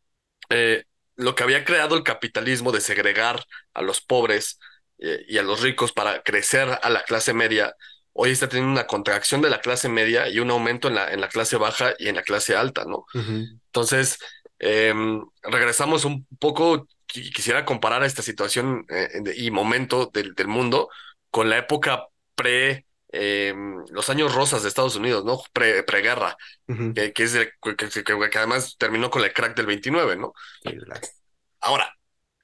eh, 0.51 0.85
lo 1.21 1.35
que 1.35 1.43
había 1.43 1.65
creado 1.65 1.97
el 1.97 2.03
capitalismo 2.03 2.73
de 2.73 2.81
segregar 2.81 3.45
a 3.75 3.83
los 3.83 4.01
pobres 4.01 4.59
eh, 4.99 5.25
y 5.29 5.39
a 5.39 5.43
los 5.43 5.61
ricos 5.61 5.93
para 5.93 6.23
crecer 6.23 6.79
a 6.83 6.91
la 6.91 7.03
clase 7.05 7.33
media, 7.33 7.75
hoy 8.13 8.31
está 8.31 8.49
teniendo 8.49 8.73
una 8.73 8.87
contracción 8.87 9.41
de 9.43 9.51
la 9.51 9.61
clase 9.61 9.89
media 9.89 10.29
y 10.29 10.41
un 10.41 10.51
aumento 10.51 10.89
en 10.89 10.95
la, 10.95 11.13
en 11.13 11.21
la 11.21 11.29
clase 11.29 11.57
baja 11.57 11.95
y 11.99 12.09
en 12.09 12.17
la 12.17 12.23
clase 12.23 12.57
alta, 12.57 12.85
¿no? 12.85 13.07
Uh 13.15 13.21
-huh. 13.21 13.61
Entonces, 13.67 14.19
eh, 14.59 14.95
regresamos 15.43 16.05
un 16.05 16.27
poco, 16.39 16.87
quisiera 17.07 17.65
comparar 17.65 18.03
esta 18.05 18.23
situación 18.23 18.85
eh, 18.89 19.09
y 19.37 19.51
momento 19.51 20.11
del, 20.13 20.35
del, 20.35 20.49
mundo 20.49 20.89
con 21.31 21.49
la 21.49 21.59
época 21.59 22.07
pre... 22.35 22.87
Eh, 23.13 23.55
los 23.91 24.09
años 24.09 24.35
rosas 24.35 24.63
de 24.63 24.69
Estados 24.69 24.97
Unidos, 24.97 25.25
¿no? 25.25 25.41
Pre, 25.53 25.83
preguerra, 25.83 26.37
uh 26.69 26.73
-huh. 26.73 26.95
que, 26.95 27.13
que, 27.13 27.23
es 27.25 27.33
de, 27.33 27.53
que, 27.61 27.77
que, 27.77 28.05
que, 28.05 28.39
además 28.39 28.77
terminó 28.79 29.11
con 29.11 29.25
el 29.25 29.33
crack 29.33 29.57
del 29.57 29.67
29, 29.67 30.17
¿no? 30.17 30.33
Ahora, 31.61 31.93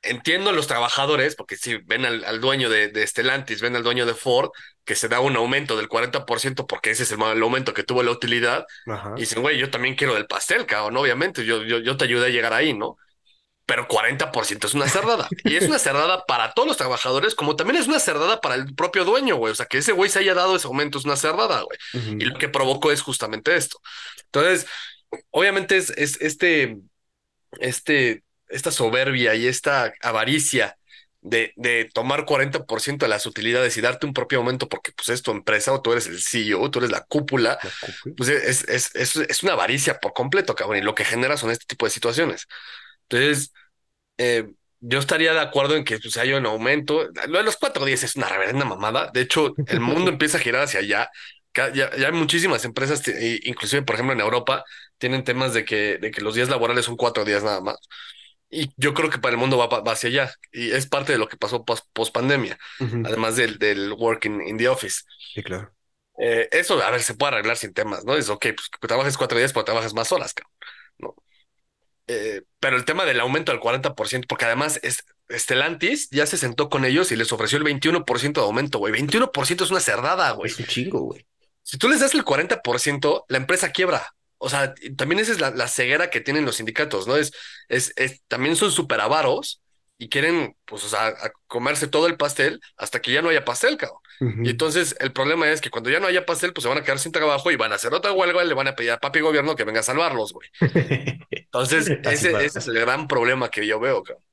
entiendo 0.02 0.50
a 0.50 0.52
los 0.52 0.66
trabajadores, 0.66 1.37
porque 1.37 1.57
si 1.57 1.76
ven 1.76 2.05
al, 2.05 2.24
al 2.24 2.40
dueño 2.40 2.68
de, 2.68 2.88
de, 2.88 3.07
Stellantis, 3.07 3.61
ven 3.61 3.76
al 3.76 3.83
dueño 3.83 4.07
de 4.07 4.14
Ford, 4.14 4.50
que 4.85 4.94
se 4.94 5.09
da 5.09 5.20
un 5.20 5.37
aumento 5.37 5.76
del 5.76 5.88
40% 5.88 6.66
porque 6.66 6.90
ese 6.90 7.05
es 7.05 7.12
el, 7.12 7.22
el 7.22 7.42
aumento 7.42 7.74
que 7.74 7.83
tuvo 7.83 8.02
la 8.02 8.11
utilidad, 8.11 8.66
Ajá. 8.87 9.14
y 9.16 9.20
dicen, 9.20 9.42
güey, 9.42 9.59
yo 9.59 9.70
también 9.70 9.94
quiero 9.94 10.14
del 10.14 10.26
pastel, 10.26 10.66
cabrón, 10.66 10.96
obviamente, 10.96 11.44
yo, 11.44 11.62
yo, 11.62 11.79
yo 11.79 11.96
te 11.96 12.05
ayudé 12.05 12.26
a 12.26 12.31
llegar 12.31 12.52
ahí, 12.52 12.74
¿no? 12.74 12.96
Pero 13.66 13.88
40% 13.88 14.64
es 14.66 14.74
una 14.74 14.88
cerrada. 14.88 15.29
Y 15.44 15.57
es 15.57 15.64
una 15.64 15.79
cerrada 15.79 16.24
para 16.24 16.52
todos 16.55 16.68
los 16.68 16.76
trabajadores, 16.76 17.35
como 17.35 17.57
también 17.57 17.81
es 17.81 17.88
una 17.88 17.98
cerrada 17.98 18.40
para 18.40 18.55
el 18.55 18.74
propio 18.74 19.05
dueño, 19.05 19.37
güey. 19.37 19.52
O 19.52 19.57
sea, 19.57 19.66
que 19.66 19.79
ese 19.79 19.92
güey 19.92 20.09
se 20.09 20.20
haya 20.20 20.35
dado 20.35 20.55
ese 20.57 20.68
aumento 20.68 20.98
es 20.98 21.05
una 21.05 21.16
cerrada, 21.16 21.62
güey. 21.62 21.79
Uh 21.94 21.98
-huh. 21.98 22.22
Y 22.22 22.24
lo 22.26 22.38
que 22.38 22.48
provocó 22.48 22.92
es 22.92 23.02
justamente 23.02 23.57
esto. 23.57 23.81
Entonces, 24.26 24.66
obviamente 25.31 25.76
es, 25.76 25.90
es 25.90 26.20
este, 26.20 26.79
este, 27.61 28.22
esta 28.48 28.70
soberbia 28.70 29.35
y 29.35 29.46
esta 29.46 29.92
avaricia 30.00 30.79
de, 31.20 31.52
de 31.57 31.90
tomar 31.92 32.24
40% 32.24 32.98
de 32.98 33.09
las 33.09 33.26
utilidades 33.26 33.76
y 33.76 33.81
darte 33.81 34.07
un 34.07 34.14
propio 34.14 34.38
aumento 34.38 34.68
porque 34.68 34.92
pues 34.92 35.09
es 35.09 35.22
tu 35.22 35.33
empresa 35.33 35.72
o 35.72 35.83
tú 35.83 35.90
eres 35.92 36.07
el 36.07 36.22
CEO, 36.22 36.70
tú 36.70 36.79
eres 36.79 36.92
la 36.92 37.00
cúpula, 37.00 37.59
la 37.62 37.70
cúpula. 37.81 38.14
pues 38.16 38.29
es, 38.29 38.68
es, 38.68 38.94
es, 38.94 39.16
es 39.16 39.42
una 39.42 39.55
avaricia 39.55 39.98
por 39.98 40.12
completo, 40.12 40.55
cabrón. 40.55 40.79
Y 40.79 40.83
lo 40.83 40.94
que 40.94 41.05
genera 41.05 41.37
son 41.37 41.50
este 41.50 41.66
tipo 41.66 41.85
de 41.85 41.90
situaciones. 41.90 42.46
Entonces, 43.09 43.53
eh, 44.19 44.53
yo 44.81 44.99
estaría 44.99 45.33
de 45.33 45.40
acuerdo 45.40 45.77
en 45.77 45.85
que 45.85 45.99
pues, 45.99 46.16
haya 46.16 46.37
un 46.37 46.47
aumento. 46.47 47.09
Lo 47.29 47.38
de 47.38 47.45
los 47.45 47.57
cuatro 47.57 47.85
días 47.85 48.03
es 48.03 48.16
una 48.16 48.29
reverenda 48.29 48.64
mamada. 48.64 49.11
De 49.12 49.23
hecho, 49.23 49.55
el 49.66 49.81
mundo 49.81 50.11
empieza 50.11 50.38
a 50.38 50.40
girar 50.40 50.62
hacia 50.62 50.81
allá. 50.81 51.11
Ya, 51.55 51.73
ya 51.73 52.09
hay 52.09 52.12
muchísimas 52.12 52.66
empresas, 52.66 53.03
inclusive, 53.45 53.81
por 53.83 53.95
ejemplo, 53.95 54.12
en 54.12 54.21
Europa, 54.21 54.62
tienen 54.99 55.25
temas 55.25 55.55
de 55.55 55.64
que, 55.64 55.97
de 55.97 56.11
que 56.11 56.21
los 56.21 56.35
días 56.35 56.51
laborales 56.51 56.85
son 56.85 56.97
cuatro 56.97 57.25
días 57.25 57.42
nada 57.42 57.62
más. 57.62 57.79
Y 58.51 58.71
yo 58.77 58.95
creo 58.95 59.11
que 59.11 59.19
para 59.19 59.33
el 59.33 59.38
mundo 59.40 59.57
va, 59.57 59.66
va 59.66 59.92
hacia 59.92 60.09
allá. 60.09 60.33
Y 60.53 60.71
es 60.71 60.87
parte 60.87 61.12
de 61.12 61.19
lo 61.19 61.29
que 61.29 61.38
pasó 61.38 61.64
post, 61.64 62.12
pandemia, 62.12 62.59
además 63.05 63.37
del, 63.37 63.59
del 63.59 63.92
work 63.92 64.27
in, 64.27 64.57
the 64.59 64.69
office. 64.69 65.01
Sí, 65.35 65.42
claro. 65.42 65.73
Eh, 66.19 66.49
eso, 66.53 66.81
a 66.83 66.90
ver, 66.90 67.03
se 67.03 67.14
puede 67.14 67.33
arreglar 67.33 67.57
sin 67.57 67.73
temas, 67.73 68.05
¿no? 68.05 68.14
Es 68.14 68.29
ok, 68.29 68.47
pues 68.55 68.71
trabajes 68.81 69.16
cuatro 69.16 69.38
días, 69.38 69.53
pero 69.53 69.64
trabajes 69.64 69.95
más 69.95 70.12
horas, 70.12 70.35
cabrón. 70.35 70.53
¿no? 70.99 71.14
Eh, 72.09 72.42
pero 72.61 72.77
el 72.77 72.85
tema 72.85 73.05
del 73.05 73.21
aumento 73.21 73.53
del 73.53 73.61
40%, 73.61 74.27
porque 74.27 74.45
además 74.45 74.79
es, 74.83 75.05
Stellantis 75.31 76.09
ya 76.11 76.27
se 76.27 76.37
sentó 76.37 76.69
con 76.69 76.85
ellos 76.85 77.11
y 77.11 77.16
les 77.16 77.33
ofreció 77.33 77.59
el 77.59 77.64
21% 77.64 78.40
de 78.40 78.47
aumento, 78.47 78.79
güey. 78.79 78.92
21% 78.92 79.64
es 79.64 79.71
una 79.71 79.81
cerdada, 79.81 80.31
güey. 80.33 80.51
Es 80.51 80.59
un 80.59 80.66
chingo, 80.66 81.01
güey. 81.01 81.27
Si 81.62 81.79
tú 81.79 81.88
les 81.88 82.01
das 82.01 82.14
el 82.14 82.25
40%, 82.25 83.25
la 83.29 83.37
empresa 83.38 83.73
quiebra. 83.73 84.14
O 84.38 84.49
sea, 84.49 84.75
también 84.97 85.21
esa 85.21 85.33
es 85.33 85.40
la, 85.40 85.69
ceguera 85.69 86.11
que 86.11 86.21
tienen 86.21 86.45
los 86.45 86.57
sindicatos, 86.57 87.09
¿no? 87.09 87.16
Es, 87.16 87.33
es, 87.69 87.92
también 88.29 88.55
son 88.55 88.71
súper 88.71 89.01
avaros 89.01 89.62
y 89.98 90.09
quieren, 90.09 90.56
pues, 90.66 90.85
o 90.85 90.88
sea, 90.88 91.14
comerse 91.46 91.87
todo 91.87 92.06
el 92.06 92.16
pastel 92.16 92.61
hasta 92.76 93.00
que 93.00 93.12
ya 93.12 93.22
no 93.22 93.30
haya 93.30 93.44
pastel, 93.44 93.76
cabrón. 93.76 94.00
Y 94.44 94.50
entonces 94.50 94.96
el 95.00 95.12
problema 95.12 95.50
es 95.50 95.61
que 95.61 95.70
cuando 95.70 95.90
ya 95.90 96.00
no 96.00 96.06
haya 96.06 96.24
pastel, 96.24 96.54
pues 96.54 96.62
se 96.62 96.68
van 96.68 96.78
a 96.78 96.82
quedar 96.82 96.98
sin 96.98 97.12
trabajo 97.12 97.50
y 97.50 97.56
van 97.56 97.72
a 97.72 97.74
hacer 97.74 97.92
otra 97.92 98.12
huelga 98.12 98.42
y 98.42 98.48
le 98.48 98.54
van 98.54 98.68
a 98.68 98.74
pedir 98.74 98.92
a 98.92 98.98
papi 98.98 99.20
gobierno 99.20 99.56
que 99.56 99.64
venga 99.64 99.80
a 99.80 99.82
salvarlos, 99.82 100.32
güey. 100.32 100.48
Entonces, 101.30 101.88
ese, 102.02 102.30
ese, 102.44 102.59
es 102.59 102.68
el 102.68 102.80
gran 102.80 103.09
problema 103.09 103.50
que 103.50 103.66
yo 103.66 103.78
veo, 103.78 104.02
cabrón. 104.02 104.25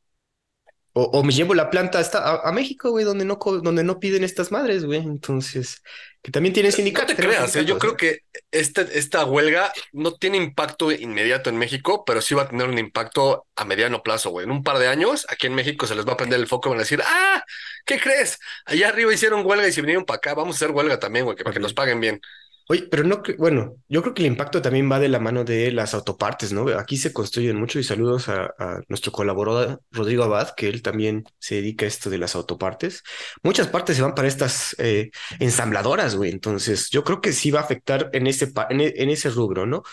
O, 0.95 1.23
me 1.23 1.33
llevo 1.33 1.55
la 1.55 1.71
planta 1.71 1.97
hasta 1.97 2.41
a, 2.47 2.51
México, 2.51 2.91
güey, 2.91 3.03
donde 3.03 3.25
no, 3.25 3.39
donde 3.63 3.83
no 3.83 3.99
piden 3.99 4.23
estas 4.23 4.51
madres, 4.51 4.85
güey. 4.85 4.99
Entonces, 4.99 5.81
que 6.21 6.29
también 6.31 6.53
tiene 6.53 6.71
sindicatos. 6.71 7.09
No 7.09 7.15
te 7.15 7.23
creas, 7.23 7.55
¿eh? 7.55 7.65
yo 7.65 7.79
creo 7.79 7.97
que 7.97 8.19
esta, 8.51 8.81
esta 8.81 9.25
huelga 9.25 9.73
no 9.91 10.13
tiene 10.13 10.37
impacto 10.37 10.91
inmediato 10.91 11.49
en 11.49 11.57
México, 11.57 12.05
pero 12.05 12.21
sí 12.21 12.35
va 12.35 12.43
a 12.43 12.47
tener 12.47 12.69
un 12.69 12.77
impacto 12.77 13.47
a 13.55 13.65
mediano 13.65 14.03
plazo, 14.03 14.29
güey. 14.29 14.45
En 14.45 14.51
un 14.51 14.61
par 14.61 14.77
de 14.77 14.87
años, 14.87 15.25
aquí 15.29 15.47
en 15.47 15.55
México 15.55 15.87
se 15.87 15.95
les 15.95 16.07
va 16.07 16.13
a 16.13 16.17
prender 16.17 16.39
el 16.39 16.45
foco 16.45 16.69
y 16.69 16.71
van 16.71 16.79
a 16.79 16.83
decir, 16.83 17.01
ah, 17.03 17.43
¿qué 17.85 17.99
crees? 17.99 18.37
Allá 18.65 18.89
arriba 18.89 19.11
hicieron 19.11 19.43
huelga 19.43 19.67
y 19.67 19.71
se 19.71 19.81
vinieron 19.81 20.05
para 20.05 20.17
acá, 20.17 20.35
vamos 20.35 20.55
a 20.55 20.57
hacer 20.57 20.75
huelga 20.75 20.99
también, 20.99 21.25
güey, 21.25 21.35
para 21.37 21.53
que 21.53 21.59
nos 21.59 21.73
paguen 21.73 21.99
bien. 21.99 22.21
Oye, 22.69 22.87
pero 22.89 23.03
no, 23.03 23.21
bueno, 23.37 23.75
yo 23.89 24.01
creo 24.01 24.13
que 24.13 24.21
el 24.21 24.27
impacto 24.27 24.61
también 24.61 24.89
va 24.89 24.99
de 24.99 25.09
la 25.09 25.19
mano 25.19 25.43
de 25.43 25.71
las 25.71 25.93
autopartes, 25.93 26.53
¿no? 26.53 26.67
Aquí 26.79 26.95
se 26.97 27.11
construyen 27.11 27.57
mucho 27.57 27.77
y 27.77 27.83
saludos 27.83 28.29
a, 28.29 28.53
nuestro 28.87 29.11
colaborador 29.11 29.81
Rodrigo 29.91 30.23
Abad, 30.23 30.51
que 30.55 30.69
él 30.69 30.81
también 30.81 31.25
se 31.39 31.55
dedica 31.55 31.85
a 31.85 31.89
esto 31.89 32.09
de 32.09 32.17
las 32.17 32.35
autopartes. 32.35 33.03
Muchas 33.43 33.67
partes 33.67 33.97
se 33.97 34.01
van 34.01 34.15
para 34.15 34.29
estas 34.29 34.75
eh, 34.79 35.11
ensambladoras, 35.39 36.15
güey. 36.15 36.31
Entonces, 36.31 36.89
yo 36.89 37.03
creo 37.03 37.19
que 37.19 37.33
sí 37.33 37.51
va 37.51 37.59
a 37.59 37.63
afectar 37.63 38.09
en 38.13 38.27
ese, 38.27 38.51
en, 38.69 38.81
en 38.81 39.09
ese 39.09 39.29
rubro, 39.29 39.65
¿no? 39.65 39.83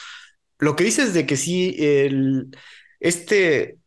Lo 0.59 0.77
que 0.77 0.85
dices 0.85 1.13
de 1.15 1.27
que 1.27 1.37
sí, 1.37 1.75
el, 1.79 2.57
este, 3.01 3.79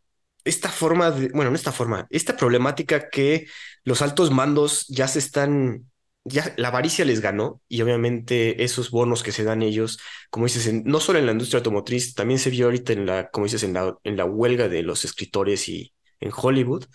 esta 0.43 0.69
forma 0.69 1.11
de, 1.11 1.29
bueno, 1.29 1.51
no 1.51 1.55
esta 1.55 1.71
forma, 1.71 2.07
esta 2.09 2.35
problemática 2.35 3.09
que 3.09 3.47
los 3.83 4.01
altos 4.01 4.31
mandos 4.31 4.85
ya 4.89 5.07
se 5.07 5.19
están 5.19 5.85
ya 6.25 6.53
la 6.57 6.69
avaricia 6.69 7.05
les 7.05 7.21
ganó 7.21 7.61
y 7.67 7.81
obviamente 7.81 8.63
esos 8.63 8.91
bonos 8.91 9.23
que 9.23 9.31
se 9.31 9.43
dan 9.43 9.61
ellos, 9.61 9.99
como 10.29 10.45
dices, 10.45 10.71
no 10.85 10.99
solo 10.99 11.19
en 11.19 11.25
la 11.25 11.31
industria 11.33 11.59
automotriz, 11.59 12.15
también 12.15 12.39
se 12.39 12.49
vio 12.49 12.65
ahorita 12.65 12.93
en 12.93 13.05
la, 13.05 13.29
como 13.29 13.45
dices, 13.45 13.63
en 13.63 13.73
la, 13.73 13.97
en 14.03 14.17
la 14.17 14.25
huelga 14.25 14.69
de 14.69 14.83
los 14.83 15.05
escritores 15.05 15.69
y 15.69 15.93
en 16.19 16.31
Hollywood, 16.35 16.85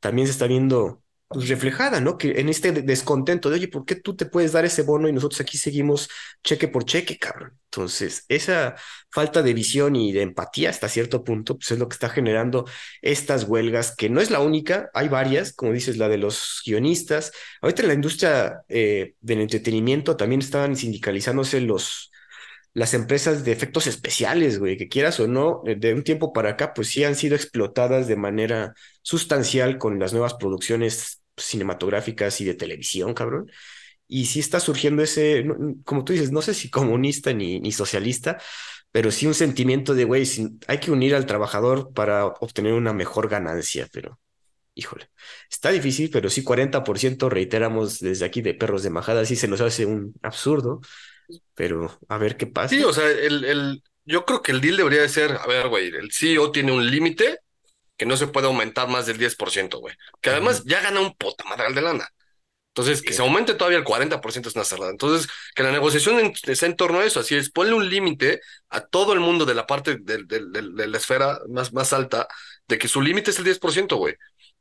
también 0.00 0.28
se 0.28 0.32
está 0.32 0.46
viendo 0.46 1.03
pues, 1.28 1.48
reflejada, 1.48 2.00
¿no? 2.00 2.16
Que 2.18 2.40
en 2.40 2.48
este 2.48 2.72
descontento 2.72 3.50
de, 3.50 3.56
oye, 3.56 3.68
¿por 3.68 3.84
qué 3.84 3.96
tú 3.96 4.14
te 4.16 4.26
puedes 4.26 4.52
dar 4.52 4.64
ese 4.64 4.82
bono 4.82 5.08
y 5.08 5.12
nosotros 5.12 5.40
aquí 5.40 5.58
seguimos 5.58 6.08
cheque 6.42 6.68
por 6.68 6.84
cheque, 6.84 7.18
cabrón? 7.18 7.58
Entonces, 7.66 8.24
esa 8.28 8.76
falta 9.10 9.42
de 9.42 9.52
visión 9.52 9.96
y 9.96 10.12
de 10.12 10.22
empatía 10.22 10.70
hasta 10.70 10.88
cierto 10.88 11.24
punto, 11.24 11.56
pues 11.56 11.70
es 11.72 11.78
lo 11.78 11.88
que 11.88 11.94
está 11.94 12.08
generando 12.08 12.66
estas 13.02 13.44
huelgas, 13.44 13.96
que 13.96 14.08
no 14.08 14.20
es 14.20 14.30
la 14.30 14.40
única, 14.40 14.90
hay 14.94 15.08
varias, 15.08 15.52
como 15.52 15.72
dices, 15.72 15.96
la 15.96 16.08
de 16.08 16.18
los 16.18 16.62
guionistas. 16.64 17.32
Ahorita 17.60 17.82
en 17.82 17.88
la 17.88 17.94
industria 17.94 18.62
eh, 18.68 19.14
del 19.20 19.40
entretenimiento 19.40 20.16
también 20.16 20.40
estaban 20.40 20.76
sindicalizándose 20.76 21.60
los, 21.60 22.12
las 22.74 22.92
empresas 22.92 23.44
de 23.44 23.52
efectos 23.52 23.86
especiales, 23.86 24.58
güey, 24.58 24.76
que 24.76 24.88
quieras 24.88 25.20
o 25.20 25.28
no, 25.28 25.62
de 25.64 25.94
un 25.94 26.02
tiempo 26.02 26.32
para 26.32 26.50
acá, 26.50 26.74
pues 26.74 26.88
sí 26.88 27.04
han 27.04 27.14
sido 27.14 27.36
explotadas 27.36 28.08
de 28.08 28.16
manera 28.16 28.74
sustancial 29.02 29.78
con 29.78 29.98
las 30.00 30.12
nuevas 30.12 30.34
producciones 30.34 31.22
cinematográficas 31.36 32.40
y 32.40 32.44
de 32.44 32.54
televisión, 32.54 33.14
cabrón. 33.14 33.50
Y 34.08 34.26
sí 34.26 34.40
está 34.40 34.60
surgiendo 34.60 35.02
ese, 35.02 35.46
como 35.84 36.04
tú 36.04 36.12
dices, 36.12 36.32
no 36.32 36.42
sé 36.42 36.52
si 36.52 36.68
comunista 36.68 37.32
ni, 37.32 37.60
ni 37.60 37.72
socialista, 37.72 38.38
pero 38.90 39.10
sí 39.10 39.26
un 39.26 39.34
sentimiento 39.34 39.94
de, 39.94 40.04
güey, 40.04 40.24
hay 40.66 40.78
que 40.78 40.90
unir 40.90 41.14
al 41.14 41.26
trabajador 41.26 41.92
para 41.94 42.26
obtener 42.26 42.74
una 42.74 42.92
mejor 42.92 43.28
ganancia, 43.28 43.88
pero 43.92 44.20
híjole, 44.74 45.08
está 45.50 45.70
difícil, 45.70 46.10
pero 46.10 46.28
sí 46.30 46.42
40% 46.42 47.28
reiteramos 47.28 48.00
desde 48.00 48.24
aquí 48.24 48.42
de 48.42 48.54
perros 48.54 48.82
de 48.82 48.90
majada, 48.90 49.24
sí 49.24 49.36
se 49.36 49.48
nos 49.48 49.60
hace 49.60 49.86
un 49.86 50.14
absurdo, 50.22 50.80
pero 51.54 51.98
a 52.08 52.18
ver 52.18 52.36
qué 52.36 52.46
pasa. 52.46 52.68
Sí, 52.68 52.82
o 52.82 52.92
sea, 52.92 53.08
el, 53.08 53.44
el, 53.44 53.82
yo 54.04 54.24
creo 54.24 54.42
que 54.42 54.52
el 54.52 54.60
deal 54.60 54.76
debería 54.76 55.02
de 55.02 55.08
ser, 55.08 55.32
a 55.32 55.46
ver, 55.46 55.68
güey, 55.68 55.88
el 55.88 56.10
CEO 56.12 56.52
tiene 56.52 56.72
un 56.72 56.88
límite 56.90 57.38
que 57.96 58.06
no 58.06 58.16
se 58.16 58.26
puede 58.28 58.46
aumentar 58.48 58.88
más 58.88 59.06
del 59.06 59.18
10%, 59.18 59.78
güey. 59.80 59.94
Que 60.20 60.30
además 60.30 60.64
ya 60.64 60.80
gana 60.82 61.00
un 61.00 61.14
puta 61.14 61.44
madral 61.44 61.74
de 61.74 61.82
lana. 61.82 62.08
Entonces, 62.68 63.02
que 63.02 63.12
se 63.12 63.22
aumente 63.22 63.54
todavía 63.54 63.78
el 63.78 63.84
40% 63.84 64.48
es 64.48 64.56
una 64.56 64.64
cerrada. 64.64 64.90
Entonces, 64.90 65.28
que 65.54 65.62
la 65.62 65.70
negociación 65.72 66.32
esté 66.44 66.66
en 66.66 66.76
torno 66.76 67.00
a 67.00 67.04
eso. 67.04 67.20
Así 67.20 67.36
es, 67.36 67.50
ponle 67.50 67.74
un 67.74 67.88
límite 67.88 68.40
a 68.68 68.80
todo 68.80 69.12
el 69.12 69.20
mundo 69.20 69.44
de 69.46 69.54
la 69.54 69.66
parte 69.66 69.96
de, 70.00 70.24
de 70.24 70.88
la 70.88 70.96
esfera 70.98 71.38
más, 71.48 71.72
más 71.72 71.92
alta 71.92 72.26
de 72.66 72.78
que 72.78 72.88
su 72.88 73.00
límite 73.00 73.30
es 73.30 73.38
el 73.38 73.44
10%, 73.44 73.96
güey 73.96 74.16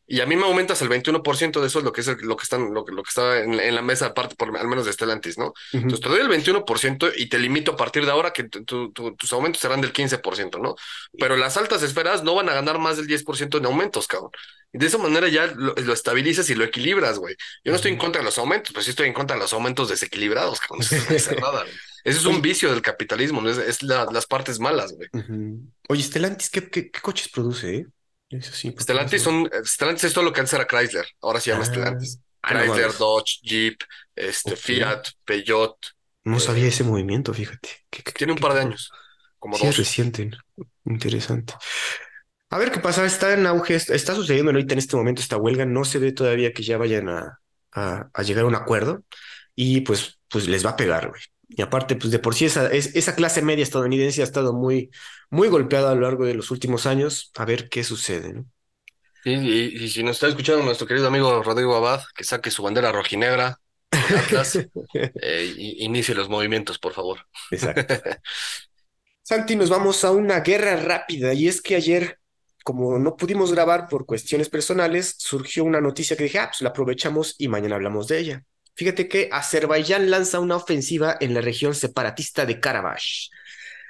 y 0.06 0.20
a 0.20 0.26
mí 0.26 0.36
me 0.36 0.44
aumentas 0.44 0.82
el 0.82 0.90
21% 0.90 1.62
de 1.62 1.68
eso 1.68 1.80
es 1.80 1.86
lo 1.86 1.94
que 1.94 2.02
es 2.02 2.08
lo 2.22 2.36
que 2.36 2.44
están 2.44 2.74
lo, 2.74 2.86
lo 2.86 3.04
que 3.04 3.10
está 3.10 3.40
en, 3.40 3.74
la 3.74 3.82
mesa 3.82 4.08
aparte 4.08 4.36
por 4.36 4.56
al 4.58 4.68
menos 4.68 4.86
de 4.86 4.92
Stellantis, 4.92 5.38
¿no? 5.38 5.54
Entonces 5.72 6.02
te 6.02 6.10
doy 6.10 6.20
el 6.20 6.28
21% 6.28 7.14
y 7.16 7.28
te 7.28 7.40
limito 7.40 7.72
a 7.72 7.78
partir 7.78 8.06
de 8.06 8.12
ahora 8.12 8.34
que 8.34 8.44
tus 8.44 9.34
aumentos 9.34 9.62
serán 9.62 9.80
del 9.80 9.94
15%, 9.94 10.60
¿no? 10.62 10.76
Pero 11.18 11.38
las 11.38 11.56
altas 11.56 11.84
esferas 11.84 12.24
no 12.24 12.36
van 12.36 12.50
a 12.50 12.54
ganar 12.54 12.80
más 12.80 12.98
del 12.98 13.08
10% 13.08 13.58
en 13.58 13.66
aumentos, 13.66 14.08
cabrón. 14.08 14.32
Y 14.74 14.80
de 14.80 14.88
esa 14.88 14.98
manera 14.98 15.30
ya 15.30 15.48
lo, 15.48 15.76
estabilizas 15.94 16.50
y 16.50 16.56
lo 16.56 16.66
equilibras, 16.66 17.20
güey. 17.20 17.36
Yo 17.64 17.72
no 17.72 17.78
estoy 17.78 17.92
en 17.92 17.98
contra 17.98 18.22
de 18.22 18.26
los 18.26 18.38
aumentos, 18.38 18.72
pero 18.74 18.84
sí 18.84 18.90
estoy 18.90 19.08
en 19.08 19.14
contra 19.14 19.36
de 19.36 19.42
los 19.42 19.54
aumentos 19.54 19.88
desequilibrados, 19.88 20.60
cabrón. 20.60 20.82
Eso 20.82 20.96
es 20.96 21.28
Eso 22.04 22.20
es 22.20 22.26
un 22.26 22.42
vicio 22.42 22.70
del 22.70 22.82
capitalismo, 22.82 23.40
¿no? 23.40 23.50
es, 23.50 23.82
las 23.82 24.26
partes 24.26 24.60
malas, 24.60 24.94
güey. 24.94 25.08
Oye, 25.88 26.04
Stellantis, 26.04 26.50
¿qué, 26.50 26.70
qué, 26.70 26.92
qué 26.92 27.00
coches 27.00 27.30
produce, 27.30 27.76
eh? 27.78 27.88
Stellantis 28.42 29.22
son, 29.22 29.50
Stellantis 29.64 30.06
es 30.06 30.14
todo 30.14 30.24
lo 30.24 30.34
que 30.34 30.40
antes 30.40 30.54
era 30.54 30.66
Chrysler, 30.66 31.06
ahora 31.22 31.40
se 31.40 31.52
llama 31.52 31.64
ah, 31.64 31.66
Stellantis. 31.66 32.20
Ah, 32.42 32.50
Chrysler, 32.50 32.94
Dodge, 32.98 33.40
Jeep, 33.42 33.82
este, 34.16 34.56
Fiat, 34.56 35.04
Peugeot. 35.26 35.78
No 36.24 36.40
sabía 36.40 36.68
ese 36.68 36.84
movimiento, 36.84 37.34
fíjate. 37.34 37.70
Tiene 38.16 38.34
un 38.34 38.40
par 38.40 38.54
de 38.54 38.62
años, 38.62 38.92
como 39.40 39.58
sí, 39.58 39.70
reciente, 39.72 40.32
interesante. 40.86 41.54
A 42.50 42.58
ver 42.58 42.72
qué 42.72 42.80
pasa, 42.80 43.06
está 43.06 43.34
en 43.34 43.48
auge, 43.48 43.76
está 43.76 44.14
sucediendo 44.14 44.52
ahorita 44.52 44.74
en 44.74 44.80
este 44.80 44.96
momento 44.96 45.22
esta 45.22 45.38
huelga, 45.38 45.66
no 45.66 45.86
se 45.86 46.00
ve 46.00 46.12
todavía 46.12 46.54
que 46.54 46.64
ya 46.64 46.78
vayan 46.78 47.10
a, 47.10 47.40
a, 47.72 48.24
llegar 48.24 48.44
a 48.44 48.48
un 48.48 48.56
acuerdo 48.56 49.04
y 49.56 49.82
pues, 49.82 50.20
pues 50.30 50.48
les 50.48 50.66
va 50.66 50.72
a 50.72 50.76
pegar, 50.76 51.10
güey. 51.10 51.22
Y 51.50 51.62
aparte, 51.62 51.96
pues 51.96 52.12
de 52.12 52.20
por 52.20 52.36
sí 52.36 52.46
esa, 52.46 52.72
esa 52.72 53.16
clase 53.16 53.42
media 53.42 53.64
estadounidense 53.64 54.22
ha 54.22 54.26
estado 54.26 54.54
muy, 54.54 54.90
muy 55.30 55.50
golpeada 55.50 55.92
a 55.92 55.96
lo 55.96 56.02
largo 56.02 56.26
de 56.26 56.34
los 56.34 56.52
últimos 56.52 56.86
años. 56.86 57.32
A 57.36 57.46
ver 57.46 57.70
qué 57.70 57.84
sucede, 57.84 58.34
¿no? 58.34 58.46
y, 59.26 59.88
si 59.90 60.04
nos 60.04 60.18
está 60.18 60.28
escuchando 60.28 60.64
nuestro 60.64 60.88
querido 60.88 61.08
amigo 61.08 61.42
Rodrigo 61.44 61.76
Abad, 61.76 62.02
que 62.16 62.24
saque 62.24 62.52
su 62.52 62.62
bandera 62.64 62.92
rojinegra, 62.92 63.60
eh, 64.94 65.54
inicie 65.78 66.16
los 66.16 66.30
movimientos, 66.30 66.80
por 66.80 66.94
favor. 66.94 67.20
Exacto. 67.52 67.94
Santi, 69.22 69.56
nos 69.56 69.70
vamos 69.70 70.04
a 70.04 70.12
una 70.12 70.42
guerra 70.42 70.76
rápida 70.76 71.34
y 71.34 71.48
es 71.48 71.62
que 71.62 71.76
ayer, 71.76 72.20
como 72.64 73.00
no 73.00 73.16
pudimos 73.16 73.54
grabar 73.54 73.88
por 73.88 74.06
cuestiones 74.06 74.50
personales, 74.50 75.16
surgió 75.18 75.64
una 75.64 75.80
noticia 75.80 76.18
que 76.18 76.26
dije, 76.26 76.40
ah, 76.40 76.48
pues 76.50 76.62
la 76.62 76.70
aprovechamos 76.70 77.36
y 77.38 77.48
mañana 77.48 77.76
hablamos 77.76 78.08
de 78.08 78.20
ella. 78.20 78.44
Fíjate 78.76 79.08
que 79.08 79.30
Azerbaiyán 79.32 80.10
lanza 80.10 80.40
una 80.40 80.56
ofensiva 80.56 81.16
en 81.20 81.34
la 81.34 81.42
región 81.42 81.76
separatista 81.76 82.46
de 82.46 82.60
Karabaj. 82.60 83.04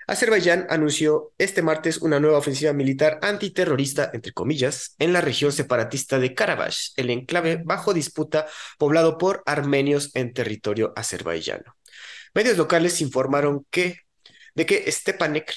Azerbaiyán 0.08 0.68
anunció 0.70 1.32
este 1.38 1.62
martes 1.62 2.00
una 2.00 2.20
nueva 2.20 2.38
ofensiva 2.38 2.74
militar 2.74 3.20
antiterrorista, 3.22 4.12
entre 4.14 4.34
comillas, 4.34 4.96
en 5.00 5.14
la 5.14 5.22
región 5.22 5.54
separatista 5.54 6.20
de 6.20 6.34
Karabaj, 6.34 6.76
el 6.98 7.10
enclave 7.10 7.62
bajo 7.64 7.94
disputa 7.94 8.46
poblado 8.78 9.18
por 9.18 9.44
armenios 9.46 10.14
en 10.16 10.34
territorio 10.34 10.92
azerbaiyano. 10.98 11.78
Medios 12.34 12.58
locales 12.58 13.00
informaron 13.00 13.66
que, 13.70 14.00
de 14.56 14.66
que 14.66 14.92
Stepanek 14.92 15.54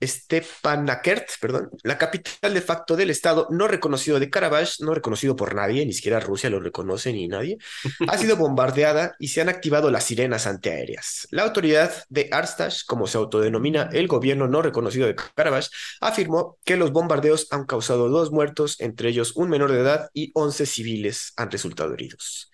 Stepanakert, 0.00 1.28
perdón, 1.40 1.70
la 1.82 1.98
capital 1.98 2.54
de 2.54 2.60
facto 2.60 2.96
del 2.96 3.10
estado 3.10 3.48
no 3.50 3.66
reconocido 3.68 4.20
de 4.20 4.30
Karabaj, 4.30 4.80
no 4.80 4.94
reconocido 4.94 5.34
por 5.36 5.54
nadie, 5.54 5.84
ni 5.84 5.92
siquiera 5.92 6.20
Rusia 6.20 6.50
lo 6.50 6.60
reconoce 6.60 7.12
ni 7.12 7.26
nadie, 7.28 7.58
ha 8.06 8.16
sido 8.18 8.36
bombardeada 8.36 9.16
y 9.18 9.28
se 9.28 9.40
han 9.40 9.48
activado 9.48 9.90
las 9.90 10.04
sirenas 10.04 10.46
antiaéreas. 10.46 11.26
La 11.30 11.42
autoridad 11.42 11.92
de 12.08 12.28
Arstash, 12.30 12.84
como 12.86 13.06
se 13.06 13.18
autodenomina 13.18 13.88
el 13.92 14.06
gobierno 14.06 14.46
no 14.46 14.62
reconocido 14.62 15.06
de 15.06 15.16
Karabaj, 15.34 15.66
afirmó 16.00 16.58
que 16.64 16.76
los 16.76 16.92
bombardeos 16.92 17.48
han 17.50 17.64
causado 17.64 18.08
dos 18.08 18.30
muertos, 18.30 18.80
entre 18.80 19.08
ellos 19.08 19.32
un 19.34 19.50
menor 19.50 19.72
de 19.72 19.80
edad 19.80 20.10
y 20.14 20.30
11 20.34 20.66
civiles 20.66 21.32
han 21.36 21.50
resultado 21.50 21.92
heridos. 21.94 22.50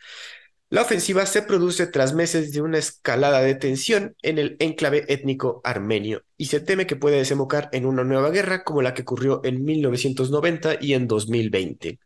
La 0.75 0.83
ofensiva 0.83 1.25
se 1.25 1.43
produce 1.43 1.87
tras 1.87 2.15
meses 2.15 2.51
de 2.51 2.61
una 2.61 2.79
escalada 2.79 3.41
de 3.43 3.55
tensión 3.55 4.17
en 4.23 4.39
el 4.39 4.57
enclave 4.59 5.05
étnico 5.07 5.61
armenio 5.63 6.25
y 6.37 6.47
se 6.47 6.59
teme 6.59 6.89
que 6.89 6.97
pueda 6.97 7.17
desembocar 7.17 7.69
en 7.71 7.87
una 7.87 8.03
nueva 8.03 8.31
guerra 8.31 8.65
como 8.65 8.83
la 8.83 8.93
que 8.93 9.03
ocurrió 9.03 9.41
en 9.45 9.65
1990 9.65 10.79
y 10.81 10.95
en 10.95 11.07
2020. 11.07 12.01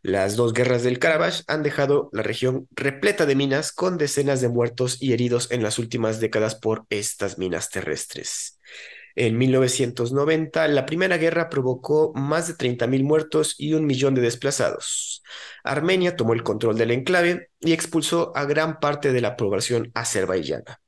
Las 0.00 0.36
dos 0.36 0.54
guerras 0.54 0.84
del 0.84 0.98
Karabaj 0.98 1.42
han 1.48 1.62
dejado 1.62 2.08
la 2.14 2.22
región 2.22 2.66
repleta 2.70 3.26
de 3.26 3.34
minas 3.34 3.72
con 3.72 3.98
decenas 3.98 4.40
de 4.40 4.48
muertos 4.48 4.96
y 5.02 5.12
heridos 5.12 5.50
en 5.50 5.62
las 5.62 5.78
últimas 5.78 6.18
décadas 6.18 6.54
por 6.54 6.86
estas 6.88 7.36
minas 7.36 7.68
terrestres. 7.68 8.58
En 9.20 9.36
1990, 9.36 10.68
la 10.68 10.86
Primera 10.86 11.16
Guerra 11.16 11.48
provocó 11.48 12.12
más 12.14 12.46
de 12.46 12.54
30.000 12.54 13.02
muertos 13.02 13.56
y 13.58 13.72
un 13.74 13.84
millón 13.84 14.14
de 14.14 14.20
desplazados. 14.20 15.24
Armenia 15.64 16.14
tomó 16.14 16.34
el 16.34 16.44
control 16.44 16.78
del 16.78 16.92
enclave 16.92 17.50
y 17.58 17.72
expulsó 17.72 18.30
a 18.36 18.44
gran 18.44 18.78
parte 18.78 19.12
de 19.12 19.20
la 19.20 19.36
población 19.36 19.90
azerbaiyana. 19.94 20.80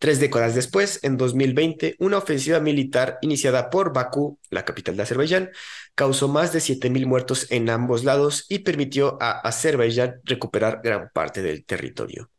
Tres 0.00 0.18
décadas 0.18 0.56
después, 0.56 0.98
en 1.04 1.16
2020, 1.16 1.94
una 2.00 2.18
ofensiva 2.18 2.58
militar 2.58 3.18
iniciada 3.22 3.70
por 3.70 3.92
Bakú, 3.92 4.40
la 4.50 4.64
capital 4.64 4.96
de 4.96 5.04
Azerbaiyán, 5.04 5.50
causó 5.94 6.26
más 6.26 6.52
de 6.52 6.58
7.000 6.58 7.06
muertos 7.06 7.46
en 7.52 7.70
ambos 7.70 8.02
lados 8.02 8.46
y 8.48 8.58
permitió 8.58 9.16
a 9.20 9.38
Azerbaiyán 9.42 10.22
recuperar 10.24 10.80
gran 10.82 11.10
parte 11.14 11.40
del 11.40 11.64
territorio. 11.64 12.32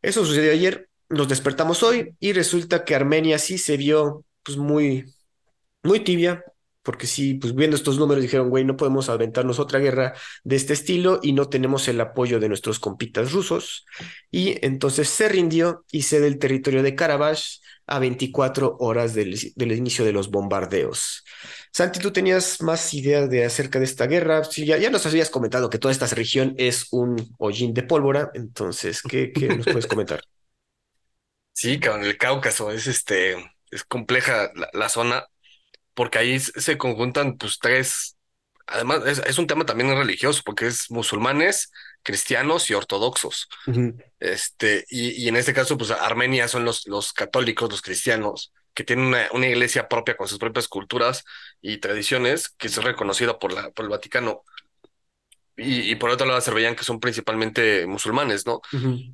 Eso 0.00 0.24
sucedió 0.24 0.52
ayer, 0.52 0.88
nos 1.10 1.28
despertamos 1.28 1.82
hoy 1.82 2.14
y 2.18 2.32
resulta 2.32 2.82
que 2.82 2.94
Armenia 2.94 3.38
sí 3.38 3.58
se 3.58 3.76
vio 3.76 4.24
pues 4.46 4.56
muy, 4.58 5.12
muy 5.82 6.00
tibia, 6.00 6.44
porque 6.82 7.08
sí, 7.08 7.34
pues 7.34 7.54
viendo 7.54 7.76
estos 7.76 7.98
números 7.98 8.22
dijeron, 8.22 8.48
güey, 8.48 8.64
no 8.64 8.76
podemos 8.76 9.08
aventarnos 9.08 9.58
otra 9.58 9.80
guerra 9.80 10.14
de 10.44 10.54
este 10.54 10.72
estilo 10.72 11.18
y 11.20 11.32
no 11.32 11.48
tenemos 11.48 11.88
el 11.88 12.00
apoyo 12.00 12.38
de 12.38 12.48
nuestros 12.48 12.78
compitas 12.78 13.32
rusos. 13.32 13.84
Y 14.30 14.64
entonces 14.64 15.08
se 15.08 15.28
rindió 15.28 15.84
y 15.90 16.02
cede 16.02 16.28
el 16.28 16.38
territorio 16.38 16.84
de 16.84 16.94
Karabaj 16.94 17.40
a 17.88 17.98
24 17.98 18.76
horas 18.78 19.14
del, 19.14 19.36
inicio 19.56 20.04
de 20.04 20.12
los 20.12 20.30
bombardeos. 20.30 21.24
Santi, 21.72 21.98
tú 21.98 22.12
tenías 22.12 22.62
más 22.62 22.94
ideas 22.94 23.28
de 23.28 23.44
acerca 23.44 23.80
de 23.80 23.84
esta 23.84 24.06
guerra. 24.06 24.44
Sí, 24.44 24.64
ya, 24.64 24.76
ya, 24.78 24.88
nos 24.88 25.06
habías 25.06 25.28
comentado 25.28 25.70
que 25.70 25.78
toda 25.78 25.90
esta 25.90 26.06
región 26.06 26.54
es 26.56 26.86
un 26.92 27.16
hollín 27.38 27.74
de 27.74 27.82
pólvora, 27.82 28.30
entonces, 28.34 29.02
¿qué, 29.02 29.32
qué 29.32 29.48
nos 29.48 29.66
puedes 29.66 29.88
comentar? 29.88 30.20
Sí, 31.58 31.80
cabrón, 31.80 32.04
el 32.04 32.18
Cáucaso 32.18 32.70
es 32.70 32.86
este 32.86 33.34
es 33.76 33.84
compleja 33.84 34.50
la, 34.72 34.88
zona 34.88 35.26
porque 35.94 36.18
ahí 36.18 36.38
se 36.40 36.76
conjuntan 36.76 37.36
pues 37.36 37.58
tres, 37.58 38.16
además 38.66 39.00
es, 39.06 39.38
un 39.38 39.46
tema 39.46 39.64
también 39.64 39.96
religioso 39.96 40.42
porque 40.44 40.66
es 40.66 40.90
musulmanes, 40.90 41.70
cristianos 42.02 42.70
y 42.70 42.74
ortodoxos. 42.74 43.48
Este, 44.20 44.84
y, 44.88 45.28
en 45.28 45.36
este 45.36 45.54
caso 45.54 45.78
pues 45.78 45.90
Armenia 45.90 46.48
son 46.48 46.64
los, 46.64 46.86
los 46.86 47.12
católicos, 47.12 47.70
los 47.70 47.82
cristianos, 47.82 48.52
que 48.74 48.84
tienen 48.84 49.14
una, 49.32 49.46
iglesia 49.48 49.88
propia 49.88 50.16
con 50.16 50.28
sus 50.28 50.38
propias 50.38 50.68
culturas 50.68 51.24
y 51.62 51.78
tradiciones 51.78 52.50
que 52.50 52.66
es 52.66 52.76
reconocida 52.76 53.38
por, 53.38 53.52
la, 53.52 53.70
por 53.70 53.84
el 53.86 53.90
Vaticano. 53.90 54.42
Y, 55.58 55.94
por 55.94 56.10
otro 56.10 56.26
lado, 56.26 56.38
Azerbaiyán, 56.38 56.76
que 56.76 56.84
son 56.84 57.00
principalmente 57.00 57.86
musulmanes, 57.86 58.44
¿no? 58.44 58.60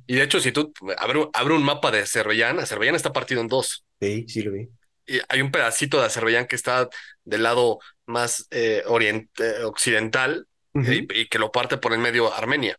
Y 0.05 0.15
de 0.15 0.23
hecho, 0.23 0.41
si 0.41 0.51
tú 0.51 0.73
abre, 0.97 1.29
abre 1.31 1.53
un 1.53 1.63
mapa 1.63 1.89
de 1.89 2.01
Azerbaiyán, 2.01 2.59
Azerbaiyán 2.59 2.95
está 2.95 3.13
partido 3.13 3.39
en 3.39 3.47
dos. 3.47 3.85
Sí, 4.03 4.25
sí 4.27 4.41
lo 4.41 4.51
vi. 4.51 4.69
Y 5.05 5.19
hay 5.29 5.41
un 5.41 5.51
pedacito 5.51 5.99
de 5.99 6.05
Azerbaiyán 6.05 6.47
que 6.47 6.55
está 6.55 6.89
del 7.23 7.43
lado 7.43 7.79
más 8.05 8.47
eh, 8.51 8.83
occidental 8.85 10.47
y, 10.73 11.27
que 11.27 11.39
lo 11.39 11.51
parte 11.51 11.77
por 11.77 11.93
el 11.93 11.99
medio 11.99 12.33
Armenia. 12.33 12.77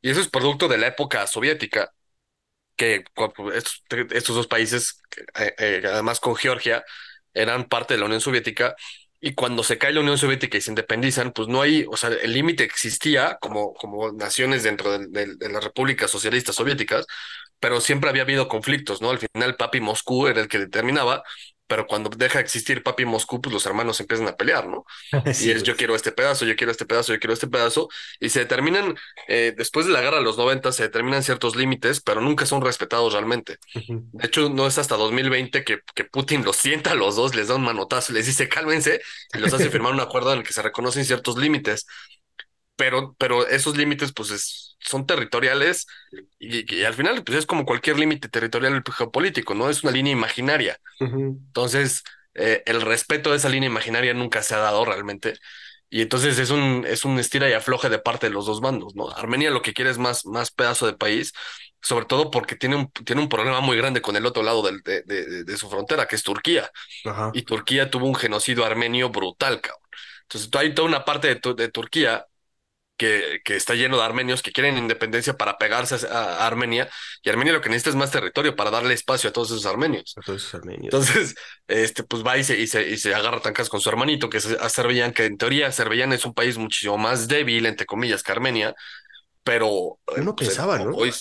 Y 0.00 0.10
eso 0.10 0.20
es 0.20 0.28
producto 0.28 0.68
de 0.68 0.78
la 0.78 0.88
época 0.88 1.26
soviética, 1.26 1.92
que 2.76 3.04
estos, 4.12 4.36
dos 4.36 4.46
países, 4.46 5.00
eh, 5.38 5.54
eh, 5.58 5.82
además 5.84 6.20
con 6.20 6.36
Georgia, 6.36 6.84
eran 7.34 7.64
parte 7.68 7.94
de 7.94 8.00
la 8.00 8.06
Unión 8.06 8.20
Soviética 8.20 8.74
y 9.24 9.34
cuando 9.34 9.62
se 9.62 9.78
cae 9.78 9.92
la 9.92 10.00
Unión 10.00 10.18
Soviética 10.18 10.58
y 10.58 10.60
se 10.60 10.72
independizan, 10.72 11.32
pues 11.32 11.46
no 11.48 11.62
hay, 11.62 11.86
o 11.88 11.96
sea, 11.96 12.10
el 12.10 12.32
límite 12.32 12.64
existía 12.64 13.38
como, 13.40 13.72
como 13.72 14.10
naciones 14.12 14.64
dentro 14.64 14.98
de, 14.98 15.36
de, 15.36 15.48
las 15.48 15.62
repúblicas 15.62 16.10
socialistas 16.10 16.56
soviéticas, 16.56 17.06
pero 17.62 17.80
siempre 17.80 18.10
había 18.10 18.22
habido 18.22 18.48
conflictos, 18.48 19.00
¿no? 19.00 19.10
Al 19.10 19.20
final, 19.20 19.54
Papi 19.56 19.80
Moscú 19.80 20.26
era 20.26 20.40
el 20.40 20.48
que 20.48 20.58
determinaba, 20.58 21.22
pero 21.68 21.86
cuando 21.86 22.10
deja 22.10 22.38
de 22.38 22.42
existir 22.42 22.82
Papi 22.82 23.04
Moscú, 23.04 23.40
pues 23.40 23.54
los 23.54 23.64
hermanos 23.66 24.00
empiezan 24.00 24.26
a 24.26 24.36
pelear, 24.36 24.66
¿no? 24.66 24.84
y 25.40 25.50
es 25.52 25.62
yo 25.62 25.76
quiero 25.76 25.94
este 25.94 26.10
pedazo, 26.10 26.44
yo 26.44 26.56
quiero 26.56 26.72
este 26.72 26.86
pedazo, 26.86 27.12
yo 27.12 27.20
quiero 27.20 27.32
este 27.32 27.46
pedazo, 27.46 27.88
y 28.18 28.30
se 28.30 28.40
determinan, 28.40 28.96
eh, 29.28 29.54
después 29.56 29.86
de 29.86 29.92
la 29.92 30.00
guerra 30.00 30.16
de 30.16 30.24
los 30.24 30.36
90, 30.36 30.72
se 30.72 30.82
determinan 30.82 31.22
ciertos 31.22 31.54
límites, 31.54 32.00
pero 32.00 32.20
nunca 32.20 32.46
son 32.46 32.62
respetados 32.62 33.12
realmente. 33.12 33.58
De 33.86 34.26
hecho, 34.26 34.50
no 34.50 34.66
es 34.66 34.76
hasta 34.78 34.96
2020 34.96 35.62
que, 35.62 35.78
que 35.94 36.04
Putin 36.04 36.44
los 36.44 36.56
sienta 36.56 36.90
a 36.90 36.94
los 36.96 37.14
dos, 37.14 37.36
les 37.36 37.46
da 37.46 37.54
un 37.54 37.62
manotazo, 37.62 38.12
les 38.12 38.26
dice 38.26 38.48
cálmense 38.48 39.00
y 39.32 39.38
los 39.38 39.54
hace 39.54 39.70
firmar 39.70 39.92
un 39.92 40.00
acuerdo 40.00 40.32
en 40.32 40.40
el 40.40 40.44
que 40.44 40.52
se 40.52 40.62
reconocen 40.62 41.04
ciertos 41.04 41.36
límites. 41.36 41.86
Pero, 42.74 43.14
pero 43.18 43.46
esos 43.46 43.76
límites, 43.76 44.12
pues 44.12 44.30
es, 44.30 44.61
son 44.84 45.06
territoriales 45.06 45.86
y, 46.38 46.82
al 46.84 46.94
final 46.94 47.22
pues 47.24 47.38
es 47.38 47.46
como 47.46 47.64
cualquier 47.64 47.98
límite 47.98 48.28
territorial 48.28 48.82
geopolítico, 48.96 49.54
¿no? 49.54 49.70
Es 49.70 49.82
una 49.82 49.92
línea 49.92 50.12
imaginaria. 50.12 50.78
Entonces, 50.98 52.02
eh, 52.34 52.62
el 52.66 52.80
respeto 52.80 53.30
de 53.30 53.36
esa 53.36 53.48
línea 53.48 53.68
imaginaria 53.68 54.14
nunca 54.14 54.42
se 54.42 54.54
ha 54.54 54.58
dado 54.58 54.84
realmente. 54.84 55.34
Y 55.90 56.00
entonces 56.00 56.38
es 56.38 56.50
un, 56.50 56.86
es 56.86 57.04
un 57.04 57.18
estira 57.18 57.50
y 57.50 57.52
afloje 57.52 57.90
de 57.90 57.98
parte 57.98 58.28
de 58.28 58.32
los 58.32 58.46
dos 58.46 58.60
bandos, 58.60 58.94
¿no? 58.94 59.10
Armenia 59.10 59.50
lo 59.50 59.60
que 59.60 59.74
quiere 59.74 59.90
es 59.90 59.98
más, 59.98 60.24
más 60.24 60.50
pedazo 60.50 60.86
de 60.86 60.94
país, 60.94 61.34
sobre 61.82 62.06
todo 62.06 62.30
porque 62.30 62.56
tiene 62.56 62.76
un, 62.76 62.90
tiene 62.90 63.20
un 63.20 63.28
problema 63.28 63.60
muy 63.60 63.76
grande 63.76 64.00
con 64.00 64.16
el 64.16 64.24
otro 64.24 64.42
lado 64.42 64.62
del, 64.62 64.80
de, 64.82 65.02
de, 65.02 65.56
su 65.58 65.68
frontera, 65.68 66.06
que 66.06 66.16
es 66.16 66.22
Turquía. 66.22 66.70
Y 67.34 67.42
Turquía 67.42 67.90
tuvo 67.90 68.06
un 68.06 68.14
genocidio 68.14 68.64
armenio 68.64 69.10
brutal, 69.10 69.60
cabrón. 69.60 69.82
Entonces, 70.22 70.48
hay 70.54 70.74
toda 70.74 70.88
una 70.88 71.04
parte 71.04 71.34
de, 71.34 71.54
de 71.54 71.68
Turquía 71.68 72.24
que, 72.96 73.40
está 73.46 73.74
lleno 73.74 73.96
de 73.96 74.04
armenios 74.04 74.42
que 74.42 74.52
quieren 74.52 74.78
independencia 74.78 75.36
para 75.36 75.58
pegarse 75.58 76.06
a, 76.06 76.46
Armenia, 76.46 76.88
y 77.22 77.30
Armenia 77.30 77.52
lo 77.52 77.60
que 77.60 77.68
necesita 77.68 77.90
es 77.90 77.96
más 77.96 78.10
territorio 78.10 78.54
para 78.54 78.70
darle 78.70 78.94
espacio 78.94 79.30
a 79.30 79.32
todos 79.32 79.50
esos 79.50 79.66
armenios. 79.66 80.14
A 80.16 80.20
todos 80.20 80.42
esos 80.42 80.54
armenios. 80.54 80.92
Entonces, 80.92 81.34
este, 81.68 82.04
pues 82.04 82.24
va 82.24 82.36
y 82.36 82.44
se, 82.44 82.58
y 82.58 82.66
se, 82.66 82.88
y 82.88 82.96
se 82.96 83.14
agarra 83.14 83.40
tancas 83.40 83.68
con 83.68 83.80
su 83.80 83.88
hermanito, 83.88 84.30
que 84.30 84.38
es 84.38 84.46
Azerbaiyán, 84.46 85.12
que 85.12 85.24
en 85.24 85.36
teoría 85.38 85.68
Azerbaiyán 85.68 86.12
es 86.12 86.24
un 86.24 86.34
país 86.34 86.58
muchísimo 86.58 86.98
más 86.98 87.28
débil, 87.28 87.66
entre 87.66 87.86
comillas, 87.86 88.22
que 88.22 88.32
Armenia, 88.32 88.74
pero... 89.42 89.98
Uno 90.16 90.36
pues, 90.36 90.50
pensaba, 90.50 90.78
¿no? 90.78 90.94
Hoy, 90.94 91.12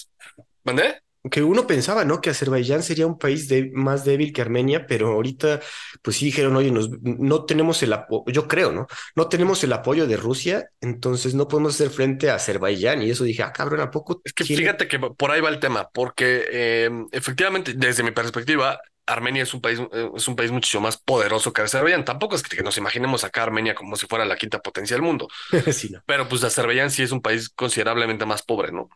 ¿Mandé? 0.63 1.01
Que 1.29 1.43
uno 1.43 1.67
pensaba, 1.67 2.03
¿no? 2.03 2.19
Que 2.19 2.31
Azerbaiyán 2.31 2.81
sería 2.81 3.05
un 3.05 3.17
país 3.17 3.47
más 3.73 4.05
débil 4.05 4.33
que 4.33 4.41
Armenia, 4.41 4.87
pero 4.87 5.09
ahorita, 5.09 5.59
pues 6.01 6.17
sí 6.17 6.25
dijeron, 6.25 6.55
oye, 6.55 6.71
no 6.71 7.45
tenemos 7.45 7.83
el 7.83 7.93
apoyo, 7.93 8.23
yo 8.27 8.47
creo, 8.47 8.71
¿no? 8.71 8.87
No 9.15 9.27
tenemos 9.29 9.63
el 9.63 9.73
apoyo 9.73 10.07
de 10.07 10.17
Rusia, 10.17 10.69
entonces 10.81 11.35
no 11.35 11.47
podemos 11.47 11.75
hacer 11.75 11.89
frente 11.91 12.29
a 12.31 12.35
Azerbaiyán. 12.35 13.03
Y 13.03 13.11
eso 13.11 13.23
dije, 13.23 13.43
ah, 13.43 13.53
cabrón, 13.53 13.81
¿a 13.81 13.91
poco? 13.91 14.21
Es 14.23 14.33
que 14.33 14.43
fíjate 14.43 14.87
que 14.87 14.99
por 14.99 15.31
ahí 15.31 15.41
va 15.41 15.49
el 15.49 15.59
tema, 15.59 15.89
porque 15.93 16.85
em, 16.85 17.07
efectivamente, 17.11 17.73
desde 17.75 18.01
mi 18.01 18.11
perspectiva, 18.11 18.79
Armenia 19.05 19.43
es 19.43 19.53
un 19.53 19.61
país, 19.61 19.79
eh, 19.79 20.09
es 20.15 20.27
un 20.27 20.35
país 20.35 20.51
muchísimo 20.51 20.81
más 20.83 20.97
poderoso 20.97 21.53
que 21.53 21.61
Azerbaiyán. 21.61 22.05
Tampoco 22.05 22.35
es 22.35 22.43
que 22.43 22.63
nos 22.63 22.77
imaginemos 22.77 23.23
acá 23.23 23.43
Armenia 23.43 23.75
como 23.75 23.95
si 23.95 24.07
fuera 24.07 24.25
la 24.25 24.37
quinta 24.37 24.59
potencia 24.59 24.95
del 24.95 25.03
mundo. 25.03 25.27
sí, 25.71 25.93
Pero 26.05 26.27
pues 26.27 26.43
Azerbaiyán 26.43 26.89
sí 26.89 27.03
es 27.03 27.11
un 27.11 27.21
país 27.21 27.49
considerablemente 27.49 28.25
más 28.25 28.41
pobre, 28.41 28.71
¿no? 28.71 28.89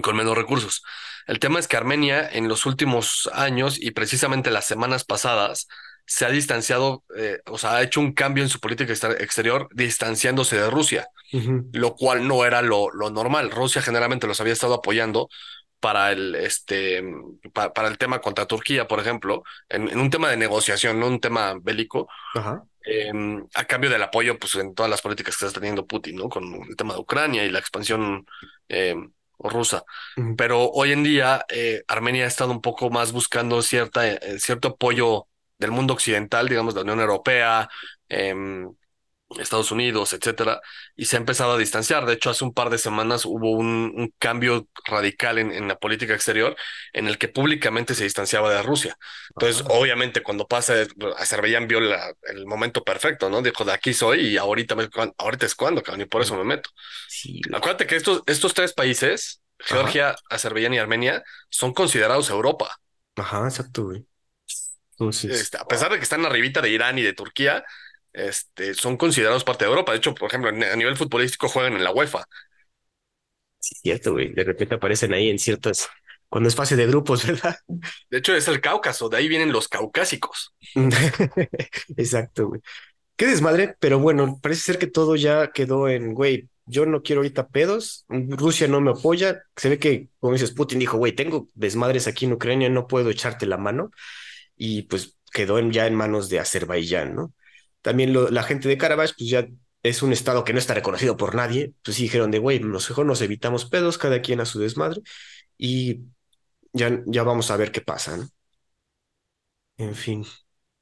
Con 0.00 0.16
menos 0.16 0.36
recursos. 0.36 0.82
El 1.26 1.38
tema 1.38 1.58
es 1.58 1.68
que 1.68 1.76
Armenia 1.76 2.28
en 2.30 2.48
los 2.48 2.66
últimos 2.66 3.28
años 3.32 3.76
y 3.80 3.90
precisamente 3.90 4.50
las 4.50 4.66
semanas 4.66 5.04
pasadas 5.04 5.66
se 6.06 6.24
ha 6.24 6.30
distanciado, 6.30 7.04
eh, 7.16 7.40
o 7.46 7.58
sea, 7.58 7.76
ha 7.76 7.82
hecho 7.82 8.00
un 8.00 8.12
cambio 8.12 8.42
en 8.42 8.50
su 8.50 8.58
política 8.58 8.92
exterior 8.92 9.68
distanciándose 9.72 10.56
de 10.56 10.68
Rusia, 10.68 11.08
lo 11.72 11.94
cual 11.94 12.26
no 12.26 12.44
era 12.44 12.62
lo, 12.62 12.90
lo, 12.90 13.10
normal. 13.10 13.50
Rusia 13.50 13.80
generalmente 13.80 14.26
los 14.26 14.40
había 14.40 14.52
estado 14.52 14.74
apoyando 14.74 15.28
para 15.78 16.10
el, 16.10 16.34
este, 16.34 17.02
para, 17.52 17.88
el 17.88 17.96
tema 17.96 18.20
contra 18.20 18.46
Turquía, 18.46 18.88
por 18.88 18.98
ejemplo, 18.98 19.44
en, 19.68 19.96
un 19.98 20.10
tema 20.10 20.28
de 20.28 20.36
negociación, 20.36 20.98
no 20.98 21.06
un 21.06 21.20
tema 21.20 21.54
bélico. 21.60 22.08
Em, 22.82 23.46
a 23.54 23.64
cambio 23.64 23.90
del 23.90 24.02
apoyo 24.02 24.38
pues 24.38 24.54
en 24.54 24.74
todas 24.74 24.90
las 24.90 25.02
políticas 25.02 25.36
que 25.36 25.46
está 25.46 25.60
teniendo 25.60 25.86
Putin, 25.86 26.16
¿no? 26.16 26.28
Con 26.28 26.44
el 26.68 26.76
tema 26.76 26.94
de 26.94 27.00
Ucrania 27.00 27.44
y 27.44 27.50
la 27.50 27.58
expansión 27.58 28.26
eh, 28.68 28.96
rusa. 29.48 29.84
Pero 30.36 30.70
hoy 30.70 30.92
en 30.92 31.02
día 31.02 31.44
eh, 31.48 31.82
Armenia 31.88 32.24
ha 32.24 32.28
estado 32.28 32.50
un 32.52 32.60
poco 32.60 32.90
más 32.90 33.12
buscando 33.12 33.62
cierta, 33.62 34.06
eh, 34.06 34.38
cierto 34.38 34.68
apoyo 34.68 35.26
del 35.58 35.70
mundo 35.70 35.94
occidental, 35.94 36.48
digamos, 36.48 36.74
la 36.74 36.82
Unión 36.82 37.00
Europea, 37.00 37.68
em, 38.08 38.68
Estados 39.38 39.70
Unidos, 39.70 40.12
etcétera, 40.12 40.60
y 40.96 41.04
se 41.06 41.16
ha 41.16 41.20
empezado 41.20 41.52
a 41.52 41.58
distanciar. 41.58 42.04
De 42.04 42.14
hecho, 42.14 42.30
hace 42.30 42.44
un 42.44 42.52
par 42.52 42.68
de 42.70 42.78
semanas 42.78 43.24
hubo 43.24 43.52
un, 43.52 43.92
un 43.96 44.12
cambio 44.18 44.68
radical 44.86 45.38
en, 45.38 45.52
en, 45.52 45.68
la 45.68 45.78
política 45.78 46.14
exterior 46.14 46.56
en 46.92 47.06
el 47.06 47.16
que 47.18 47.28
públicamente 47.28 47.94
se 47.94 48.04
distanciaba 48.04 48.52
de 48.52 48.62
Rusia. 48.62 48.96
Entonces, 49.30 49.64
obviamente, 49.68 50.22
cuando 50.22 50.46
pasa, 50.48 50.74
Azerbaiyán 51.16 51.68
vio 51.68 51.80
la- 51.80 52.12
el 52.24 52.46
momento 52.46 52.82
perfecto, 52.82 53.30
¿no? 53.30 53.40
Dijo, 53.42 53.64
de 53.64 53.72
aquí 53.72 53.94
soy 53.94 54.20
y 54.26 54.36
ahorita, 54.36 54.74
me- 54.74 54.88
ahorita 55.18 55.46
es 55.46 55.54
cuando, 55.54 55.82
cabrón, 55.82 56.02
y 56.02 56.06
por 56.06 56.22
eso 56.22 56.36
me 56.36 56.44
meto. 56.44 56.70
Sí. 57.08 57.40
Acuérdate 57.52 57.86
que 57.86 57.96
estos, 57.96 58.22
estos 58.26 58.54
tres 58.54 58.72
países, 58.72 59.42
Georgia, 59.58 60.16
Azerbaiyán 60.28 60.74
y 60.74 60.78
Armenia, 60.78 61.22
son 61.50 61.72
considerados 61.72 62.30
Europa. 62.30 62.80
Ajá, 63.16 63.44
exacto, 63.44 63.84
güey. 63.84 64.06
Entonces, 64.92 65.30
Este, 65.30 65.56
a 65.56 65.64
pesar 65.66 65.90
de 65.90 65.96
que 65.98 66.02
están 66.02 66.24
arribita 66.26 66.60
de 66.60 66.70
Irán 66.70 66.98
y 66.98 67.02
de 67.02 67.12
Turquía, 67.12 67.64
este, 68.12 68.74
son 68.74 68.96
considerados 68.96 69.44
parte 69.44 69.64
de 69.64 69.70
Europa. 69.70 69.92
De 69.92 69.98
hecho, 69.98 70.14
por 70.14 70.28
ejemplo, 70.28 70.50
a 70.50 70.76
nivel 70.76 70.96
futbolístico 70.96 71.48
juegan 71.48 71.74
en 71.74 71.84
la 71.84 71.92
UEFA. 71.92 72.24
sí, 73.58 73.74
es 73.74 73.80
cierto, 73.82 74.12
güey. 74.12 74.32
De 74.32 74.44
repente 74.44 74.74
aparecen 74.76 75.12
ahí 75.14 75.28
en 75.30 75.38
ciertas, 75.38 75.88
cuando 76.28 76.48
es 76.48 76.54
fase 76.56 76.76
de 76.76 76.86
grupos, 76.86 77.26
¿verdad? 77.26 77.56
De 78.10 78.18
hecho, 78.18 78.34
es 78.34 78.48
el 78.48 78.60
Cáucaso, 78.60 79.08
de 79.08 79.16
ahí 79.18 79.28
vienen 79.28 79.52
los 79.52 79.68
caucásicos. 79.68 80.54
Exacto, 81.96 82.48
güey. 82.48 82.60
Qué 83.16 83.26
desmadre, 83.26 83.76
pero 83.80 83.98
bueno, 84.00 84.40
parece 84.42 84.62
ser 84.62 84.78
que 84.78 84.88
todo 84.88 85.16
ya 85.16 85.52
quedó 85.52 85.88
en, 85.88 86.14
güey, 86.14 86.48
yo 86.66 86.86
no 86.86 87.02
quiero 87.02 87.20
ahorita 87.20 87.48
pedos, 87.48 88.06
Rusia 88.08 88.68
no 88.68 88.80
me 88.80 88.92
apoya, 88.92 89.42
se 89.56 89.68
ve 89.70 89.78
que, 89.78 90.08
como 90.20 90.34
dices, 90.34 90.52
Putin 90.52 90.78
dijo, 90.80 90.98
güey, 90.98 91.12
tengo 91.14 91.48
desmadres 91.54 92.08
aquí 92.08 92.26
en 92.26 92.34
Ucrania, 92.34 92.70
no 92.70 92.86
puedo 92.88 93.10
echarte 93.10 93.46
la 93.46 93.58
mano, 93.58 93.90
y 94.56 94.82
pues 94.84 95.16
quedó 95.32 95.58
en- 95.58 95.72
ya 95.72 95.86
en 95.86 95.94
manos 95.96 96.28
de 96.30 96.40
Azerbaiyán, 96.40 97.14
¿no? 97.16 97.34
También 97.82 98.12
lo- 98.12 98.30
la 98.30 98.42
gente 98.42 98.68
de 98.68 98.78
Karabaj, 98.78 99.10
pues 99.16 99.30
ya 99.30 99.46
es 99.82 100.02
un 100.02 100.12
estado 100.12 100.44
que 100.44 100.52
no 100.52 100.58
está 100.58 100.74
reconocido 100.74 101.16
por 101.16 101.34
nadie, 101.34 101.72
pues 101.82 101.96
sí 101.96 102.04
dijeron 102.04 102.30
de, 102.30 102.38
güey, 102.38 102.60
mejor 102.60 103.06
nos 103.06 103.22
evitamos 103.22 103.64
pedos, 103.66 103.98
cada 103.98 104.20
quien 104.22 104.40
a 104.40 104.44
su 104.46 104.58
desmadre, 104.60 105.00
y 105.58 106.02
ya, 106.72 107.02
ya 107.06 107.22
vamos 107.24 107.50
a 107.50 107.56
ver 107.56 107.72
qué 107.72 107.80
pasa, 107.80 108.16
¿no? 108.16 108.28
En 109.78 109.94
fin, 109.94 110.24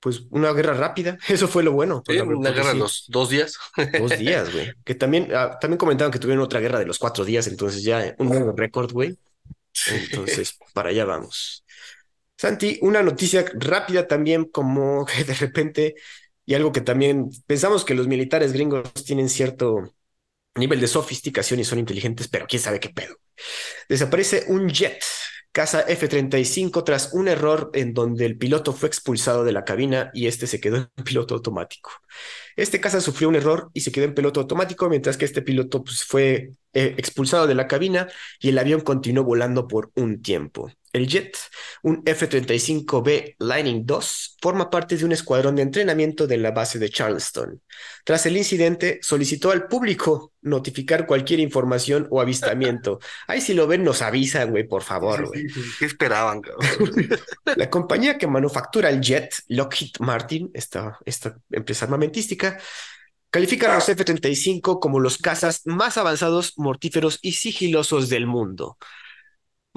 pues 0.01 0.23
una 0.31 0.53
guerra 0.53 0.75
rápida, 0.75 1.19
eso 1.29 1.49
fue 1.49 1.63
lo 1.63 1.73
bueno. 1.73 2.03
Sí, 2.07 2.19
una 2.21 2.51
guerra 2.51 2.69
de 2.71 2.75
sí, 2.75 2.79
los 2.79 3.05
dos 3.09 3.31
días. 3.31 3.59
Dos 3.97 4.17
días, 4.19 4.53
güey. 4.53 4.73
Que 4.85 4.95
también, 4.95 5.29
ah, 5.35 5.59
también 5.61 5.79
comentaron 5.79 6.13
que 6.13 6.19
tuvieron 6.19 6.45
otra 6.45 6.61
guerra 6.61 6.79
de 6.79 6.87
los 6.87 6.99
cuatro 6.99 7.25
días, 7.25 7.47
entonces 7.47 7.83
ya 7.83 8.15
un 8.19 8.29
nuevo 8.29 8.53
récord, 8.57 8.93
güey. 8.93 9.17
Entonces, 9.87 10.59
para 10.75 10.91
allá 10.91 11.05
vamos. 11.05 11.65
Santi, 12.37 12.79
una 12.83 13.03
noticia 13.03 13.45
rápida 13.55 14.07
también, 14.07 14.47
como 14.47 15.05
que 15.07 15.25
de 15.25 15.35
repente, 15.35 15.95
y 16.49 16.55
algo 16.55 16.73
que 16.73 16.81
también 16.81 17.29
pensamos 17.47 17.85
que 17.85 17.95
los 17.95 18.09
militares 18.09 18.55
gringos 18.55 18.91
tienen 19.05 19.29
cierto 19.29 19.93
nivel 20.55 20.81
de 20.81 20.87
sofisticación 20.87 21.61
y 21.61 21.65
son 21.65 21.79
inteligentes, 21.79 22.27
pero 22.27 22.47
quién 22.49 22.63
sabe 22.63 22.81
qué 22.81 22.89
pedo. 22.89 23.17
Desaparece 23.87 24.47
un 24.49 24.71
jet, 24.71 25.05
casa 25.53 25.83
F-35, 25.83 26.85
tras 26.85 27.13
un 27.13 27.29
error 27.29 27.71
en 27.75 27.93
donde 27.93 28.25
el 28.25 28.39
piloto 28.39 28.73
fue 28.73 28.89
expulsado 28.89 29.45
de 29.45 29.53
la 29.53 29.67
cabina 29.67 30.11
y 30.15 30.27
este 30.27 30.47
se 30.47 30.59
quedó 30.59 30.77
en 30.79 30.89
piloto 31.05 31.35
automático. 31.35 31.91
Este 32.57 32.81
caza 32.81 33.03
sufrió 33.03 33.29
un 33.29 33.37
error 33.37 33.71
y 33.75 33.83
se 33.83 33.93
quedó 33.93 34.07
en 34.07 34.15
piloto 34.15 34.41
automático, 34.41 34.89
mientras 34.89 35.19
que 35.19 35.27
este 35.27 35.43
piloto 35.43 35.85
pues, 35.85 36.03
fue 36.03 36.53
eh, 36.73 36.95
expulsado 36.97 37.47
de 37.47 37.57
la 37.57 37.69
cabina 37.69 38.09
y 38.41 38.49
el 38.49 38.59
avión 38.59 38.81
continuó 38.81 39.23
volando 39.23 39.69
por 39.69 39.93
un 39.97 40.23
tiempo. 40.23 40.73
El 40.99 41.07
jet, 41.09 41.37
un 41.83 42.03
F-35B 42.05 43.37
Lightning 43.39 43.87
II, 43.89 43.97
forma 44.41 44.69
parte 44.69 44.97
de 44.97 45.05
un 45.05 45.13
escuadrón 45.13 45.57
de 45.57 45.63
entrenamiento 45.63 46.27
de 46.27 46.37
la 46.37 46.51
base 46.51 46.79
de 46.79 46.91
Charleston. 46.91 47.63
Tras 48.05 48.27
el 48.27 48.37
incidente, 48.37 48.99
solicitó 49.03 49.51
al 49.51 49.67
público 49.67 50.33
notificar 50.43 51.07
cualquier 51.07 51.41
información 51.41 52.07
o 52.11 52.21
avistamiento. 52.21 52.99
Ahí 53.27 53.41
si 53.41 53.55
lo 53.55 53.67
ven, 53.67 53.85
nos 53.85 54.03
avisan, 54.03 54.51
güey, 54.51 54.67
por 54.67 54.83
favor, 54.83 55.27
güey. 55.27 55.47
¿Qué 55.79 55.87
esperaban, 55.87 56.41
cabrón? 56.41 57.09
La 57.57 57.71
compañía 57.71 58.19
que 58.19 58.27
manufactura 58.27 58.91
el 58.91 59.01
jet, 59.01 59.35
Lockheed 59.49 59.93
Martin, 60.01 60.51
esta, 60.53 60.99
esta 61.05 61.39
empresa 61.51 61.85
armamentística, 61.85 62.59
califica 63.31 63.71
a 63.71 63.75
los 63.77 63.89
F-35 63.89 64.81
como 64.81 65.01
los 65.01 65.19
cazas 65.19 65.63
más 65.65 65.99
avanzados, 65.99 66.55
mortíferos 66.57 67.19
y 67.23 67.33
sigilosos 67.33 68.09
del 68.09 68.27
mundo. 68.27 68.79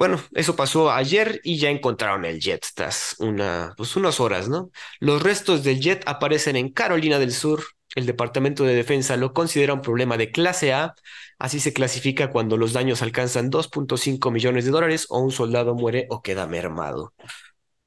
Bueno, 0.02 0.20
eso 0.32 0.56
pasó 0.56 0.90
ayer 0.90 1.40
y 1.44 1.58
ya 1.58 1.70
encontraron 1.70 2.24
el 2.24 2.40
jet 2.40 2.66
tras 2.74 3.14
una, 3.20 3.72
pues 3.76 3.94
unas 3.94 4.18
horas, 4.18 4.48
¿no? 4.48 4.72
Los 4.98 5.22
restos 5.22 5.62
del 5.62 5.78
jet 5.78 6.02
aparecen 6.06 6.56
en 6.56 6.72
Carolina 6.72 7.20
del 7.20 7.30
Sur. 7.30 7.62
El 7.94 8.06
Departamento 8.06 8.64
de 8.64 8.74
Defensa 8.74 9.16
lo 9.16 9.32
considera 9.32 9.74
un 9.74 9.80
problema 9.80 10.16
de 10.16 10.32
clase 10.32 10.72
A. 10.72 10.96
Así 11.38 11.60
se 11.60 11.72
clasifica 11.72 12.30
cuando 12.30 12.56
los 12.56 12.72
daños 12.72 13.00
alcanzan 13.00 13.48
2.5 13.48 14.32
millones 14.32 14.64
de 14.64 14.72
dólares 14.72 15.06
o 15.08 15.20
un 15.20 15.30
soldado 15.30 15.76
muere 15.76 16.08
o 16.10 16.20
queda 16.20 16.48
mermado. 16.48 17.14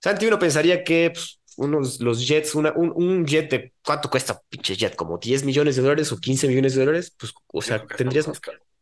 Santi, 0.01 0.25
uno 0.25 0.39
pensaría 0.39 0.85
que 0.85 1.11
pues, 1.11 1.41
unos, 1.57 1.99
los 1.99 2.25
jets, 2.25 2.55
una, 2.55 2.71
un, 2.77 2.93
un 2.95 3.25
jet 3.25 3.51
de 3.51 3.73
¿cuánto 3.83 4.09
cuesta 4.09 4.41
pinche 4.47 4.77
jet? 4.77 4.95
¿Como 4.95 5.17
10 5.17 5.43
millones 5.43 5.75
de 5.75 5.81
dólares 5.81 6.13
o 6.13 6.17
15 6.17 6.47
millones 6.47 6.75
de 6.75 6.79
dólares? 6.85 7.13
Pues, 7.19 7.33
o 7.47 7.61
sea, 7.61 7.85
tendrías 7.85 8.25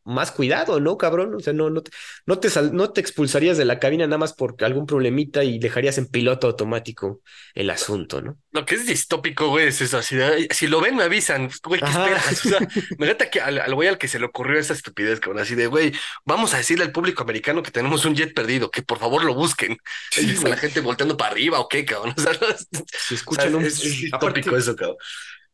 más, 0.05 0.31
cuidado, 0.31 0.79
¿no, 0.79 0.97
cabrón? 0.97 1.33
O 1.35 1.39
sea, 1.39 1.53
no, 1.53 1.69
no, 1.69 1.81
te, 1.81 1.91
no, 2.25 2.39
te 2.39 2.49
sal- 2.49 2.73
no 2.73 2.91
te 2.91 3.01
expulsarías 3.01 3.57
de 3.57 3.65
la 3.65 3.79
cabina 3.79 4.05
nada 4.05 4.17
más 4.17 4.33
por 4.33 4.55
algún 4.63 4.85
problemita 4.85 5.43
y 5.43 5.59
dejarías 5.59 5.97
en 5.97 6.07
piloto 6.07 6.47
automático 6.47 7.21
el 7.53 7.69
asunto, 7.69 8.21
¿no? 8.21 8.37
Lo 8.51 8.65
que 8.65 8.75
es 8.75 8.85
distópico, 8.85 9.47
güey, 9.49 9.67
es 9.67 9.81
eso, 9.81 9.99
"Ay, 9.99 10.47
si 10.51 10.67
lo 10.67 10.81
ven, 10.81 10.95
me 10.95 11.03
avisan, 11.03 11.49
güey, 11.63 11.79
¿qué 11.79 11.85
Ajá. 11.87 12.05
esperas? 12.17 12.45
O 12.45 12.49
sea, 12.49 12.59
me 12.97 13.05
neta 13.07 13.29
que 13.29 13.41
al, 13.41 13.59
al 13.59 13.73
güey 13.75 13.87
al 13.89 13.97
que 13.97 14.07
se 14.07 14.19
le 14.19 14.25
ocurrió 14.25 14.59
esa 14.59 14.73
estupidez, 14.73 15.19
cabrón, 15.19 15.41
así 15.41 15.55
de, 15.55 15.67
güey, 15.67 15.93
vamos 16.25 16.53
a 16.53 16.57
decirle 16.57 16.83
al 16.85 16.91
público 16.91 17.23
americano 17.23 17.63
que 17.63 17.71
tenemos 17.71 18.05
un 18.05 18.15
jet 18.15 18.33
perdido, 18.33 18.69
que 18.71 18.81
por 18.81 18.99
favor 18.99 19.23
lo 19.23 19.33
busquen. 19.35 19.77
Sí, 20.11 20.35
y 20.39 20.47
la 20.47 20.57
gente 20.57 20.81
volteando 20.81 21.17
para 21.17 21.31
arriba, 21.31 21.59
¿o 21.59 21.67
qué, 21.67 21.85
cabrón? 21.85 22.13
O 22.17 22.21
sea, 22.21 22.33
no 22.33 22.47
Si 22.85 23.13
o 23.13 23.17
escuchan 23.17 23.49
sea, 23.49 23.57
un... 23.57 23.65
es, 23.65 23.83
es 23.83 24.13
aparte- 24.13 24.39
distópico 24.41 24.57
eso, 24.57 24.75
cabrón. 24.75 24.97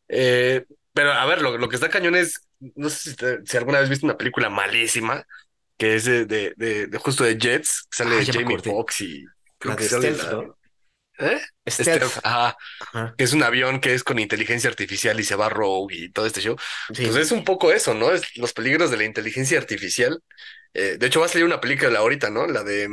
Eh, 0.08 0.66
pero 0.94 1.12
a 1.14 1.26
ver, 1.26 1.42
lo, 1.42 1.58
lo 1.58 1.70
que 1.70 1.76
está 1.76 1.90
cañón 1.90 2.16
es, 2.16 2.42
no 2.60 2.90
sé 2.90 3.12
si, 3.12 3.16
te- 3.16 3.46
si 3.46 3.58
alguna 3.58 3.80
vez 3.80 3.90
viste 3.90 4.06
una 4.06 4.18
película 4.18 4.50
malísima, 4.50 5.26
que 5.78 5.96
es 5.96 6.06
de, 6.06 6.26
de, 6.26 6.54
de- 6.58 6.88
de 6.88 6.98
justo 6.98 7.24
de 7.24 7.38
Jets, 7.38 7.88
que 7.90 7.98
sale 7.98 8.16
Ah, 8.18 8.24
Jamie. 8.26 8.58
Foxx 8.60 9.02
y 9.02 9.26
creo 9.58 9.74
La 9.74 9.76
que 9.76 9.84
de 9.84 9.90
sale 9.90 10.14
Stealth, 10.14 10.24
la- 10.24 10.32
¿no? 10.48 10.58
¿Eh? 11.20 11.42
Stealth. 11.68 12.04
Stealth, 12.10 12.26
ajá, 12.26 12.58
Ajá. 12.80 13.14
que 13.18 13.24
es 13.26 13.34
un 13.34 13.44
avión 13.44 13.80
que 13.82 13.94
es 13.94 14.04
con 14.04 14.20
inteligencia 14.20 14.70
artificial 14.70 15.20
y 15.20 15.24
se 15.24 15.36
va 15.36 15.50
rogue 15.50 15.96
y 15.98 16.12
todo 16.12 16.26
este 16.26 16.42
show. 16.42 16.56
Sí. 16.94 17.04
Pues 17.06 17.16
es 17.18 17.32
un 17.32 17.44
poco 17.44 17.72
eso, 17.74 17.94
¿no? 17.94 18.12
Es 18.12 18.38
los 18.38 18.54
peligros 18.54 18.92
de 18.92 18.98
la 18.98 19.04
inteligencia 19.06 19.58
artificial. 19.60 20.24
Eh, 20.74 20.98
de 21.00 21.08
hecho, 21.08 21.20
va 21.20 21.26
a 21.28 21.30
salir 21.30 21.46
una 21.46 21.62
película 21.62 22.00
ahorita, 22.00 22.30
¿no? 22.30 22.48
La 22.48 22.64
de 22.64 22.88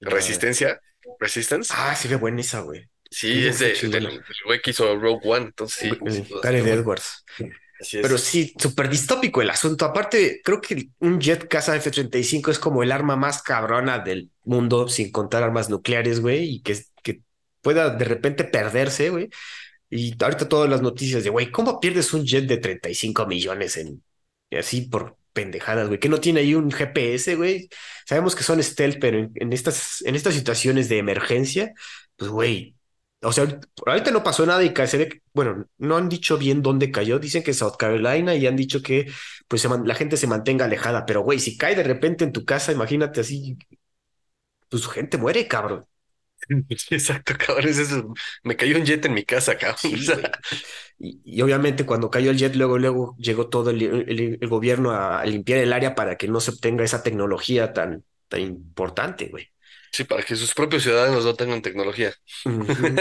La- 0.00 0.10
Resistencia, 0.10 0.80
Resistance. 1.20 1.72
Ah, 1.76 1.94
sí, 1.96 2.08
qué 2.08 2.16
buena 2.16 2.40
esa, 2.40 2.60
güey. 2.60 2.88
Sí, 3.16 3.32
sí, 3.32 3.46
es 3.46 3.58
de, 3.58 3.74
sí, 3.74 3.86
del, 3.88 4.22
güey 4.44 4.60
que 4.60 4.70
hizo 4.70 4.94
Rogue 4.96 5.20
One, 5.24 5.46
entonces 5.46 5.90
sí. 5.90 6.24
Duda, 6.24 6.40
Gareth. 6.42 6.66
Edwards. 6.66 7.24
Así 7.80 7.96
es. 7.96 8.02
Pero 8.02 8.18
sí, 8.18 8.54
súper 8.58 8.90
distópico 8.90 9.40
el 9.40 9.50
asunto. 9.50 9.86
Aparte, 9.86 10.40
creo 10.44 10.60
que 10.60 10.88
un 10.98 11.18
jet 11.18 11.48
caza 11.48 11.76
F-35 11.76 12.50
es 12.50 12.58
como 12.58 12.82
el 12.82 12.92
arma 12.92 13.16
más 13.16 13.42
cabrona 13.42 13.98
del 13.98 14.30
mundo, 14.44 14.88
sin 14.88 15.10
contar 15.10 15.42
armas 15.42 15.70
nucleares, 15.70 16.20
güey, 16.20 16.56
y 16.56 16.60
que, 16.60 16.78
que 17.02 17.22
pueda 17.62 17.90
de 17.90 18.04
repente 18.04 18.44
perderse, 18.44 19.08
güey. 19.08 19.30
Y 19.88 20.14
ahorita 20.22 20.48
todas 20.48 20.68
las 20.68 20.82
noticias 20.82 21.24
de, 21.24 21.30
güey, 21.30 21.50
¿cómo 21.50 21.80
pierdes 21.80 22.12
un 22.12 22.24
jet 22.26 22.46
de 22.46 22.58
35 22.58 23.26
millones 23.26 23.76
en 23.78 24.02
así 24.50 24.82
por 24.82 25.16
pendejadas, 25.32 25.88
güey? 25.88 26.00
Que 26.00 26.08
no 26.08 26.20
tiene 26.20 26.40
ahí 26.40 26.54
un 26.54 26.70
GPS, 26.70 27.34
güey. 27.36 27.68
Sabemos 28.06 28.34
que 28.34 28.42
son 28.42 28.62
stealth, 28.62 28.98
pero 29.00 29.18
en, 29.18 29.32
en 29.34 29.52
estas, 29.52 30.02
en 30.02 30.16
estas 30.16 30.34
situaciones 30.34 30.88
de 30.88 30.98
emergencia, 30.98 31.72
pues, 32.16 32.30
güey. 32.30 32.75
O 33.28 33.32
sea, 33.32 33.44
ahorita- 33.44 33.68
no 34.12 34.22
pasó 34.22 34.46
nada 34.46 34.62
y 34.64 34.72
que, 35.08 35.22
bueno, 35.34 35.66
no 35.78 35.96
han 35.96 36.08
dicho 36.08 36.38
bien 36.38 36.62
dónde 36.62 36.90
cayó. 36.90 37.18
Dicen 37.18 37.42
que 37.42 37.54
South 37.54 37.76
Carolina 37.78 38.34
y 38.34 38.46
han 38.46 38.56
dicho 38.56 38.82
que 38.82 39.06
pues 39.48 39.62
se 39.62 39.68
man- 39.68 39.86
la 39.86 39.94
gente 39.94 40.16
se 40.16 40.26
mantenga 40.26 40.64
alejada. 40.66 41.06
Pero, 41.06 41.22
güey, 41.22 41.38
si 41.40 41.56
cae 41.56 41.74
de 41.76 41.82
repente 41.84 42.24
en 42.24 42.32
tu 42.32 42.44
casa, 42.44 42.72
imagínate 42.72 43.20
así, 43.20 43.56
pues 44.68 44.86
gente 44.88 45.18
muere, 45.18 45.46
cabrón. 45.48 45.84
Exacto, 46.90 47.34
cabrón. 47.38 47.68
Es 47.70 47.78
eso. 47.78 48.14
Me 48.44 48.56
cayó 48.56 48.76
un 48.78 48.84
jet 48.84 49.04
en 49.06 49.14
mi 49.14 49.24
casa, 49.24 49.56
cabrón. 49.58 49.78
Sí, 49.78 49.94
O 49.94 49.98
sea, 49.98 50.16
güey. 50.16 50.26
Y, 50.98 51.20
y 51.24 51.42
obviamente 51.42 51.86
cuando 51.86 52.10
cayó 52.10 52.30
el 52.30 52.38
jet, 52.38 52.56
luego, 52.56 52.78
luego 52.78 53.16
llegó 53.18 53.48
todo 53.48 53.70
el, 53.70 53.82
el- 53.82 54.38
el 54.40 54.48
gobierno 54.48 54.92
a, 54.92 55.20
a 55.20 55.26
limpiar 55.26 55.60
el 55.60 55.72
área 55.72 55.94
para 55.94 56.16
que 56.16 56.28
no 56.28 56.40
se 56.40 56.52
obtenga 56.52 56.84
esa 56.84 57.02
tecnología 57.02 57.72
tan, 57.72 58.04
tan 58.28 58.40
importante, 58.42 59.28
güey. 59.28 59.48
Sí, 59.92 60.04
para 60.04 60.22
que 60.22 60.36
sus 60.36 60.54
propios 60.54 60.82
ciudadanos 60.82 61.24
no 61.24 61.34
tengan 61.34 61.62
tecnología. 61.62 62.12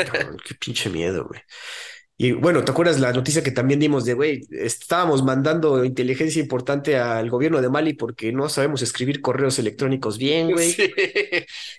Cabrón, 0.05 0.37
qué 0.43 0.55
pinche 0.55 0.89
miedo, 0.89 1.25
güey. 1.27 1.41
Y 2.17 2.31
bueno, 2.31 2.63
¿te 2.63 2.71
acuerdas 2.71 2.99
la 2.99 3.11
noticia 3.11 3.43
que 3.43 3.51
también 3.51 3.79
dimos 3.79 4.05
de, 4.05 4.13
güey, 4.13 4.47
estábamos 4.51 5.23
mandando 5.23 5.83
inteligencia 5.83 6.41
importante 6.41 6.97
al 6.97 7.29
gobierno 7.29 7.61
de 7.61 7.69
Mali 7.69 7.93
porque 7.93 8.31
no 8.31 8.47
sabemos 8.47 8.81
escribir 8.81 9.21
correos 9.21 9.59
electrónicos 9.59 10.17
bien, 10.17 10.51
güey? 10.51 10.71
Sí, 10.71 10.93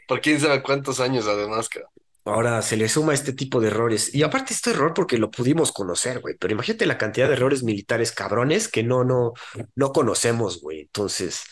por 0.06 0.20
quién 0.20 0.38
sabe 0.40 0.62
cuántos 0.62 1.00
años 1.00 1.26
además, 1.26 1.68
cabrón. 1.70 1.90
ahora 2.24 2.60
se 2.62 2.76
le 2.76 2.88
suma 2.88 3.14
este 3.14 3.32
tipo 3.32 3.60
de 3.60 3.68
errores. 3.68 4.14
Y 4.14 4.22
aparte, 4.22 4.52
este 4.52 4.70
error 4.70 4.92
porque 4.94 5.16
lo 5.18 5.30
pudimos 5.30 5.72
conocer, 5.72 6.20
güey. 6.20 6.34
Pero 6.38 6.52
imagínate 6.52 6.86
la 6.86 6.98
cantidad 6.98 7.28
de 7.28 7.34
errores 7.34 7.62
militares 7.62 8.12
cabrones 8.12 8.68
que 8.68 8.82
no, 8.82 9.04
no, 9.04 9.32
no 9.74 9.92
conocemos, 9.92 10.60
güey. 10.60 10.80
Entonces, 10.82 11.44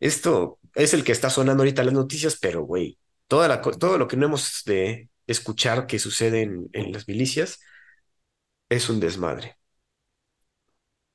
esto 0.00 0.58
es 0.74 0.94
el 0.94 1.04
que 1.04 1.12
está 1.12 1.30
sonando 1.30 1.62
ahorita 1.62 1.84
las 1.84 1.94
noticias, 1.94 2.38
pero, 2.40 2.62
güey, 2.62 2.98
toda 3.28 3.48
la, 3.48 3.60
todo 3.62 3.98
lo 3.98 4.08
que 4.08 4.16
no 4.16 4.26
hemos 4.26 4.62
de 4.66 5.10
escuchar 5.26 5.86
que 5.86 5.98
sucede 5.98 6.42
en, 6.42 6.68
en 6.72 6.92
las 6.92 7.08
milicias 7.08 7.58
es 8.68 8.88
un 8.88 9.00
desmadre. 9.00 9.56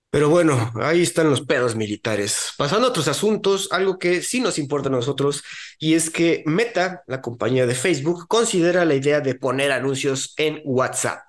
Pero 0.10 0.28
bueno, 0.30 0.74
ahí 0.76 1.02
están 1.04 1.30
los 1.30 1.42
pedos 1.42 1.76
militares. 1.76 2.52
Pasando 2.58 2.88
a 2.88 2.90
otros 2.90 3.08
asuntos, 3.08 3.70
algo 3.72 3.98
que 3.98 4.22
sí 4.22 4.42
nos 4.42 4.60
importa 4.60 4.90
a 4.90 4.92
nosotros, 4.92 5.42
y 5.80 5.94
es 5.94 6.10
que 6.10 6.44
Meta, 6.46 7.04
la 7.08 7.22
compañía 7.22 7.66
de 7.66 7.76
Facebook, 7.76 8.28
considera 8.28 8.84
la 8.84 8.96
idea 8.96 9.22
de 9.22 9.36
poner 9.36 9.72
anuncios 9.72 10.34
en 10.36 10.62
WhatsApp. 10.66 11.22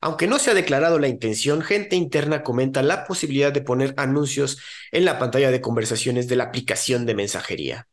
Aunque 0.00 0.26
no 0.26 0.38
se 0.38 0.50
ha 0.50 0.54
declarado 0.54 0.98
la 0.98 1.08
intención, 1.08 1.62
gente 1.62 1.96
interna 1.96 2.42
comenta 2.42 2.82
la 2.82 3.04
posibilidad 3.04 3.52
de 3.52 3.62
poner 3.62 3.94
anuncios 3.96 4.58
en 4.92 5.04
la 5.04 5.18
pantalla 5.18 5.50
de 5.50 5.60
conversaciones 5.60 6.28
de 6.28 6.36
la 6.36 6.44
aplicación 6.44 7.04
de 7.06 7.14
mensajería. 7.14 7.88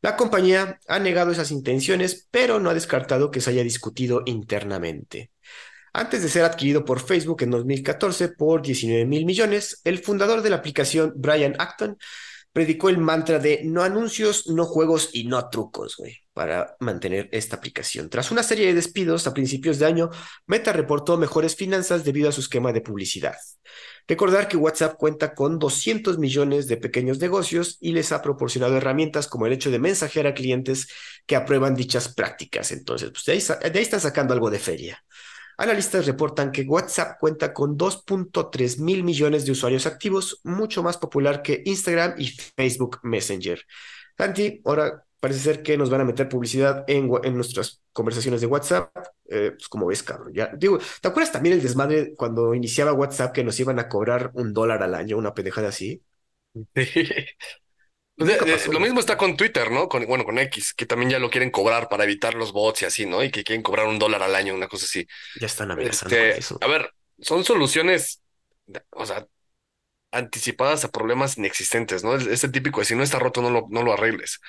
La 0.00 0.16
compañía 0.16 0.78
ha 0.86 0.98
negado 1.00 1.32
esas 1.32 1.50
intenciones, 1.50 2.28
pero 2.30 2.60
no 2.60 2.70
ha 2.70 2.74
descartado 2.74 3.32
que 3.32 3.40
se 3.40 3.50
haya 3.50 3.64
discutido 3.64 4.22
internamente. 4.26 5.32
Antes 5.92 6.22
de 6.22 6.28
ser 6.28 6.44
adquirido 6.44 6.84
por 6.84 7.00
Facebook 7.00 7.42
en 7.42 7.50
2014 7.50 8.28
por 8.28 8.62
19 8.62 9.04
mil 9.06 9.24
millones, 9.24 9.80
el 9.82 9.98
fundador 9.98 10.42
de 10.42 10.50
la 10.50 10.56
aplicación, 10.56 11.12
Brian 11.16 11.56
Acton, 11.58 11.98
predicó 12.52 12.88
el 12.88 12.98
mantra 12.98 13.40
de 13.40 13.62
no 13.64 13.82
anuncios, 13.82 14.46
no 14.46 14.64
juegos 14.64 15.10
y 15.12 15.24
no 15.24 15.48
trucos, 15.48 15.96
güey, 15.96 16.18
para 16.38 16.76
mantener 16.78 17.28
esta 17.32 17.56
aplicación. 17.56 18.08
Tras 18.08 18.30
una 18.30 18.44
serie 18.44 18.68
de 18.68 18.74
despidos 18.74 19.26
a 19.26 19.34
principios 19.34 19.80
de 19.80 19.86
año, 19.86 20.08
Meta 20.46 20.72
reportó 20.72 21.18
mejores 21.18 21.56
finanzas 21.56 22.04
debido 22.04 22.28
a 22.28 22.32
su 22.32 22.42
esquema 22.42 22.72
de 22.72 22.80
publicidad. 22.80 23.34
Recordar 24.06 24.46
que 24.46 24.56
WhatsApp 24.56 24.96
cuenta 24.96 25.34
con 25.34 25.58
200 25.58 26.16
millones 26.18 26.68
de 26.68 26.76
pequeños 26.76 27.18
negocios 27.18 27.76
y 27.80 27.90
les 27.90 28.12
ha 28.12 28.22
proporcionado 28.22 28.76
herramientas 28.76 29.26
como 29.26 29.46
el 29.46 29.52
hecho 29.52 29.72
de 29.72 29.80
mensajear 29.80 30.28
a 30.28 30.34
clientes 30.34 30.86
que 31.26 31.34
aprueban 31.34 31.74
dichas 31.74 32.14
prácticas. 32.14 32.70
Entonces, 32.70 33.10
pues 33.10 33.24
de 33.24 33.32
ahí, 33.32 33.70
de 33.72 33.76
ahí 33.80 33.82
están 33.82 34.00
sacando 34.00 34.32
algo 34.32 34.48
de 34.48 34.60
feria. 34.60 35.04
Analistas 35.56 36.06
reportan 36.06 36.52
que 36.52 36.62
WhatsApp 36.62 37.18
cuenta 37.18 37.52
con 37.52 37.76
2.3 37.76 38.78
mil 38.78 39.02
millones 39.02 39.44
de 39.44 39.50
usuarios 39.50 39.86
activos, 39.86 40.40
mucho 40.44 40.84
más 40.84 40.98
popular 40.98 41.42
que 41.42 41.62
Instagram 41.64 42.14
y 42.16 42.28
Facebook 42.28 43.00
Messenger. 43.02 43.60
Santi, 44.16 44.60
ahora 44.64 45.04
parece 45.20 45.40
ser 45.40 45.62
que 45.62 45.76
nos 45.76 45.90
van 45.90 46.00
a 46.02 46.04
meter 46.04 46.28
publicidad 46.28 46.84
en, 46.88 47.10
en 47.24 47.34
nuestras 47.34 47.82
conversaciones 47.92 48.40
de 48.40 48.46
WhatsApp. 48.46 48.90
Eh, 49.30 49.52
pues 49.52 49.68
como 49.68 49.86
ves, 49.86 50.02
cabrón. 50.02 50.32
Ya, 50.34 50.50
digo, 50.56 50.78
¿te 51.00 51.08
acuerdas 51.08 51.32
también 51.32 51.54
el 51.54 51.62
desmadre 51.62 52.14
cuando 52.16 52.54
iniciaba 52.54 52.92
WhatsApp 52.92 53.32
que 53.32 53.44
nos 53.44 53.58
iban 53.60 53.78
a 53.78 53.88
cobrar 53.88 54.30
un 54.34 54.52
dólar 54.54 54.82
al 54.82 54.94
año, 54.94 55.16
una 55.18 55.34
pendejada 55.34 55.68
así? 55.68 56.02
Sí. 56.74 58.68
Lo 58.72 58.80
mismo 58.80 58.98
está 59.00 59.16
con 59.16 59.36
Twitter, 59.36 59.70
¿no? 59.70 59.88
Con, 59.88 60.04
bueno, 60.06 60.24
con 60.24 60.38
X, 60.38 60.74
que 60.74 60.86
también 60.86 61.10
ya 61.10 61.18
lo 61.20 61.30
quieren 61.30 61.50
cobrar 61.50 61.88
para 61.88 62.02
evitar 62.04 62.34
los 62.34 62.52
bots 62.52 62.82
y 62.82 62.84
así, 62.86 63.06
¿no? 63.06 63.22
Y 63.22 63.30
que 63.30 63.44
quieren 63.44 63.62
cobrar 63.62 63.86
un 63.86 63.98
dólar 63.98 64.22
al 64.24 64.34
año, 64.34 64.54
una 64.54 64.66
cosa 64.68 64.86
así. 64.86 65.06
Ya 65.34 65.46
están 65.46 65.70
amenazando 65.70 66.18
Este, 66.18 66.18
con 66.18 66.36
eso. 66.36 66.62
a 66.62 66.66
ver, 66.68 66.92
son 67.20 67.44
soluciones, 67.44 68.22
o 68.90 69.06
sea, 69.06 69.26
anticipadas 70.12 70.84
a 70.84 70.90
problemas 70.90 71.38
inexistentes, 71.38 72.04
¿no? 72.04 72.14
Es, 72.16 72.26
es 72.26 72.44
el 72.44 72.52
típico 72.52 72.80
de 72.80 72.86
si 72.86 72.94
no 72.96 73.02
está 73.02 73.18
roto, 73.18 73.42
no 73.42 73.50
lo, 73.50 73.66
no 73.70 73.82
lo 73.82 73.92
arregles. 73.92 74.40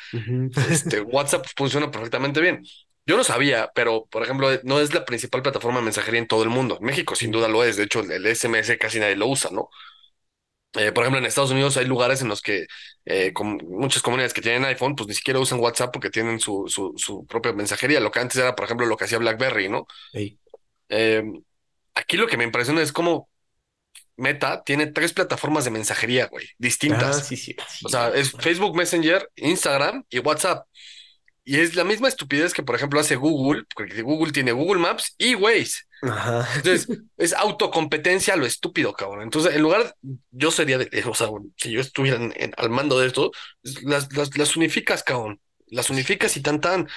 Este, 0.70 1.02
WhatsApp 1.02 1.46
funciona 1.58 1.92
perfectamente 1.92 2.42
bien. 2.42 2.64
Yo 3.06 3.18
no 3.18 3.24
sabía, 3.24 3.72
pero 3.74 4.06
por 4.12 4.24
ejemplo, 4.24 4.50
no 4.64 4.80
es 4.80 4.94
la 4.94 5.06
principal 5.06 5.42
plataforma 5.42 5.80
de 5.80 5.86
mensajería 5.86 6.20
en 6.20 6.28
todo 6.28 6.44
el 6.44 6.50
mundo. 6.50 6.78
En 6.80 6.86
México 6.86 7.16
sin 7.16 7.32
duda 7.32 7.48
lo 7.48 7.64
es. 7.64 7.78
De 7.78 7.84
hecho, 7.84 8.02
el 8.02 8.26
SMS 8.28 8.78
casi 8.78 9.00
nadie 9.00 9.16
lo 9.16 9.28
usa, 9.28 9.50
¿no? 9.52 9.70
Eh, 10.74 10.92
por 10.92 11.04
ejemplo, 11.04 11.18
en 11.20 11.26
Estados 11.26 11.50
Unidos 11.52 11.78
hay 11.78 11.86
lugares 11.86 12.22
en 12.22 12.28
los 12.28 12.42
que 12.44 12.68
eh, 13.06 13.34
con 13.34 13.58
muchas 13.68 14.04
comunidades 14.04 14.34
que 14.36 14.42
tienen 14.42 14.66
iPhone, 14.66 14.96
pues 14.96 15.08
ni 15.08 15.16
siquiera 15.16 15.40
usan 15.40 15.60
WhatsApp 15.60 15.92
porque 15.92 16.12
tienen 16.12 16.40
su, 16.40 16.66
su, 16.68 16.94
su 16.96 17.26
propia 17.26 17.54
mensajería. 17.54 18.00
Lo 18.00 18.12
que 18.12 18.20
antes 18.20 18.38
era, 18.38 18.56
por 18.56 18.66
ejemplo, 18.66 18.86
lo 18.86 18.96
que 18.96 19.06
hacía 19.06 19.18
BlackBerry, 19.18 19.68
¿no? 19.70 19.88
Eh, 20.90 21.24
aquí 21.96 22.18
lo 22.18 22.28
que 22.28 22.38
me 22.38 22.44
impresiona 22.44 22.82
es 22.82 22.92
cómo 22.92 23.30
Meta 24.20 24.64
tiene 24.64 24.88
tres 24.88 25.14
plataformas 25.14 25.66
de 25.66 25.72
mensajería, 25.72 26.28
güey, 26.28 26.46
Ah, 26.46 26.56
distintas. 26.58 27.28
sí, 27.28 27.36
sí. 27.38 27.56
sí, 27.68 27.86
O 27.86 27.90
sea, 27.90 28.10
es. 28.10 28.32
Facebook 28.32 28.76
Messenger, 28.76 29.30
Instagram 29.38 30.04
y 30.10 30.20
WhatsApp. 30.20 30.68
Y 31.46 31.60
es 31.60 31.76
la 31.76 31.84
misma 31.84 32.08
estupidez 32.10 32.54
que, 32.54 32.62
por 32.62 32.76
ejemplo, 32.76 33.00
hace 33.00 33.16
Google, 33.16 33.64
porque 33.76 34.02
Google 34.04 34.32
tiene 34.32 34.52
Google 34.52 34.80
Maps 34.82 35.16
y 35.18 35.34
Waze. 35.36 35.82
Ajá. 36.04 36.48
Entonces, 36.56 36.88
es 37.18 37.34
autocompetencia 37.34 38.36
lo 38.36 38.46
estúpido, 38.46 38.94
cabrón. 38.94 39.24
Entonces, 39.24 39.56
en 39.56 39.62
lugar, 39.64 39.96
yo 40.32 40.52
sería 40.52 40.78
de, 40.78 40.90
o 41.08 41.16
sea, 41.16 41.28
si 41.58 41.72
yo 41.72 41.82
estuviera 41.82 42.18
en- 42.18 42.34
en- 42.36 42.54
al 42.58 42.70
mando 42.70 43.00
de 43.00 43.08
esto, 43.08 43.32
las, 43.64 44.14
las, 44.16 44.38
las 44.38 44.56
unificas, 44.56 45.02
cabrón. 45.04 45.40
Las 45.68 45.90
unificas 45.90 46.36
y 46.38 46.42
tan 46.42 46.62
tan. 46.62 46.88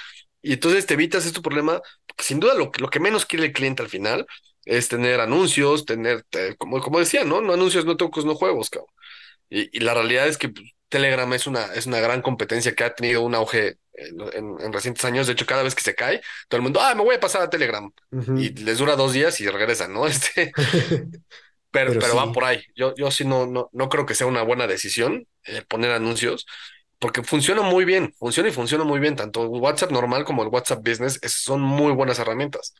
Y 0.41 0.53
entonces 0.53 0.85
te 0.85 0.93
evitas 0.95 1.25
este 1.25 1.41
problema. 1.41 1.81
porque 2.05 2.23
sin 2.23 2.39
duda, 2.39 2.53
lo 2.53 2.69
que 2.71 2.99
menos 2.99 3.25
quiere 3.25 3.45
el 3.45 3.53
cliente 3.53 3.81
al 3.81 3.89
final 3.89 4.25
es 4.65 4.87
tener 4.89 5.19
anuncios, 5.21 5.85
tener, 5.85 6.25
como, 6.57 6.81
como 6.81 6.99
decía, 6.99 7.23
¿no? 7.25 7.41
No 7.41 7.53
anuncios, 7.53 7.85
no 7.85 7.97
trucos, 7.97 8.25
no 8.25 8.35
juegos, 8.35 8.69
cabrón. 8.69 8.89
Y, 9.49 9.75
y 9.77 9.81
la 9.81 9.93
realidad 9.93 10.27
es 10.27 10.37
que 10.37 10.49
pues, 10.49 10.65
Telegram 10.89 11.31
es 11.33 11.47
una, 11.47 11.65
es 11.73 11.85
una 11.87 11.99
gran 11.99 12.21
competencia 12.21 12.73
que 12.75 12.83
ha 12.83 12.95
tenido 12.95 13.21
un 13.23 13.35
auge 13.35 13.77
en, 13.93 14.21
en- 14.33 14.61
en 14.61 14.73
recientes 14.73 15.05
años. 15.05 15.27
De 15.27 15.33
hecho, 15.33 15.45
cada 15.45 15.63
vez 15.63 15.75
que 15.75 15.81
se 15.83 15.95
cae, 15.95 16.21
todo 16.47 16.57
el 16.57 16.63
mundo, 16.63 16.81
ah, 16.81 16.95
me 16.95 17.03
voy 17.03 17.15
a 17.15 17.19
pasar 17.19 17.41
a 17.43 17.49
Telegram. 17.49 17.91
Y 18.33 18.49
les 18.51 18.77
dura 18.79 18.95
dos 18.95 19.13
días 19.13 19.39
y 19.41 19.47
regresan, 19.49 19.93
¿no? 19.93 20.07
Este, 20.07 20.51
pero, 21.71 21.91
Pero 21.91 21.99
pero 21.99 22.15
va 22.15 22.23
sí. 22.23 22.31
por 22.31 22.43
ahí. 22.45 22.63
Yo, 22.75 22.93
yo 22.95 23.11
sí 23.11 23.25
no, 23.25 23.45
no, 23.47 23.69
no 23.73 23.89
creo 23.89 24.05
que 24.05 24.15
sea 24.15 24.27
una 24.27 24.43
buena 24.43 24.67
decisión 24.67 25.27
eh, 25.45 25.63
poner 25.67 25.91
anuncios, 25.91 26.45
porque 26.99 27.23
funciona 27.23 27.61
muy 27.63 27.85
bien, 27.85 28.13
funciona 28.17 28.49
y 28.49 28.53
funciona 28.53 28.83
muy 28.85 28.99
bien. 28.99 29.15
Tanto 29.15 29.47
WhatsApp 29.49 29.91
normal 29.91 30.25
como 30.25 30.43
el 30.43 30.49
WhatsApp 30.49 30.87
Business 30.87 31.19
es- 31.23 31.33
son 31.43 31.61
muy 31.61 31.93
buenas 31.93 32.19
herramientas. 32.19 32.75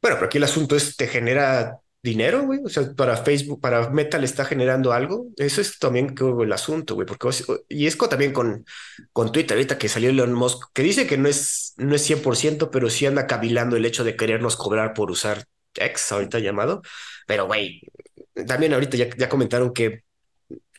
Bueno, 0.00 0.16
pero 0.16 0.26
aquí 0.26 0.38
el 0.38 0.44
asunto 0.44 0.76
es, 0.76 0.96
¿te 0.96 1.06
genera 1.06 1.80
dinero, 2.02 2.42
güey? 2.42 2.60
O 2.64 2.68
sea, 2.68 2.92
para 2.94 3.16
Facebook, 3.16 3.60
para 3.60 3.90
Meta 3.90 4.18
le 4.18 4.26
está 4.26 4.44
generando 4.44 4.92
algo. 4.92 5.26
Eso 5.36 5.60
es 5.60 5.78
también 5.78 6.14
el 6.18 6.52
asunto, 6.52 6.94
güey, 6.94 7.06
porque, 7.06 7.28
y 7.68 7.86
es 7.86 7.98
también 7.98 8.32
con, 8.32 8.64
con 9.12 9.32
Twitter, 9.32 9.56
ahorita 9.56 9.78
que 9.78 9.88
salió 9.88 10.10
Elon 10.10 10.32
Musk, 10.32 10.70
que 10.72 10.82
dice 10.82 11.06
que 11.06 11.18
no 11.18 11.28
es, 11.28 11.74
no 11.76 11.94
es 11.94 12.02
100%, 12.02 12.70
pero 12.70 12.90
sí 12.90 13.06
anda 13.06 13.26
cavilando 13.26 13.76
el 13.76 13.84
hecho 13.84 14.04
de 14.04 14.16
querernos 14.16 14.56
cobrar 14.56 14.94
por 14.94 15.10
usar 15.10 15.44
X, 15.74 16.12
ahorita 16.12 16.38
llamado. 16.38 16.82
Pero, 17.26 17.46
güey, 17.46 17.82
también 18.46 18.72
ahorita 18.74 18.96
ya, 18.96 19.08
ya 19.16 19.28
comentaron 19.28 19.72
que 19.72 20.02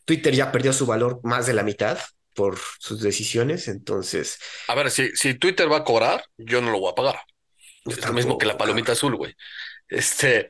Twitter 0.06 0.34
ya 0.34 0.52
perdió 0.52 0.74
su 0.74 0.86
valor 0.86 1.20
más 1.24 1.46
de 1.46 1.54
la 1.54 1.64
mitad 1.64 2.00
por 2.34 2.58
sus 2.80 3.02
decisiones, 3.02 3.68
entonces, 3.68 4.40
A 4.68 4.76
ver, 4.76 4.90
si, 4.92 5.10
si 5.16 5.34
Twitter 5.34 5.70
va 5.70 5.78
a 5.78 5.84
cobrar, 5.84 6.24
yo 6.38 6.62
no 6.62 6.72
lo 6.72 6.80
voy 6.80 6.92
a 6.92 6.96
pagar. 6.96 7.20
Es 7.86 8.06
lo 8.06 8.14
mismo 8.14 8.38
que 8.38 8.46
la 8.46 8.58
palomita 8.58 8.92
azul, 8.94 9.16
güey. 9.16 9.36
Este, 9.88 10.50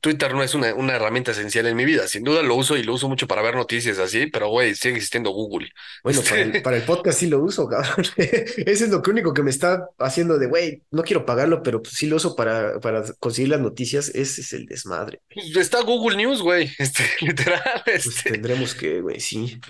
Twitter 0.00 0.32
no 0.34 0.42
es 0.42 0.54
una, 0.54 0.74
una 0.74 0.94
herramienta 0.96 1.32
esencial 1.32 1.66
en 1.66 1.76
mi 1.76 1.84
vida. 1.84 2.06
Sin 2.08 2.24
duda 2.24 2.42
lo 2.42 2.54
uso 2.54 2.76
y 2.76 2.82
lo 2.82 2.94
uso 2.94 3.08
mucho 3.08 3.26
para 3.26 3.42
ver 3.42 3.54
noticias 3.54 3.98
así, 3.98 4.26
pero 4.26 4.48
güey, 4.48 4.74
sigue 4.74 4.96
existiendo 4.96 5.30
Google. 5.30 5.68
Bueno, 6.02 6.20
Este, 6.20 6.30
para 6.30 6.42
el, 6.42 6.62
para 6.62 6.76
el 6.78 6.82
podcast 6.82 7.18
sí 7.20 7.26
lo 7.28 7.40
uso, 7.40 7.68
cabrón. 7.68 8.04
Ese 8.16 8.84
es 8.84 8.88
lo 8.90 9.02
que 9.02 9.10
único 9.10 9.32
que 9.34 9.42
me 9.42 9.50
está 9.50 9.88
haciendo 9.98 10.38
de, 10.38 10.46
güey, 10.46 10.82
no 10.90 11.02
quiero 11.02 11.24
pagarlo, 11.26 11.62
pero 11.62 11.82
pues 11.82 11.94
sí 11.94 12.06
lo 12.06 12.16
uso 12.16 12.34
para, 12.36 12.80
para 12.80 13.04
conseguir 13.18 13.50
las 13.50 13.60
noticias. 13.60 14.08
Ese 14.10 14.40
es 14.40 14.52
el 14.52 14.66
desmadre. 14.66 15.20
pues, 15.32 15.54
está 15.56 15.80
Google 15.82 16.16
News, 16.16 16.42
güey. 16.42 16.70
Este, 16.78 17.04
literal, 17.20 17.62
Pues 17.84 18.06
este. 18.06 18.30
tendremos 18.32 18.74
que, 18.74 19.00
güey, 19.00 19.20
sí. 19.20 19.60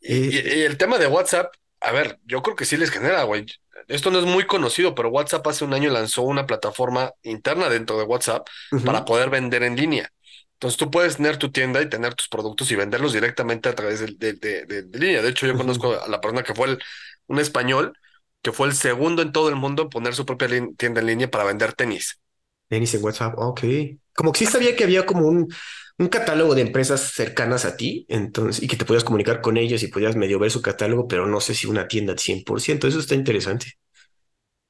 Y- 0.00 0.38
y 0.38 0.62
el 0.62 0.76
tema 0.76 0.98
de 0.98 1.06
WhatsApp, 1.06 1.52
a 1.80 1.92
ver, 1.92 2.18
yo 2.24 2.42
creo 2.42 2.56
que 2.56 2.64
sí 2.64 2.76
les 2.76 2.90
genera, 2.90 3.22
güey. 3.24 3.46
Esto 3.88 4.10
no 4.10 4.18
es 4.20 4.26
muy 4.26 4.46
conocido, 4.46 4.94
pero 4.94 5.10
WhatsApp 5.10 5.46
hace 5.48 5.64
un 5.64 5.74
año 5.74 5.90
lanzó 5.90 6.22
una 6.22 6.46
plataforma 6.46 7.12
interna 7.22 7.68
dentro 7.68 7.98
de 7.98 8.04
WhatsApp 8.04 8.46
para 8.84 9.04
poder 9.04 9.30
vender 9.30 9.62
en 9.64 9.76
línea. 9.76 10.10
Entonces 10.54 10.76
tú 10.78 10.90
puedes 10.90 11.16
tener 11.16 11.36
tu 11.38 11.50
tienda 11.52 11.80
y 11.82 11.88
tener 11.88 12.14
tus 12.14 12.28
productos 12.28 12.70
y 12.70 12.76
venderlos 12.76 13.12
directamente 13.12 13.68
a 13.68 13.74
través 13.74 14.00
de, 14.00 14.08
de- 14.16 14.32
de- 14.34 14.66
de- 14.66 14.82
de 14.82 14.98
línea. 14.98 15.22
De 15.22 15.28
hecho, 15.30 15.46
yo 15.46 15.56
conozco 15.56 15.94
a 16.00 16.08
la 16.08 16.20
persona 16.20 16.42
que 16.42 16.54
fue 16.54 16.68
el- 16.68 16.82
un 17.28 17.38
español 17.40 17.94
que 18.42 18.52
fue 18.52 18.66
el 18.68 18.74
segundo 18.74 19.22
en 19.22 19.32
todo 19.32 19.48
el 19.48 19.56
mundo 19.56 19.82
en 19.84 19.88
poner 19.90 20.14
su 20.14 20.24
propia 20.26 20.48
tienda 20.76 21.00
en 21.00 21.06
línea 21.06 21.30
para 21.30 21.44
vender 21.44 21.72
tenis. 21.74 22.20
Tenis 22.68 22.94
en 22.94 23.04
WhatsApp, 23.04 23.34
ok. 23.38 23.60
Como 24.14 24.32
que 24.32 24.40
sí 24.40 24.46
sabía 24.46 24.76
que 24.76 24.84
había 24.84 25.06
como 25.06 25.26
un, 25.28 25.52
un 25.98 26.08
catálogo 26.08 26.54
de 26.54 26.62
empresas 26.62 27.12
cercanas 27.14 27.64
a 27.64 27.76
ti, 27.76 28.04
entonces, 28.08 28.62
y 28.62 28.68
que 28.68 28.76
te 28.76 28.84
podías 28.84 29.04
comunicar 29.04 29.40
con 29.40 29.56
ellos 29.56 29.82
y 29.82 29.88
podías 29.88 30.16
medio 30.16 30.38
ver 30.38 30.50
su 30.50 30.62
catálogo, 30.62 31.08
pero 31.08 31.26
no 31.26 31.40
sé 31.40 31.54
si 31.54 31.66
una 31.66 31.88
tienda 31.88 32.12
al 32.12 32.18
100%. 32.18 32.88
Eso 32.88 32.98
está 33.00 33.14
interesante. 33.14 33.74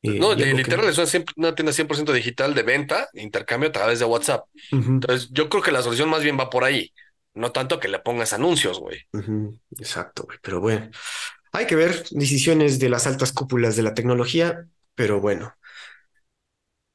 No, 0.03 0.37
que- 0.37 0.47
literal, 0.55 0.89
es 0.89 0.99
una, 1.37 1.55
tienda 1.55 1.73
100% 1.73 2.13
digital 2.13 2.55
de 2.55 2.63
venta, 2.63 3.09
intercambio 3.15 3.69
a 3.69 3.73
través 3.73 3.99
de 3.99 4.05
WhatsApp. 4.05 4.45
Entonces, 5.01 5.29
yo 5.33 5.49
creo 5.49 5.63
que 5.63 5.73
la 5.73 5.83
solución 5.83 6.09
más 6.09 6.23
bien 6.23 6.39
va 6.39 6.51
por 6.51 6.65
ahí. 6.65 6.93
No 7.35 7.53
tanto 7.53 7.79
que 7.79 7.89
le 7.89 7.99
pongas 8.01 8.33
anuncios, 8.33 8.81
güey. 8.81 8.99
Exacto, 9.79 10.25
güey. 10.25 10.39
Pero 10.43 10.61
bueno, 10.61 10.91
hay 11.53 11.67
que 11.67 11.77
ver 11.77 12.05
decisiones 12.11 12.79
de 12.79 12.89
las 12.89 13.07
altas 13.07 13.33
cúpulas 13.33 13.77
de 13.77 13.83
la 13.83 13.95
tecnología, 13.95 14.67
pero 14.95 15.21
bueno. 15.21 15.55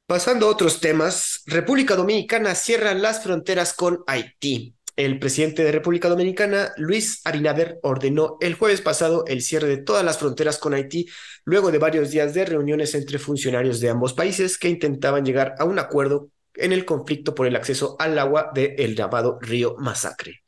Pasando 0.06 0.48
a 0.48 0.50
otros 0.50 0.82
temas, 0.82 1.44
República 1.46 1.96
Dominicana 1.96 2.56
cierra 2.56 2.94
las 2.94 3.24
fronteras 3.24 3.74
con 3.74 4.04
Haití. 4.06 4.76
El 4.98 5.18
presidente 5.18 5.64
de 5.64 5.72
República 5.72 6.10
Dominicana, 6.10 6.74
Luis 6.76 7.22
Abinader, 7.24 7.80
ordenó 7.84 8.38
el 8.42 8.56
jueves 8.56 8.82
pasado 8.82 9.24
el 9.28 9.42
cierre 9.42 9.70
de 9.70 9.78
todas 9.78 10.04
las 10.04 10.18
fronteras 10.18 10.58
con 10.60 10.74
Haití, 10.74 11.08
luego 11.46 11.72
de 11.72 11.78
varios 11.78 12.12
días 12.12 12.34
de 12.34 12.44
reuniones 12.44 12.94
entre 12.96 13.18
funcionarios 13.18 13.80
de 13.80 13.90
ambos 13.90 14.14
países 14.14 14.58
que 14.58 14.68
intentaban 14.68 15.24
llegar 15.24 15.56
a 15.58 15.64
un 15.64 15.80
acuerdo 15.80 16.30
en 16.56 16.72
el 16.72 16.86
conflicto 16.86 17.34
por 17.34 17.48
el 17.48 17.56
acceso 17.56 17.96
al 18.00 18.18
agua 18.20 18.52
del 18.54 18.96
llamado 18.96 19.40
río 19.42 19.76
Masacre. 19.78 20.44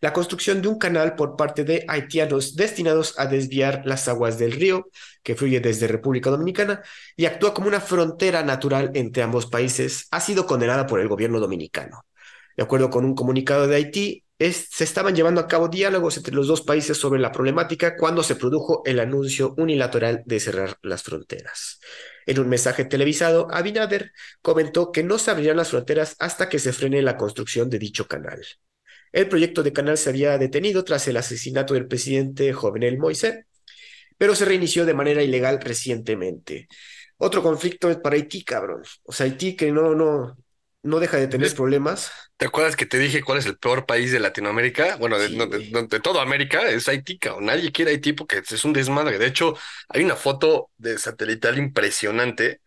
La 0.00 0.12
construcción 0.12 0.62
de 0.62 0.68
un 0.68 0.78
canal 0.78 1.14
por 1.14 1.36
parte 1.36 1.64
de 1.64 1.84
haitianos 1.88 2.56
destinados 2.56 3.18
a 3.18 3.26
desviar 3.26 3.82
las 3.84 4.08
aguas 4.08 4.38
del 4.38 4.52
río, 4.52 4.88
que 5.22 5.34
fluye 5.34 5.60
desde 5.60 5.88
República 5.88 6.30
Dominicana 6.30 6.82
y 7.16 7.24
actúa 7.26 7.54
como 7.54 7.68
una 7.68 7.80
frontera 7.80 8.42
natural 8.42 8.90
entre 8.94 9.22
ambos 9.22 9.46
países, 9.46 10.06
ha 10.10 10.20
sido 10.20 10.46
condenada 10.46 10.86
por 10.86 11.00
el 11.00 11.08
gobierno 11.08 11.40
dominicano. 11.40 12.04
De 12.56 12.62
acuerdo 12.62 12.90
con 12.90 13.04
un 13.04 13.14
comunicado 13.14 13.66
de 13.66 13.76
Haití, 13.76 14.24
se 14.38 14.84
estaban 14.84 15.14
llevando 15.14 15.40
a 15.40 15.48
cabo 15.48 15.68
diálogos 15.68 16.16
entre 16.16 16.34
los 16.34 16.46
dos 16.46 16.60
países 16.62 16.98
sobre 16.98 17.20
la 17.20 17.32
problemática 17.32 17.96
cuando 17.96 18.22
se 18.22 18.36
produjo 18.36 18.82
el 18.84 19.00
anuncio 19.00 19.54
unilateral 19.56 20.22
de 20.26 20.40
cerrar 20.40 20.76
las 20.82 21.02
fronteras. 21.02 21.80
En 22.26 22.40
un 22.40 22.48
mensaje 22.48 22.84
televisado, 22.84 23.48
Abinader 23.52 24.12
comentó 24.42 24.92
que 24.92 25.02
no 25.04 25.18
se 25.18 25.30
abrirán 25.30 25.56
las 25.56 25.70
fronteras 25.70 26.16
hasta 26.18 26.48
que 26.48 26.58
se 26.58 26.72
frene 26.72 27.00
la 27.02 27.16
construcción 27.16 27.70
de 27.70 27.78
dicho 27.78 28.06
canal. 28.08 28.44
El 29.12 29.28
proyecto 29.28 29.62
de 29.62 29.72
canal 29.72 29.96
se 29.96 30.10
había 30.10 30.36
detenido 30.36 30.84
tras 30.84 31.06
el 31.08 31.16
asesinato 31.16 31.74
del 31.74 31.86
presidente 31.86 32.52
Jovenel 32.52 32.98
Moisés, 32.98 33.44
pero 34.18 34.34
se 34.34 34.44
reinició 34.44 34.84
de 34.84 34.94
manera 34.94 35.22
ilegal 35.22 35.60
recientemente. 35.60 36.68
Otro 37.18 37.42
conflicto 37.42 37.90
es 37.90 37.96
para 37.98 38.16
Haití, 38.16 38.44
cabrón. 38.44 38.82
O 39.04 39.12
sea, 39.12 39.24
Haití 39.24 39.56
que 39.56 39.72
no, 39.72 39.94
no, 39.94 40.36
no 40.86 41.00
deja 41.00 41.16
de 41.16 41.28
tener 41.28 41.54
problemas. 41.54 42.10
¿Te 42.36 42.46
acuerdas 42.46 42.76
que 42.76 42.86
te 42.86 42.98
dije 42.98 43.22
cuál 43.22 43.38
es 43.38 43.46
el 43.46 43.58
peor 43.58 43.86
país 43.86 44.12
de 44.12 44.20
Latinoamérica? 44.20 44.96
Bueno, 44.96 45.18
de, 45.18 45.28
de, 45.28 46.00
toda 46.00 46.22
América 46.22 46.68
es 46.68 46.88
Haití, 46.88 47.18
o 47.34 47.40
nadie 47.40 47.72
quiere 47.72 47.92
Haití 47.92 48.12
porque 48.12 48.42
es 48.48 48.64
un 48.64 48.72
desmadre. 48.72 49.18
De 49.18 49.26
hecho, 49.26 49.56
hay 49.88 50.04
una 50.04 50.16
foto 50.16 50.70
de 50.76 50.98
satelital 50.98 51.58
impresionante 51.58 52.60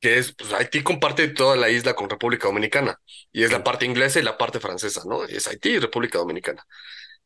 que 0.00 0.18
es, 0.18 0.32
pues 0.32 0.52
Haití 0.52 0.82
comparte 0.82 1.28
toda 1.28 1.56
la 1.56 1.68
isla 1.68 1.94
con 1.94 2.08
República 2.08 2.48
Dominicana 2.48 2.98
y 3.32 3.44
es 3.44 3.52
la 3.52 3.62
parte 3.62 3.84
inglesa 3.84 4.18
y 4.18 4.22
la 4.22 4.38
parte 4.38 4.60
francesa, 4.60 5.02
¿no? 5.06 5.24
Es 5.24 5.46
Haití 5.46 5.70
y 5.70 5.78
República 5.78 6.18
Dominicana 6.18 6.66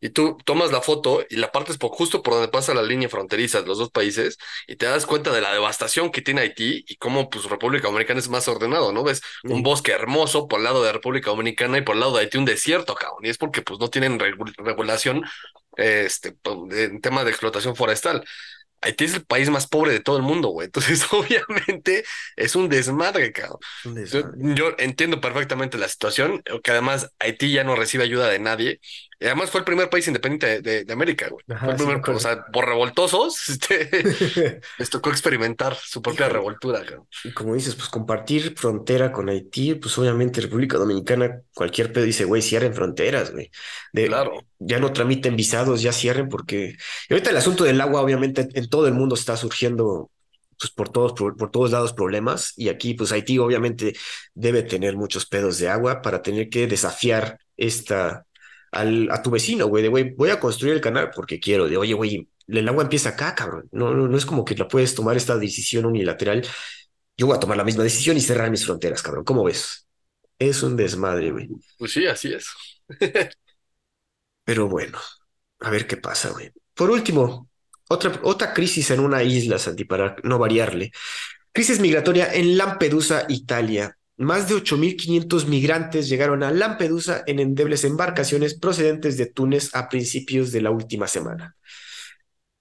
y 0.00 0.10
tú 0.10 0.36
tomas 0.44 0.70
la 0.70 0.80
foto 0.82 1.24
y 1.30 1.36
la 1.36 1.50
partes 1.50 1.78
por, 1.78 1.90
justo 1.90 2.22
por 2.22 2.34
donde 2.34 2.48
pasa 2.48 2.74
la 2.74 2.82
línea 2.82 3.08
fronteriza 3.08 3.62
de 3.62 3.66
los 3.66 3.78
dos 3.78 3.90
países 3.90 4.38
y 4.66 4.76
te 4.76 4.86
das 4.86 5.06
cuenta 5.06 5.32
de 5.32 5.40
la 5.40 5.52
devastación 5.52 6.10
que 6.10 6.20
tiene 6.20 6.42
Haití 6.42 6.84
y 6.86 6.96
cómo 6.96 7.30
pues 7.30 7.44
República 7.46 7.88
Dominicana 7.88 8.20
es 8.20 8.28
más 8.28 8.46
ordenado, 8.48 8.92
¿no? 8.92 9.02
Ves 9.02 9.22
un 9.44 9.62
bosque 9.62 9.92
hermoso 9.92 10.46
por 10.46 10.58
el 10.58 10.64
lado 10.64 10.82
de 10.82 10.92
República 10.92 11.30
Dominicana 11.30 11.78
y 11.78 11.82
por 11.82 11.94
el 11.94 12.00
lado 12.00 12.14
de 12.14 12.20
Haití 12.20 12.38
un 12.38 12.44
desierto, 12.44 12.94
cabrón, 12.94 13.20
y 13.22 13.28
es 13.30 13.38
porque 13.38 13.62
pues 13.62 13.80
no 13.80 13.88
tienen 13.88 14.18
regulación 14.18 15.22
este, 15.76 16.32
pues, 16.32 16.78
en 16.78 17.00
tema 17.00 17.24
de 17.24 17.30
explotación 17.30 17.74
forestal. 17.74 18.24
Haití 18.84 19.04
es 19.04 19.14
el 19.14 19.24
país 19.24 19.48
más 19.48 19.66
pobre 19.66 19.92
de 19.92 20.00
todo 20.00 20.18
el 20.18 20.22
mundo, 20.22 20.48
güey. 20.48 20.66
Entonces, 20.66 21.04
obviamente, 21.12 22.04
es 22.36 22.54
un 22.54 22.68
desmadre, 22.68 23.32
cabrón. 23.32 23.58
Yo, 24.54 24.74
entiendo 24.78 25.20
perfectamente 25.20 25.78
la 25.78 25.88
situación, 25.88 26.42
que 26.62 26.70
además 26.70 27.10
Haití 27.18 27.52
ya 27.52 27.64
no 27.64 27.76
recibe 27.76 28.04
ayuda 28.04 28.28
de 28.28 28.38
nadie. 28.38 28.80
Y 29.24 29.26
además 29.26 29.50
fue 29.50 29.60
el 29.60 29.64
primer 29.64 29.88
país 29.88 30.06
independiente 30.06 30.60
de, 30.60 30.92
América, 30.92 31.30
güey. 31.30 31.42
fue 31.58 31.70
el 31.70 31.76
primer, 31.76 32.10
o 32.10 32.20
sea, 32.20 32.44
por 32.44 32.66
revoltosos, 32.66 33.48
este, 33.48 33.88
les 34.78 34.90
tocó 34.90 35.08
experimentar 35.08 35.74
su 35.82 36.02
propia 36.02 36.28
revoltura, 36.28 36.84
cabrón. 36.84 37.08
Y 37.24 37.32
como 37.32 37.54
dices, 37.54 37.74
pues 37.74 37.88
compartir 37.88 38.54
frontera 38.54 39.10
con 39.12 39.30
Haití, 39.30 39.76
pues 39.76 39.96
obviamente 39.96 40.42
República 40.42 40.76
Dominicana, 40.76 41.40
cualquier 41.54 41.90
pedo 41.90 42.04
dice, 42.04 42.26
güey, 42.26 42.42
cierren 42.42 42.74
fronteras, 42.74 43.32
güey. 43.32 43.50
claro. 43.94 44.44
Ya 44.58 44.78
no 44.78 44.92
tramiten 44.92 45.36
visados, 45.36 45.80
ya 45.80 45.92
cierren, 45.92 46.28
porque 46.28 46.76
y 47.08 47.14
ahorita 47.14 47.30
el 47.30 47.38
asunto 47.38 47.64
del 47.64 47.80
agua, 47.80 48.02
obviamente, 48.02 48.46
en 48.52 48.68
todo 48.68 48.86
el 48.86 48.92
mundo 48.92 49.14
está 49.14 49.38
surgiendo 49.38 50.10
pues 50.58 50.70
por 50.70 50.90
todos, 50.90 51.14
por, 51.14 51.50
todos 51.50 51.70
lados 51.70 51.94
problemas 51.94 52.52
y 52.56 52.68
aquí 52.68 52.92
pues 52.94 53.10
Haití 53.10 53.38
obviamente 53.38 53.94
debe 54.34 54.62
tener 54.62 54.96
muchos 54.96 55.26
pedos 55.26 55.58
de 55.58 55.68
agua 55.68 56.02
para 56.02 56.20
tener 56.20 56.50
que 56.50 56.66
desafiar 56.66 57.38
esta 57.56 58.26
al, 58.74 59.10
a 59.10 59.22
tu 59.22 59.30
vecino, 59.30 59.66
güey, 59.66 59.82
de 59.82 59.88
güey, 59.88 60.14
voy 60.14 60.30
a 60.30 60.40
construir 60.40 60.74
el 60.74 60.80
canal 60.80 61.10
porque 61.14 61.40
quiero, 61.40 61.68
de 61.68 61.76
oye, 61.76 61.94
güey, 61.94 62.28
el 62.48 62.68
agua 62.68 62.84
empieza 62.84 63.10
acá, 63.10 63.34
cabrón. 63.34 63.68
No, 63.72 63.94
no, 63.94 64.08
no 64.08 64.16
es 64.16 64.26
como 64.26 64.44
que 64.44 64.54
la 64.54 64.68
puedes 64.68 64.94
tomar 64.94 65.16
esta 65.16 65.38
decisión 65.38 65.86
unilateral. 65.86 66.46
Yo 67.16 67.26
voy 67.26 67.36
a 67.36 67.40
tomar 67.40 67.56
la 67.56 67.64
misma 67.64 67.84
decisión 67.84 68.16
y 68.16 68.20
cerrar 68.20 68.50
mis 68.50 68.64
fronteras, 68.64 69.02
cabrón. 69.02 69.24
¿Cómo 69.24 69.44
ves? 69.44 69.86
Es 70.38 70.62
un 70.62 70.76
desmadre, 70.76 71.30
güey. 71.30 71.48
Pues 71.78 71.92
sí, 71.92 72.06
así 72.06 72.32
es. 72.32 72.46
Pero 74.44 74.68
bueno, 74.68 74.98
a 75.60 75.70
ver 75.70 75.86
qué 75.86 75.96
pasa, 75.96 76.30
güey. 76.30 76.50
Por 76.74 76.90
último, 76.90 77.48
otra, 77.88 78.20
otra 78.22 78.52
crisis 78.52 78.90
en 78.90 79.00
una 79.00 79.22
isla, 79.22 79.58
Santi, 79.58 79.84
para 79.84 80.16
no 80.22 80.38
variarle. 80.38 80.92
Crisis 81.52 81.80
migratoria 81.80 82.32
en 82.34 82.58
Lampedusa, 82.58 83.26
Italia. 83.28 83.96
Más 84.16 84.48
de 84.48 84.54
8.500 84.54 85.46
migrantes 85.46 86.08
llegaron 86.08 86.44
a 86.44 86.52
Lampedusa 86.52 87.24
en 87.26 87.40
endebles 87.40 87.84
embarcaciones 87.84 88.54
procedentes 88.54 89.16
de 89.16 89.26
Túnez 89.26 89.74
a 89.74 89.88
principios 89.88 90.52
de 90.52 90.62
la 90.62 90.70
última 90.70 91.08
semana. 91.08 91.56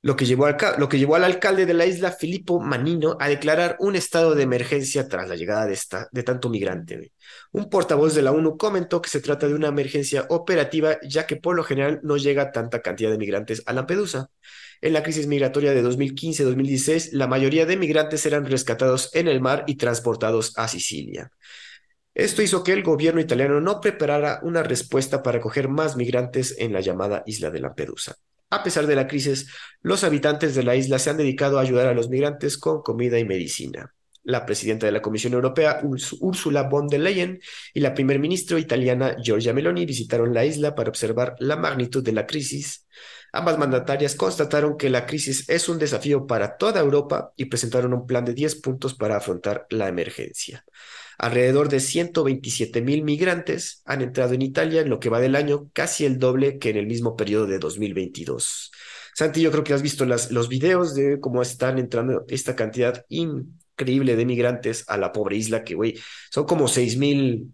Lo 0.02 0.18
que, 0.18 0.26
llevó 0.26 0.48
al, 0.48 0.58
lo 0.80 0.90
que 0.90 0.98
llevó 1.00 1.16
al 1.16 1.24
alcalde 1.24 1.66
de 1.66 1.74
la 1.74 1.86
isla, 1.86 2.12
Filippo 2.12 2.60
Manino, 2.60 3.16
a 3.22 3.30
declarar 3.30 3.78
un 3.80 3.96
estado 3.96 4.36
de 4.36 4.44
emergencia 4.44 5.08
tras 5.08 5.30
la 5.30 5.36
llegada 5.36 5.66
de, 5.66 5.74
esta, 5.74 6.10
de 6.12 6.24
tanto 6.24 6.50
migrante. 6.50 7.14
Un 7.54 7.70
portavoz 7.70 8.14
de 8.14 8.22
la 8.22 8.34
ONU 8.34 8.58
comentó 8.58 9.02
que 9.02 9.10
se 9.10 9.22
trata 9.22 9.48
de 9.48 9.54
una 9.54 9.70
emergencia 9.70 10.26
operativa, 10.30 10.98
ya 11.08 11.26
que 11.26 11.38
por 11.38 11.56
lo 11.56 11.64
general 11.64 12.02
no 12.04 12.18
llega 12.18 12.52
tanta 12.52 12.82
cantidad 12.82 13.12
de 13.12 13.18
migrantes 13.18 13.64
a 13.66 13.72
Lampedusa. 13.72 14.30
En 14.84 14.92
la 14.92 15.02
crisis 15.02 15.28
migratoria 15.28 15.74
de 15.74 15.82
2015-2016, 15.82 17.14
la 17.14 17.26
mayoría 17.26 17.66
de 17.66 17.78
migrantes 17.78 18.26
eran 18.26 18.46
rescatados 18.46 19.16
en 19.16 19.30
el 19.30 19.40
mar 19.40 19.64
y 19.66 19.76
transportados 19.76 20.52
a 20.58 20.68
Sicilia. 20.68 21.32
Esto 22.14 22.42
hizo 22.42 22.66
que 22.66 22.74
el 22.74 22.84
gobierno 22.84 23.22
italiano 23.22 23.62
no 23.62 23.80
preparara 23.80 24.42
una 24.44 24.62
respuesta 24.62 25.24
para 25.24 25.38
acoger 25.38 25.70
más 25.70 25.96
migrantes 25.96 26.56
en 26.60 26.74
la 26.74 26.82
llamada 26.82 27.24
isla 27.26 27.50
de 27.50 27.62
Lampedusa. 27.62 28.18
A 28.50 28.62
pesar 28.62 28.86
de 28.86 28.98
la 28.98 29.08
crisis, 29.08 29.48
los 29.82 30.04
habitantes 30.04 30.54
de 30.54 30.64
la 30.64 30.76
isla 30.76 31.00
se 31.00 31.12
han 31.12 31.18
dedicado 31.18 31.60
a 31.60 31.62
ayudar 31.62 31.88
a 31.88 31.94
los 31.94 32.10
migrantes 32.10 32.58
con 32.58 32.82
comida 32.82 33.18
y 33.18 33.24
medicina. 33.24 33.96
La 34.24 34.46
presidenta 34.46 34.86
de 34.86 34.92
la 34.92 35.02
Comisión 35.02 35.32
Europea, 35.32 35.82
Ursula 36.20 36.64
von 36.64 36.88
der 36.88 37.00
Leyen, 37.00 37.40
y 37.74 37.80
la 37.80 37.94
primer 37.94 38.20
ministro 38.20 38.58
italiana, 38.58 39.16
Giorgia 39.24 39.54
Meloni, 39.54 39.86
visitaron 39.86 40.34
la 40.34 40.44
isla 40.44 40.76
para 40.76 40.90
observar 40.90 41.38
la 41.40 41.56
magnitud 41.56 42.04
de 42.04 42.12
la 42.12 42.26
crisis 42.26 42.86
Ambas 43.36 43.58
mandatarias 43.58 44.16
constataron 44.16 44.78
que 44.78 44.92
la 44.92 45.08
crisis 45.08 45.50
es 45.50 45.68
un 45.68 45.80
desafío 45.80 46.28
para 46.28 46.56
toda 46.56 46.80
Europa 46.80 47.34
y 47.36 47.46
presentaron 47.46 47.92
un 47.94 48.06
plan 48.06 48.24
de 48.24 48.36
10 48.36 48.62
puntos 48.62 48.94
para 48.94 49.18
afrontar 49.18 49.66
la 49.72 49.88
emergencia. 49.88 50.64
Alrededor 51.18 51.68
de 51.68 51.80
127 51.80 52.82
mil 52.82 53.04
migrantes 53.04 53.82
han 53.86 54.04
entrado 54.04 54.36
en 54.36 54.44
Italia 54.44 54.82
en 54.82 54.90
lo 54.90 55.00
que 55.00 55.10
va 55.10 55.20
del 55.20 55.36
año, 55.36 55.72
casi 55.74 56.06
el 56.06 56.20
doble 56.20 56.60
que 56.60 56.70
en 56.70 56.78
el 56.78 56.86
mismo 56.86 57.16
periodo 57.16 57.48
de 57.48 57.58
2022. 57.58 58.72
Santi, 59.16 59.42
yo 59.42 59.52
creo 59.52 59.64
que 59.64 59.74
has 59.74 59.82
visto 59.82 60.06
los 60.06 60.48
videos 60.48 60.94
de 60.94 61.20
cómo 61.20 61.42
están 61.42 61.80
entrando 61.80 62.26
esta 62.28 62.56
cantidad 62.56 63.04
increíble 63.10 64.16
de 64.16 64.26
migrantes 64.26 64.84
a 64.88 64.98
la 64.98 65.12
pobre 65.12 65.38
isla, 65.38 65.64
que, 65.64 65.74
güey, 65.74 65.98
son 66.30 66.46
como 66.46 66.68
6 66.68 66.98
mil, 66.98 67.52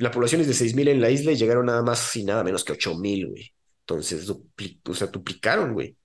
la 0.00 0.10
población 0.10 0.40
es 0.40 0.46
de 0.46 0.54
6 0.54 0.74
mil 0.74 0.88
en 0.88 1.02
la 1.02 1.10
isla 1.10 1.32
y 1.32 1.36
llegaron 1.36 1.66
nada 1.66 1.82
más 1.82 2.16
y 2.16 2.24
nada 2.24 2.42
menos 2.42 2.64
que 2.64 2.72
8 2.72 2.94
mil, 2.96 3.28
güey. 3.28 3.52
Entonces, 3.88 4.28
o 4.28 4.94
sea, 4.94 5.06
duplicaron, 5.06 5.72
güey. 5.72 5.96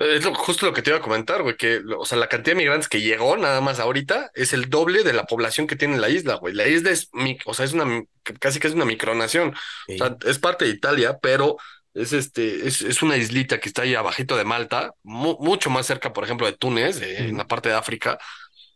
Es 0.00 0.26
justo 0.26 0.66
lo 0.66 0.72
que 0.72 0.82
te 0.82 0.90
iba 0.90 0.98
a 0.98 1.02
comentar, 1.02 1.42
güey, 1.42 1.56
que, 1.56 1.80
o 1.96 2.04
sea, 2.04 2.18
la 2.18 2.28
cantidad 2.28 2.56
de 2.56 2.62
migrantes 2.62 2.88
que 2.88 3.00
llegó 3.00 3.36
nada 3.36 3.60
más 3.60 3.78
ahorita 3.78 4.32
es 4.34 4.52
el 4.52 4.68
doble 4.68 5.04
de 5.04 5.12
la 5.12 5.24
población 5.24 5.68
que 5.68 5.76
tiene 5.76 5.98
la 5.98 6.08
isla, 6.08 6.34
güey. 6.34 6.52
La 6.52 6.66
isla 6.66 6.90
es, 6.90 7.10
o 7.46 7.54
sea, 7.54 7.64
es 7.64 7.72
una, 7.72 8.02
casi 8.40 8.58
que 8.58 8.66
es 8.66 8.74
una 8.74 8.84
micronación. 8.84 9.54
O 9.88 9.96
sea, 9.96 10.16
es 10.26 10.40
parte 10.40 10.64
de 10.64 10.72
Italia, 10.72 11.18
pero 11.22 11.56
es 11.94 12.12
este, 12.12 12.66
es, 12.66 12.82
es, 12.82 13.02
una 13.02 13.16
islita 13.16 13.60
que 13.60 13.68
está 13.68 13.82
ahí 13.82 13.94
abajito 13.94 14.36
de 14.36 14.44
Malta, 14.44 14.90
mucho 15.04 15.70
más 15.70 15.86
cerca, 15.86 16.12
por 16.12 16.24
ejemplo, 16.24 16.48
de 16.48 16.56
Túnez, 16.56 17.00
en 17.00 17.36
la 17.36 17.46
parte 17.46 17.68
de 17.68 17.76
África. 17.76 18.18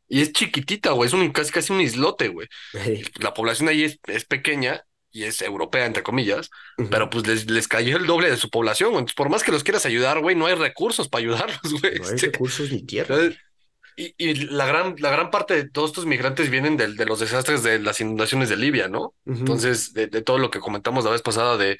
Y 0.06 0.22
es 0.22 0.32
chiquitita, 0.32 0.92
güey, 0.92 1.08
es 1.08 1.12
un, 1.12 1.32
casi, 1.32 1.50
casi 1.50 1.72
un 1.72 1.80
islote, 1.80 2.28
güey. 2.28 2.46
La 3.20 3.34
población 3.34 3.68
ahí 3.68 3.82
es, 3.82 3.98
es 4.06 4.24
pequeña 4.24 4.84
y 5.18 5.24
es 5.24 5.42
europea, 5.42 5.84
entre 5.84 6.04
comillas, 6.04 6.48
pero 6.90 7.10
pues 7.10 7.26
les, 7.26 7.50
les, 7.50 7.66
cayó 7.66 7.96
el 7.96 8.06
doble 8.06 8.30
de 8.30 8.36
su 8.36 8.50
población. 8.50 8.90
Entonces, 8.90 9.14
por 9.14 9.30
más 9.30 9.42
que 9.42 9.50
los 9.50 9.64
quieras 9.64 9.84
ayudar, 9.84 10.20
güey, 10.20 10.36
no 10.36 10.46
hay 10.46 10.54
recursos 10.54 11.08
para 11.08 11.20
ayudarlos, 11.22 11.80
güey. 11.80 11.98
No 11.98 12.04
hay 12.08 12.14
este, 12.14 12.26
recursos 12.28 12.70
ni 12.70 12.82
tierra. 12.82 13.16
Y, 13.96 14.14
y, 14.16 14.34
la, 14.34 14.64
gran, 14.66 14.94
la 14.98 15.10
gran 15.10 15.32
parte 15.32 15.54
de 15.54 15.68
todos 15.68 15.90
estos 15.90 16.06
migrantes 16.06 16.50
vienen 16.50 16.76
de, 16.76 16.94
de 16.94 17.04
los 17.04 17.18
desastres 17.18 17.64
de 17.64 17.80
las 17.80 18.00
inundaciones 18.00 18.48
de 18.48 18.56
Libia, 18.56 18.86
¿no? 18.86 19.14
Entonces, 19.26 19.92
de, 19.92 20.06
de, 20.06 20.22
todo 20.22 20.38
lo 20.38 20.52
que 20.52 20.60
comentamos 20.60 21.04
la 21.04 21.10
vez 21.10 21.22
pasada 21.22 21.56
de, 21.56 21.78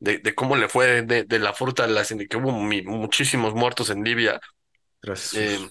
de, 0.00 0.34
cómo 0.34 0.56
le 0.56 0.68
fue 0.70 1.02
de, 1.02 1.38
la 1.38 1.52
fruta, 1.52 1.86
las, 1.86 2.08
que 2.08 2.36
hubo 2.38 2.52
muchísimos 2.52 3.52
muertos 3.52 3.90
en 3.90 4.02
Libia. 4.02 4.40
Gracias. 5.02 5.34
Eh, 5.34 5.70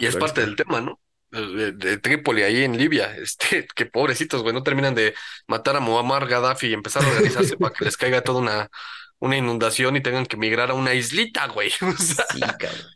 y 0.00 0.06
es 0.06 0.16
parte 0.16 0.40
del 0.40 0.56
tema, 0.56 0.80
¿no? 0.80 0.98
De, 1.30 1.72
de 1.72 1.98
Trípoli 1.98 2.42
ahí 2.42 2.64
en 2.64 2.76
Libia, 2.76 3.14
este, 3.22 3.66
que 3.74 3.86
pobrecitos, 3.86 4.42
güey, 4.42 4.54
no 4.54 4.62
terminan 4.62 4.94
de 4.94 5.14
matar 5.46 5.76
a 5.76 5.80
Muammar 5.80 6.26
Gaddafi 6.26 6.68
y 6.68 6.74
empezar 6.74 7.04
a 7.04 7.08
organizarse 7.08 7.56
para 7.56 7.74
que 7.74 7.84
les 7.84 7.96
caiga 7.96 8.22
toda 8.22 8.40
una, 8.40 8.70
una 9.18 9.36
inundación 9.36 9.96
y 9.96 10.02
tengan 10.02 10.26
que 10.26 10.36
migrar 10.36 10.70
a 10.70 10.74
una 10.74 10.94
islita, 10.94 11.46
güey. 11.48 11.70
Sí, 11.98 12.40
cabrón. 12.40 12.86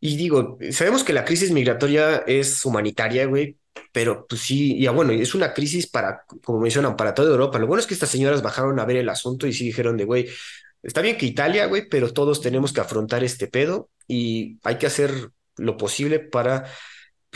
Y 0.00 0.16
digo, 0.16 0.58
sabemos 0.72 1.04
que 1.04 1.12
la 1.12 1.24
crisis 1.24 1.50
migratoria 1.50 2.18
es 2.26 2.64
humanitaria, 2.64 3.26
güey, 3.26 3.56
pero 3.92 4.26
pues 4.28 4.42
sí, 4.42 4.78
ya 4.78 4.90
bueno, 4.90 5.12
es 5.12 5.34
una 5.34 5.54
crisis 5.54 5.86
para, 5.86 6.22
como 6.44 6.60
mencionan, 6.60 6.96
para 6.96 7.14
toda 7.14 7.30
Europa. 7.30 7.58
Lo 7.58 7.66
bueno 7.66 7.80
es 7.80 7.86
que 7.86 7.94
estas 7.94 8.10
señoras 8.10 8.42
bajaron 8.42 8.78
a 8.78 8.84
ver 8.84 8.98
el 8.98 9.08
asunto 9.08 9.46
y 9.46 9.52
sí 9.52 9.64
dijeron 9.64 9.96
de, 9.96 10.04
güey, 10.04 10.28
está 10.82 11.00
bien 11.00 11.16
que 11.16 11.26
Italia, 11.26 11.66
güey, 11.66 11.88
pero 11.88 12.12
todos 12.12 12.40
tenemos 12.40 12.72
que 12.72 12.80
afrontar 12.80 13.24
este 13.24 13.46
pedo 13.46 13.88
y 14.06 14.58
hay 14.64 14.76
que 14.76 14.86
hacer 14.86 15.30
lo 15.56 15.76
posible 15.76 16.20
para, 16.20 16.70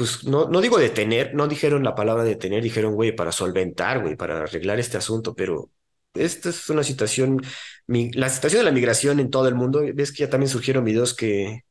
pues 0.01 0.25
no, 0.25 0.49
no 0.49 0.63
digo 0.63 0.79
detener, 0.79 1.35
no 1.35 1.47
dijeron 1.47 1.85
la 1.85 1.95
palabra 1.95 2.25
detener, 2.25 2.63
dijeron, 2.63 2.95
güey, 2.95 3.15
para 3.15 3.33
solventar, 3.33 4.01
güey, 4.01 4.17
para 4.17 4.45
arreglar 4.45 4.81
este 4.81 4.97
asunto, 4.97 5.35
pero 5.35 5.71
esta 6.15 6.49
es 6.49 6.71
una 6.71 6.83
situación, 6.83 7.43
la 7.87 8.31
situación 8.31 8.61
de 8.61 8.65
la 8.65 8.73
migración 8.73 9.21
en 9.21 9.29
todo 9.29 9.47
el 9.47 9.55
mundo, 9.55 9.83
ves 9.95 10.11
que 10.11 10.21
ya 10.21 10.31
también 10.31 10.49
surgieron 10.49 10.85
videos 10.85 11.13
que, 11.13 11.65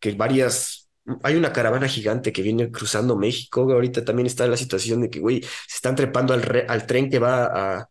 que 0.00 0.10
varias, 0.14 0.90
hay 1.22 1.36
una 1.36 1.52
caravana 1.52 1.86
gigante 1.86 2.32
que 2.32 2.42
viene 2.42 2.72
cruzando 2.72 3.16
México, 3.16 3.62
ahorita 3.72 4.04
también 4.04 4.26
está 4.26 4.48
la 4.48 4.56
situación 4.56 5.02
de 5.02 5.10
que, 5.10 5.20
güey, 5.20 5.40
se 5.42 5.76
están 5.76 5.94
trepando 5.94 6.34
al, 6.34 6.64
al 6.66 6.86
tren 6.88 7.08
que 7.08 7.20
va 7.20 7.88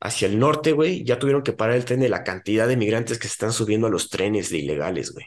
hacia 0.00 0.28
el 0.28 0.38
norte, 0.38 0.70
güey, 0.70 1.04
ya 1.04 1.18
tuvieron 1.18 1.42
que 1.42 1.52
parar 1.52 1.74
el 1.74 1.84
tren 1.84 1.98
de 1.98 2.08
la 2.08 2.22
cantidad 2.22 2.68
de 2.68 2.76
migrantes 2.76 3.18
que 3.18 3.26
se 3.26 3.32
están 3.32 3.52
subiendo 3.52 3.88
a 3.88 3.90
los 3.90 4.08
trenes 4.08 4.50
de 4.50 4.58
ilegales, 4.58 5.12
güey. 5.12 5.26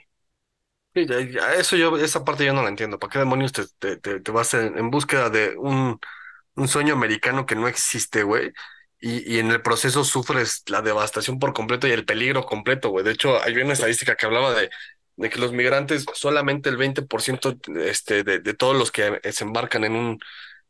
Eso 1.58 1.76
yo, 1.78 1.98
esa 1.98 2.24
parte 2.24 2.46
yo 2.46 2.54
no 2.54 2.64
la 2.64 2.70
entiendo. 2.70 3.00
¿Para 3.00 3.12
qué 3.12 3.20
demonios 3.20 3.52
te, 3.54 3.98
te, 3.98 4.20
te, 4.20 4.32
vas 4.32 4.54
en, 4.54 4.78
en, 4.78 4.90
búsqueda 4.90 5.30
de 5.30 5.56
un, 5.58 6.00
un 6.56 6.68
sueño 6.68 6.94
americano 6.94 7.46
que 7.46 7.56
no 7.56 7.68
existe, 7.68 8.24
güey? 8.24 8.52
Y, 9.00 9.36
y, 9.36 9.40
en 9.40 9.52
el 9.52 9.62
proceso 9.62 10.04
sufres 10.04 10.64
la 10.68 10.82
devastación 10.82 11.40
por 11.40 11.54
completo 11.54 11.88
y 11.88 11.92
el 11.92 12.06
peligro 12.06 12.46
completo, 12.46 12.90
güey. 12.90 13.06
De 13.06 13.12
hecho, 13.12 13.42
hay 13.44 13.58
una 13.58 13.74
estadística 13.74 14.16
que 14.16 14.26
hablaba 14.26 14.54
de, 14.54 14.70
de 15.16 15.30
que 15.30 15.40
los 15.40 15.54
migrantes, 15.54 16.06
solamente 16.14 16.70
el 16.70 16.78
20% 16.78 17.58
este, 17.80 18.24
de, 18.24 18.40
de 18.40 18.54
todos 18.54 18.76
los 18.78 18.92
que 18.92 19.20
se 19.32 19.44
embarcan 19.44 19.84
en 19.86 19.94
un 19.96 20.20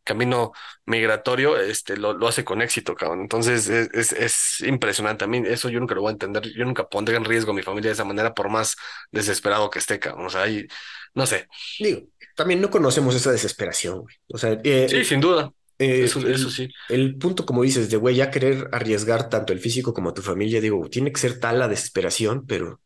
camino 0.03 0.51
migratorio, 0.85 1.57
este, 1.57 1.97
lo, 1.97 2.13
lo 2.13 2.27
hace 2.27 2.43
con 2.43 2.61
éxito, 2.61 2.95
cabrón. 2.95 3.21
Entonces 3.21 3.69
es, 3.69 3.89
es, 3.93 4.11
es, 4.13 4.61
impresionante. 4.61 5.25
A 5.25 5.27
mí 5.27 5.41
eso 5.45 5.69
yo 5.69 5.79
nunca 5.79 5.95
lo 5.95 6.01
voy 6.01 6.09
a 6.09 6.13
entender. 6.13 6.43
Yo 6.55 6.65
nunca 6.65 6.87
pondré 6.87 7.15
en 7.15 7.25
riesgo 7.25 7.51
a 7.51 7.55
mi 7.55 7.61
familia 7.61 7.89
de 7.89 7.93
esa 7.93 8.05
manera, 8.05 8.33
por 8.33 8.49
más 8.49 8.75
desesperado 9.11 9.69
que 9.69 9.79
esté, 9.79 9.99
cabrón. 9.99 10.27
O 10.27 10.29
sea, 10.29 10.43
ahí, 10.43 10.67
no 11.13 11.25
sé. 11.25 11.47
Digo, 11.79 12.01
también 12.35 12.61
no 12.61 12.69
conocemos 12.69 13.15
esa 13.15 13.31
desesperación, 13.31 14.01
güey. 14.01 14.15
O 14.27 14.37
sea, 14.37 14.59
eh, 14.63 14.87
sí, 14.89 15.03
sin 15.03 15.21
duda. 15.21 15.51
Eh, 15.77 16.03
eso, 16.03 16.19
el, 16.19 16.33
eso, 16.33 16.49
sí. 16.49 16.69
El 16.89 17.17
punto, 17.17 17.45
como 17.45 17.63
dices, 17.63 17.89
de 17.89 17.97
güey, 17.97 18.15
ya 18.15 18.29
querer 18.29 18.67
arriesgar 18.73 19.29
tanto 19.29 19.53
el 19.53 19.59
físico 19.59 19.93
como 19.93 20.09
a 20.09 20.13
tu 20.13 20.21
familia, 20.21 20.59
digo, 20.59 20.89
tiene 20.89 21.11
que 21.11 21.19
ser 21.19 21.39
tal 21.39 21.59
la 21.59 21.69
desesperación, 21.69 22.45
pero 22.45 22.81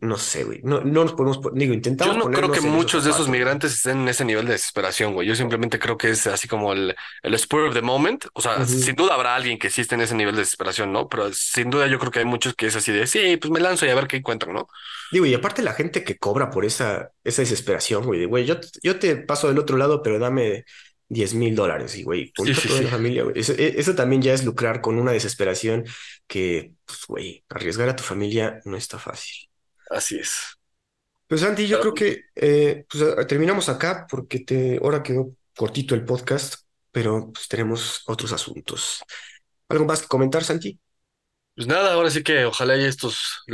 no 0.00 0.16
sé, 0.16 0.42
güey. 0.42 0.60
No, 0.64 0.80
no 0.80 1.04
nos 1.04 1.12
podemos, 1.12 1.40
digo, 1.54 1.72
intentamos. 1.72 2.16
Yo 2.16 2.24
no 2.24 2.30
creo 2.30 2.50
que 2.50 2.60
muchos 2.60 3.04
de 3.04 3.10
esos 3.10 3.28
migrantes 3.28 3.74
estén 3.74 4.00
en 4.00 4.08
ese 4.08 4.24
nivel 4.24 4.44
de 4.46 4.52
desesperación, 4.52 5.14
güey. 5.14 5.28
Yo 5.28 5.36
simplemente 5.36 5.78
creo 5.78 5.96
que 5.96 6.10
es 6.10 6.26
así 6.26 6.48
como 6.48 6.72
el, 6.72 6.96
el 7.22 7.38
spur 7.38 7.60
of 7.60 7.74
the 7.74 7.82
moment. 7.82 8.26
O 8.32 8.40
sea, 8.40 8.56
uh 8.56 8.62
-huh. 8.62 8.66
sin 8.66 8.96
duda 8.96 9.14
habrá 9.14 9.36
alguien 9.36 9.56
que 9.56 9.70
sí 9.70 9.82
esté 9.82 9.94
en 9.94 10.00
ese 10.00 10.16
nivel 10.16 10.34
de 10.34 10.40
desesperación, 10.40 10.92
¿no? 10.92 11.08
Pero 11.08 11.32
sin 11.32 11.70
duda 11.70 11.86
yo 11.86 12.00
creo 12.00 12.10
que 12.10 12.18
hay 12.18 12.24
muchos 12.24 12.54
que 12.54 12.66
es 12.66 12.74
así 12.74 12.90
de, 12.90 13.06
sí, 13.06 13.36
pues 13.36 13.52
me 13.52 13.60
lanzo 13.60 13.86
y 13.86 13.90
a 13.90 13.94
ver 13.94 14.08
qué 14.08 14.16
encuentro, 14.16 14.52
¿no? 14.52 14.68
Digo, 15.12 15.26
y 15.26 15.34
aparte 15.34 15.62
la 15.62 15.74
gente 15.74 16.02
que 16.02 16.18
cobra 16.18 16.50
por 16.50 16.64
esa, 16.64 17.12
esa 17.22 17.42
desesperación, 17.42 18.04
güey, 18.04 18.18
de, 18.20 18.26
güey, 18.26 18.44
yo, 18.46 18.56
yo 18.82 18.98
te 18.98 19.16
paso 19.16 19.46
del 19.46 19.58
otro 19.58 19.76
lado, 19.76 20.02
pero 20.02 20.18
dame 20.18 20.64
10 21.08 21.34
mil 21.34 21.54
dólares 21.54 21.96
y, 21.96 22.02
güey, 22.02 22.32
sí, 22.36 22.54
sí, 22.54 22.68
toda 22.68 22.78
sí. 22.80 22.84
la 22.84 22.90
familia, 22.90 23.22
güey. 23.22 23.38
Eso, 23.38 23.52
e, 23.52 23.74
eso 23.78 23.94
también 23.94 24.22
ya 24.22 24.34
es 24.34 24.44
lucrar 24.44 24.80
con 24.80 24.98
una 24.98 25.12
desesperación 25.12 25.84
que, 26.26 26.72
pues, 26.84 27.06
güey, 27.06 27.44
arriesgar 27.48 27.88
a 27.88 27.96
tu 27.96 28.02
familia 28.02 28.60
no 28.64 28.76
está 28.76 28.98
fácil. 28.98 29.47
Así 29.90 30.18
es. 30.18 30.58
Pues 31.26 31.42
Santi, 31.42 31.66
yo 31.66 31.80
creo 31.80 31.94
que 31.94 32.24
eh, 32.34 32.86
pues, 32.88 33.26
terminamos 33.26 33.68
acá 33.68 34.06
porque 34.08 34.40
te, 34.40 34.78
ahora 34.82 35.02
quedó 35.02 35.34
cortito 35.54 35.94
el 35.94 36.04
podcast, 36.04 36.62
pero 36.90 37.30
pues 37.32 37.48
tenemos 37.48 38.02
otros 38.06 38.32
asuntos. 38.32 39.02
¿Algo 39.68 39.84
más 39.84 40.00
que 40.00 40.08
comentar, 40.08 40.42
Santi? 40.42 40.80
Pues 41.54 41.66
nada, 41.66 41.92
ahora 41.92 42.08
sí 42.08 42.22
que 42.22 42.44
ojalá 42.44 42.74
haya 42.74 42.86
estos 42.86 43.44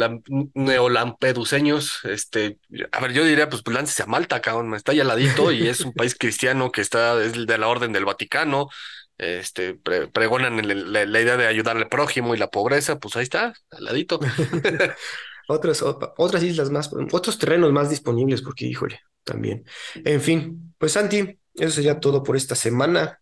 neolampeduseños, 0.54 2.00
este, 2.04 2.58
a 2.92 3.00
ver, 3.00 3.14
yo 3.14 3.24
diría, 3.24 3.48
pues, 3.48 3.62
pues 3.62 3.74
láncese 3.74 4.02
a 4.02 4.06
Malta, 4.06 4.42
cabrón, 4.42 4.74
está 4.74 4.92
ya 4.92 5.02
al 5.02 5.08
ladito 5.08 5.50
y 5.50 5.66
es 5.68 5.80
un 5.80 5.92
país 5.94 6.14
cristiano 6.14 6.70
que 6.70 6.82
está, 6.82 7.20
es 7.24 7.46
de 7.46 7.58
la 7.58 7.66
orden 7.66 7.92
del 7.92 8.04
Vaticano, 8.04 8.68
este, 9.16 9.74
pre 9.74 10.06
pregonan 10.08 10.58
el, 10.60 10.92
la, 10.92 11.06
la, 11.06 11.20
idea 11.20 11.38
de 11.38 11.46
ayudar 11.46 11.78
al 11.78 11.88
prójimo 11.88 12.34
y 12.34 12.38
la 12.38 12.50
pobreza, 12.50 12.98
pues 12.98 13.16
ahí 13.16 13.22
está, 13.22 13.54
al 13.70 13.84
ladito. 13.84 14.20
otras, 15.48 15.82
otras 15.82 16.42
islas 16.42 16.70
más, 16.70 16.90
otros 17.12 17.38
terrenos 17.38 17.72
más 17.72 17.90
disponibles, 17.90 18.42
porque 18.42 18.66
híjole, 18.66 19.00
también. 19.24 19.64
En 19.94 20.20
fin, 20.20 20.74
pues 20.78 20.92
Santi, 20.92 21.38
eso 21.54 21.70
sería 21.70 22.00
todo 22.00 22.22
por 22.22 22.36
esta 22.36 22.54
semana. 22.54 23.20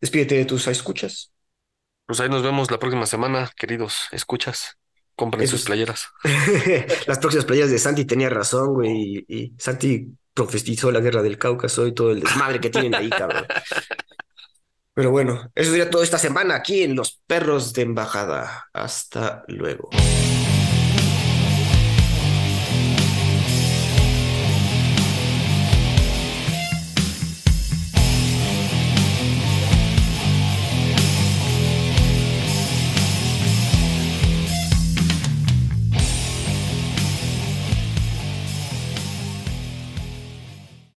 Despídete 0.00 0.36
de 0.36 0.44
tus 0.44 0.66
escuchas. 0.68 1.32
Pues 2.06 2.20
ahí 2.20 2.28
nos 2.28 2.42
vemos 2.42 2.70
la 2.70 2.78
próxima 2.78 3.06
semana, 3.06 3.50
queridos 3.56 4.08
escuchas. 4.12 4.78
Compren 5.14 5.42
Esos... 5.42 5.60
sus 5.60 5.66
playeras. 5.66 6.06
Las 7.06 7.18
próximas 7.18 7.44
playeras 7.44 7.70
de 7.70 7.78
Santi 7.78 8.04
tenía 8.04 8.28
razón, 8.28 8.74
güey. 8.74 8.90
Y, 8.90 9.24
y 9.28 9.54
Santi 9.58 10.08
profetizó 10.34 10.90
la 10.90 11.00
guerra 11.00 11.22
del 11.22 11.38
Cáucaso 11.38 11.86
y 11.86 11.92
todo 11.92 12.10
el 12.12 12.20
desmadre 12.20 12.60
que 12.60 12.70
tienen 12.70 12.94
ahí, 12.94 13.10
cabrón. 13.10 13.46
Pero 14.94 15.10
bueno, 15.10 15.50
eso 15.54 15.70
sería 15.70 15.88
todo 15.88 16.02
esta 16.02 16.18
semana 16.18 16.54
aquí 16.54 16.82
en 16.82 16.94
Los 16.94 17.22
Perros 17.26 17.72
de 17.72 17.82
Embajada. 17.82 18.68
Hasta 18.72 19.44
luego. 19.48 19.88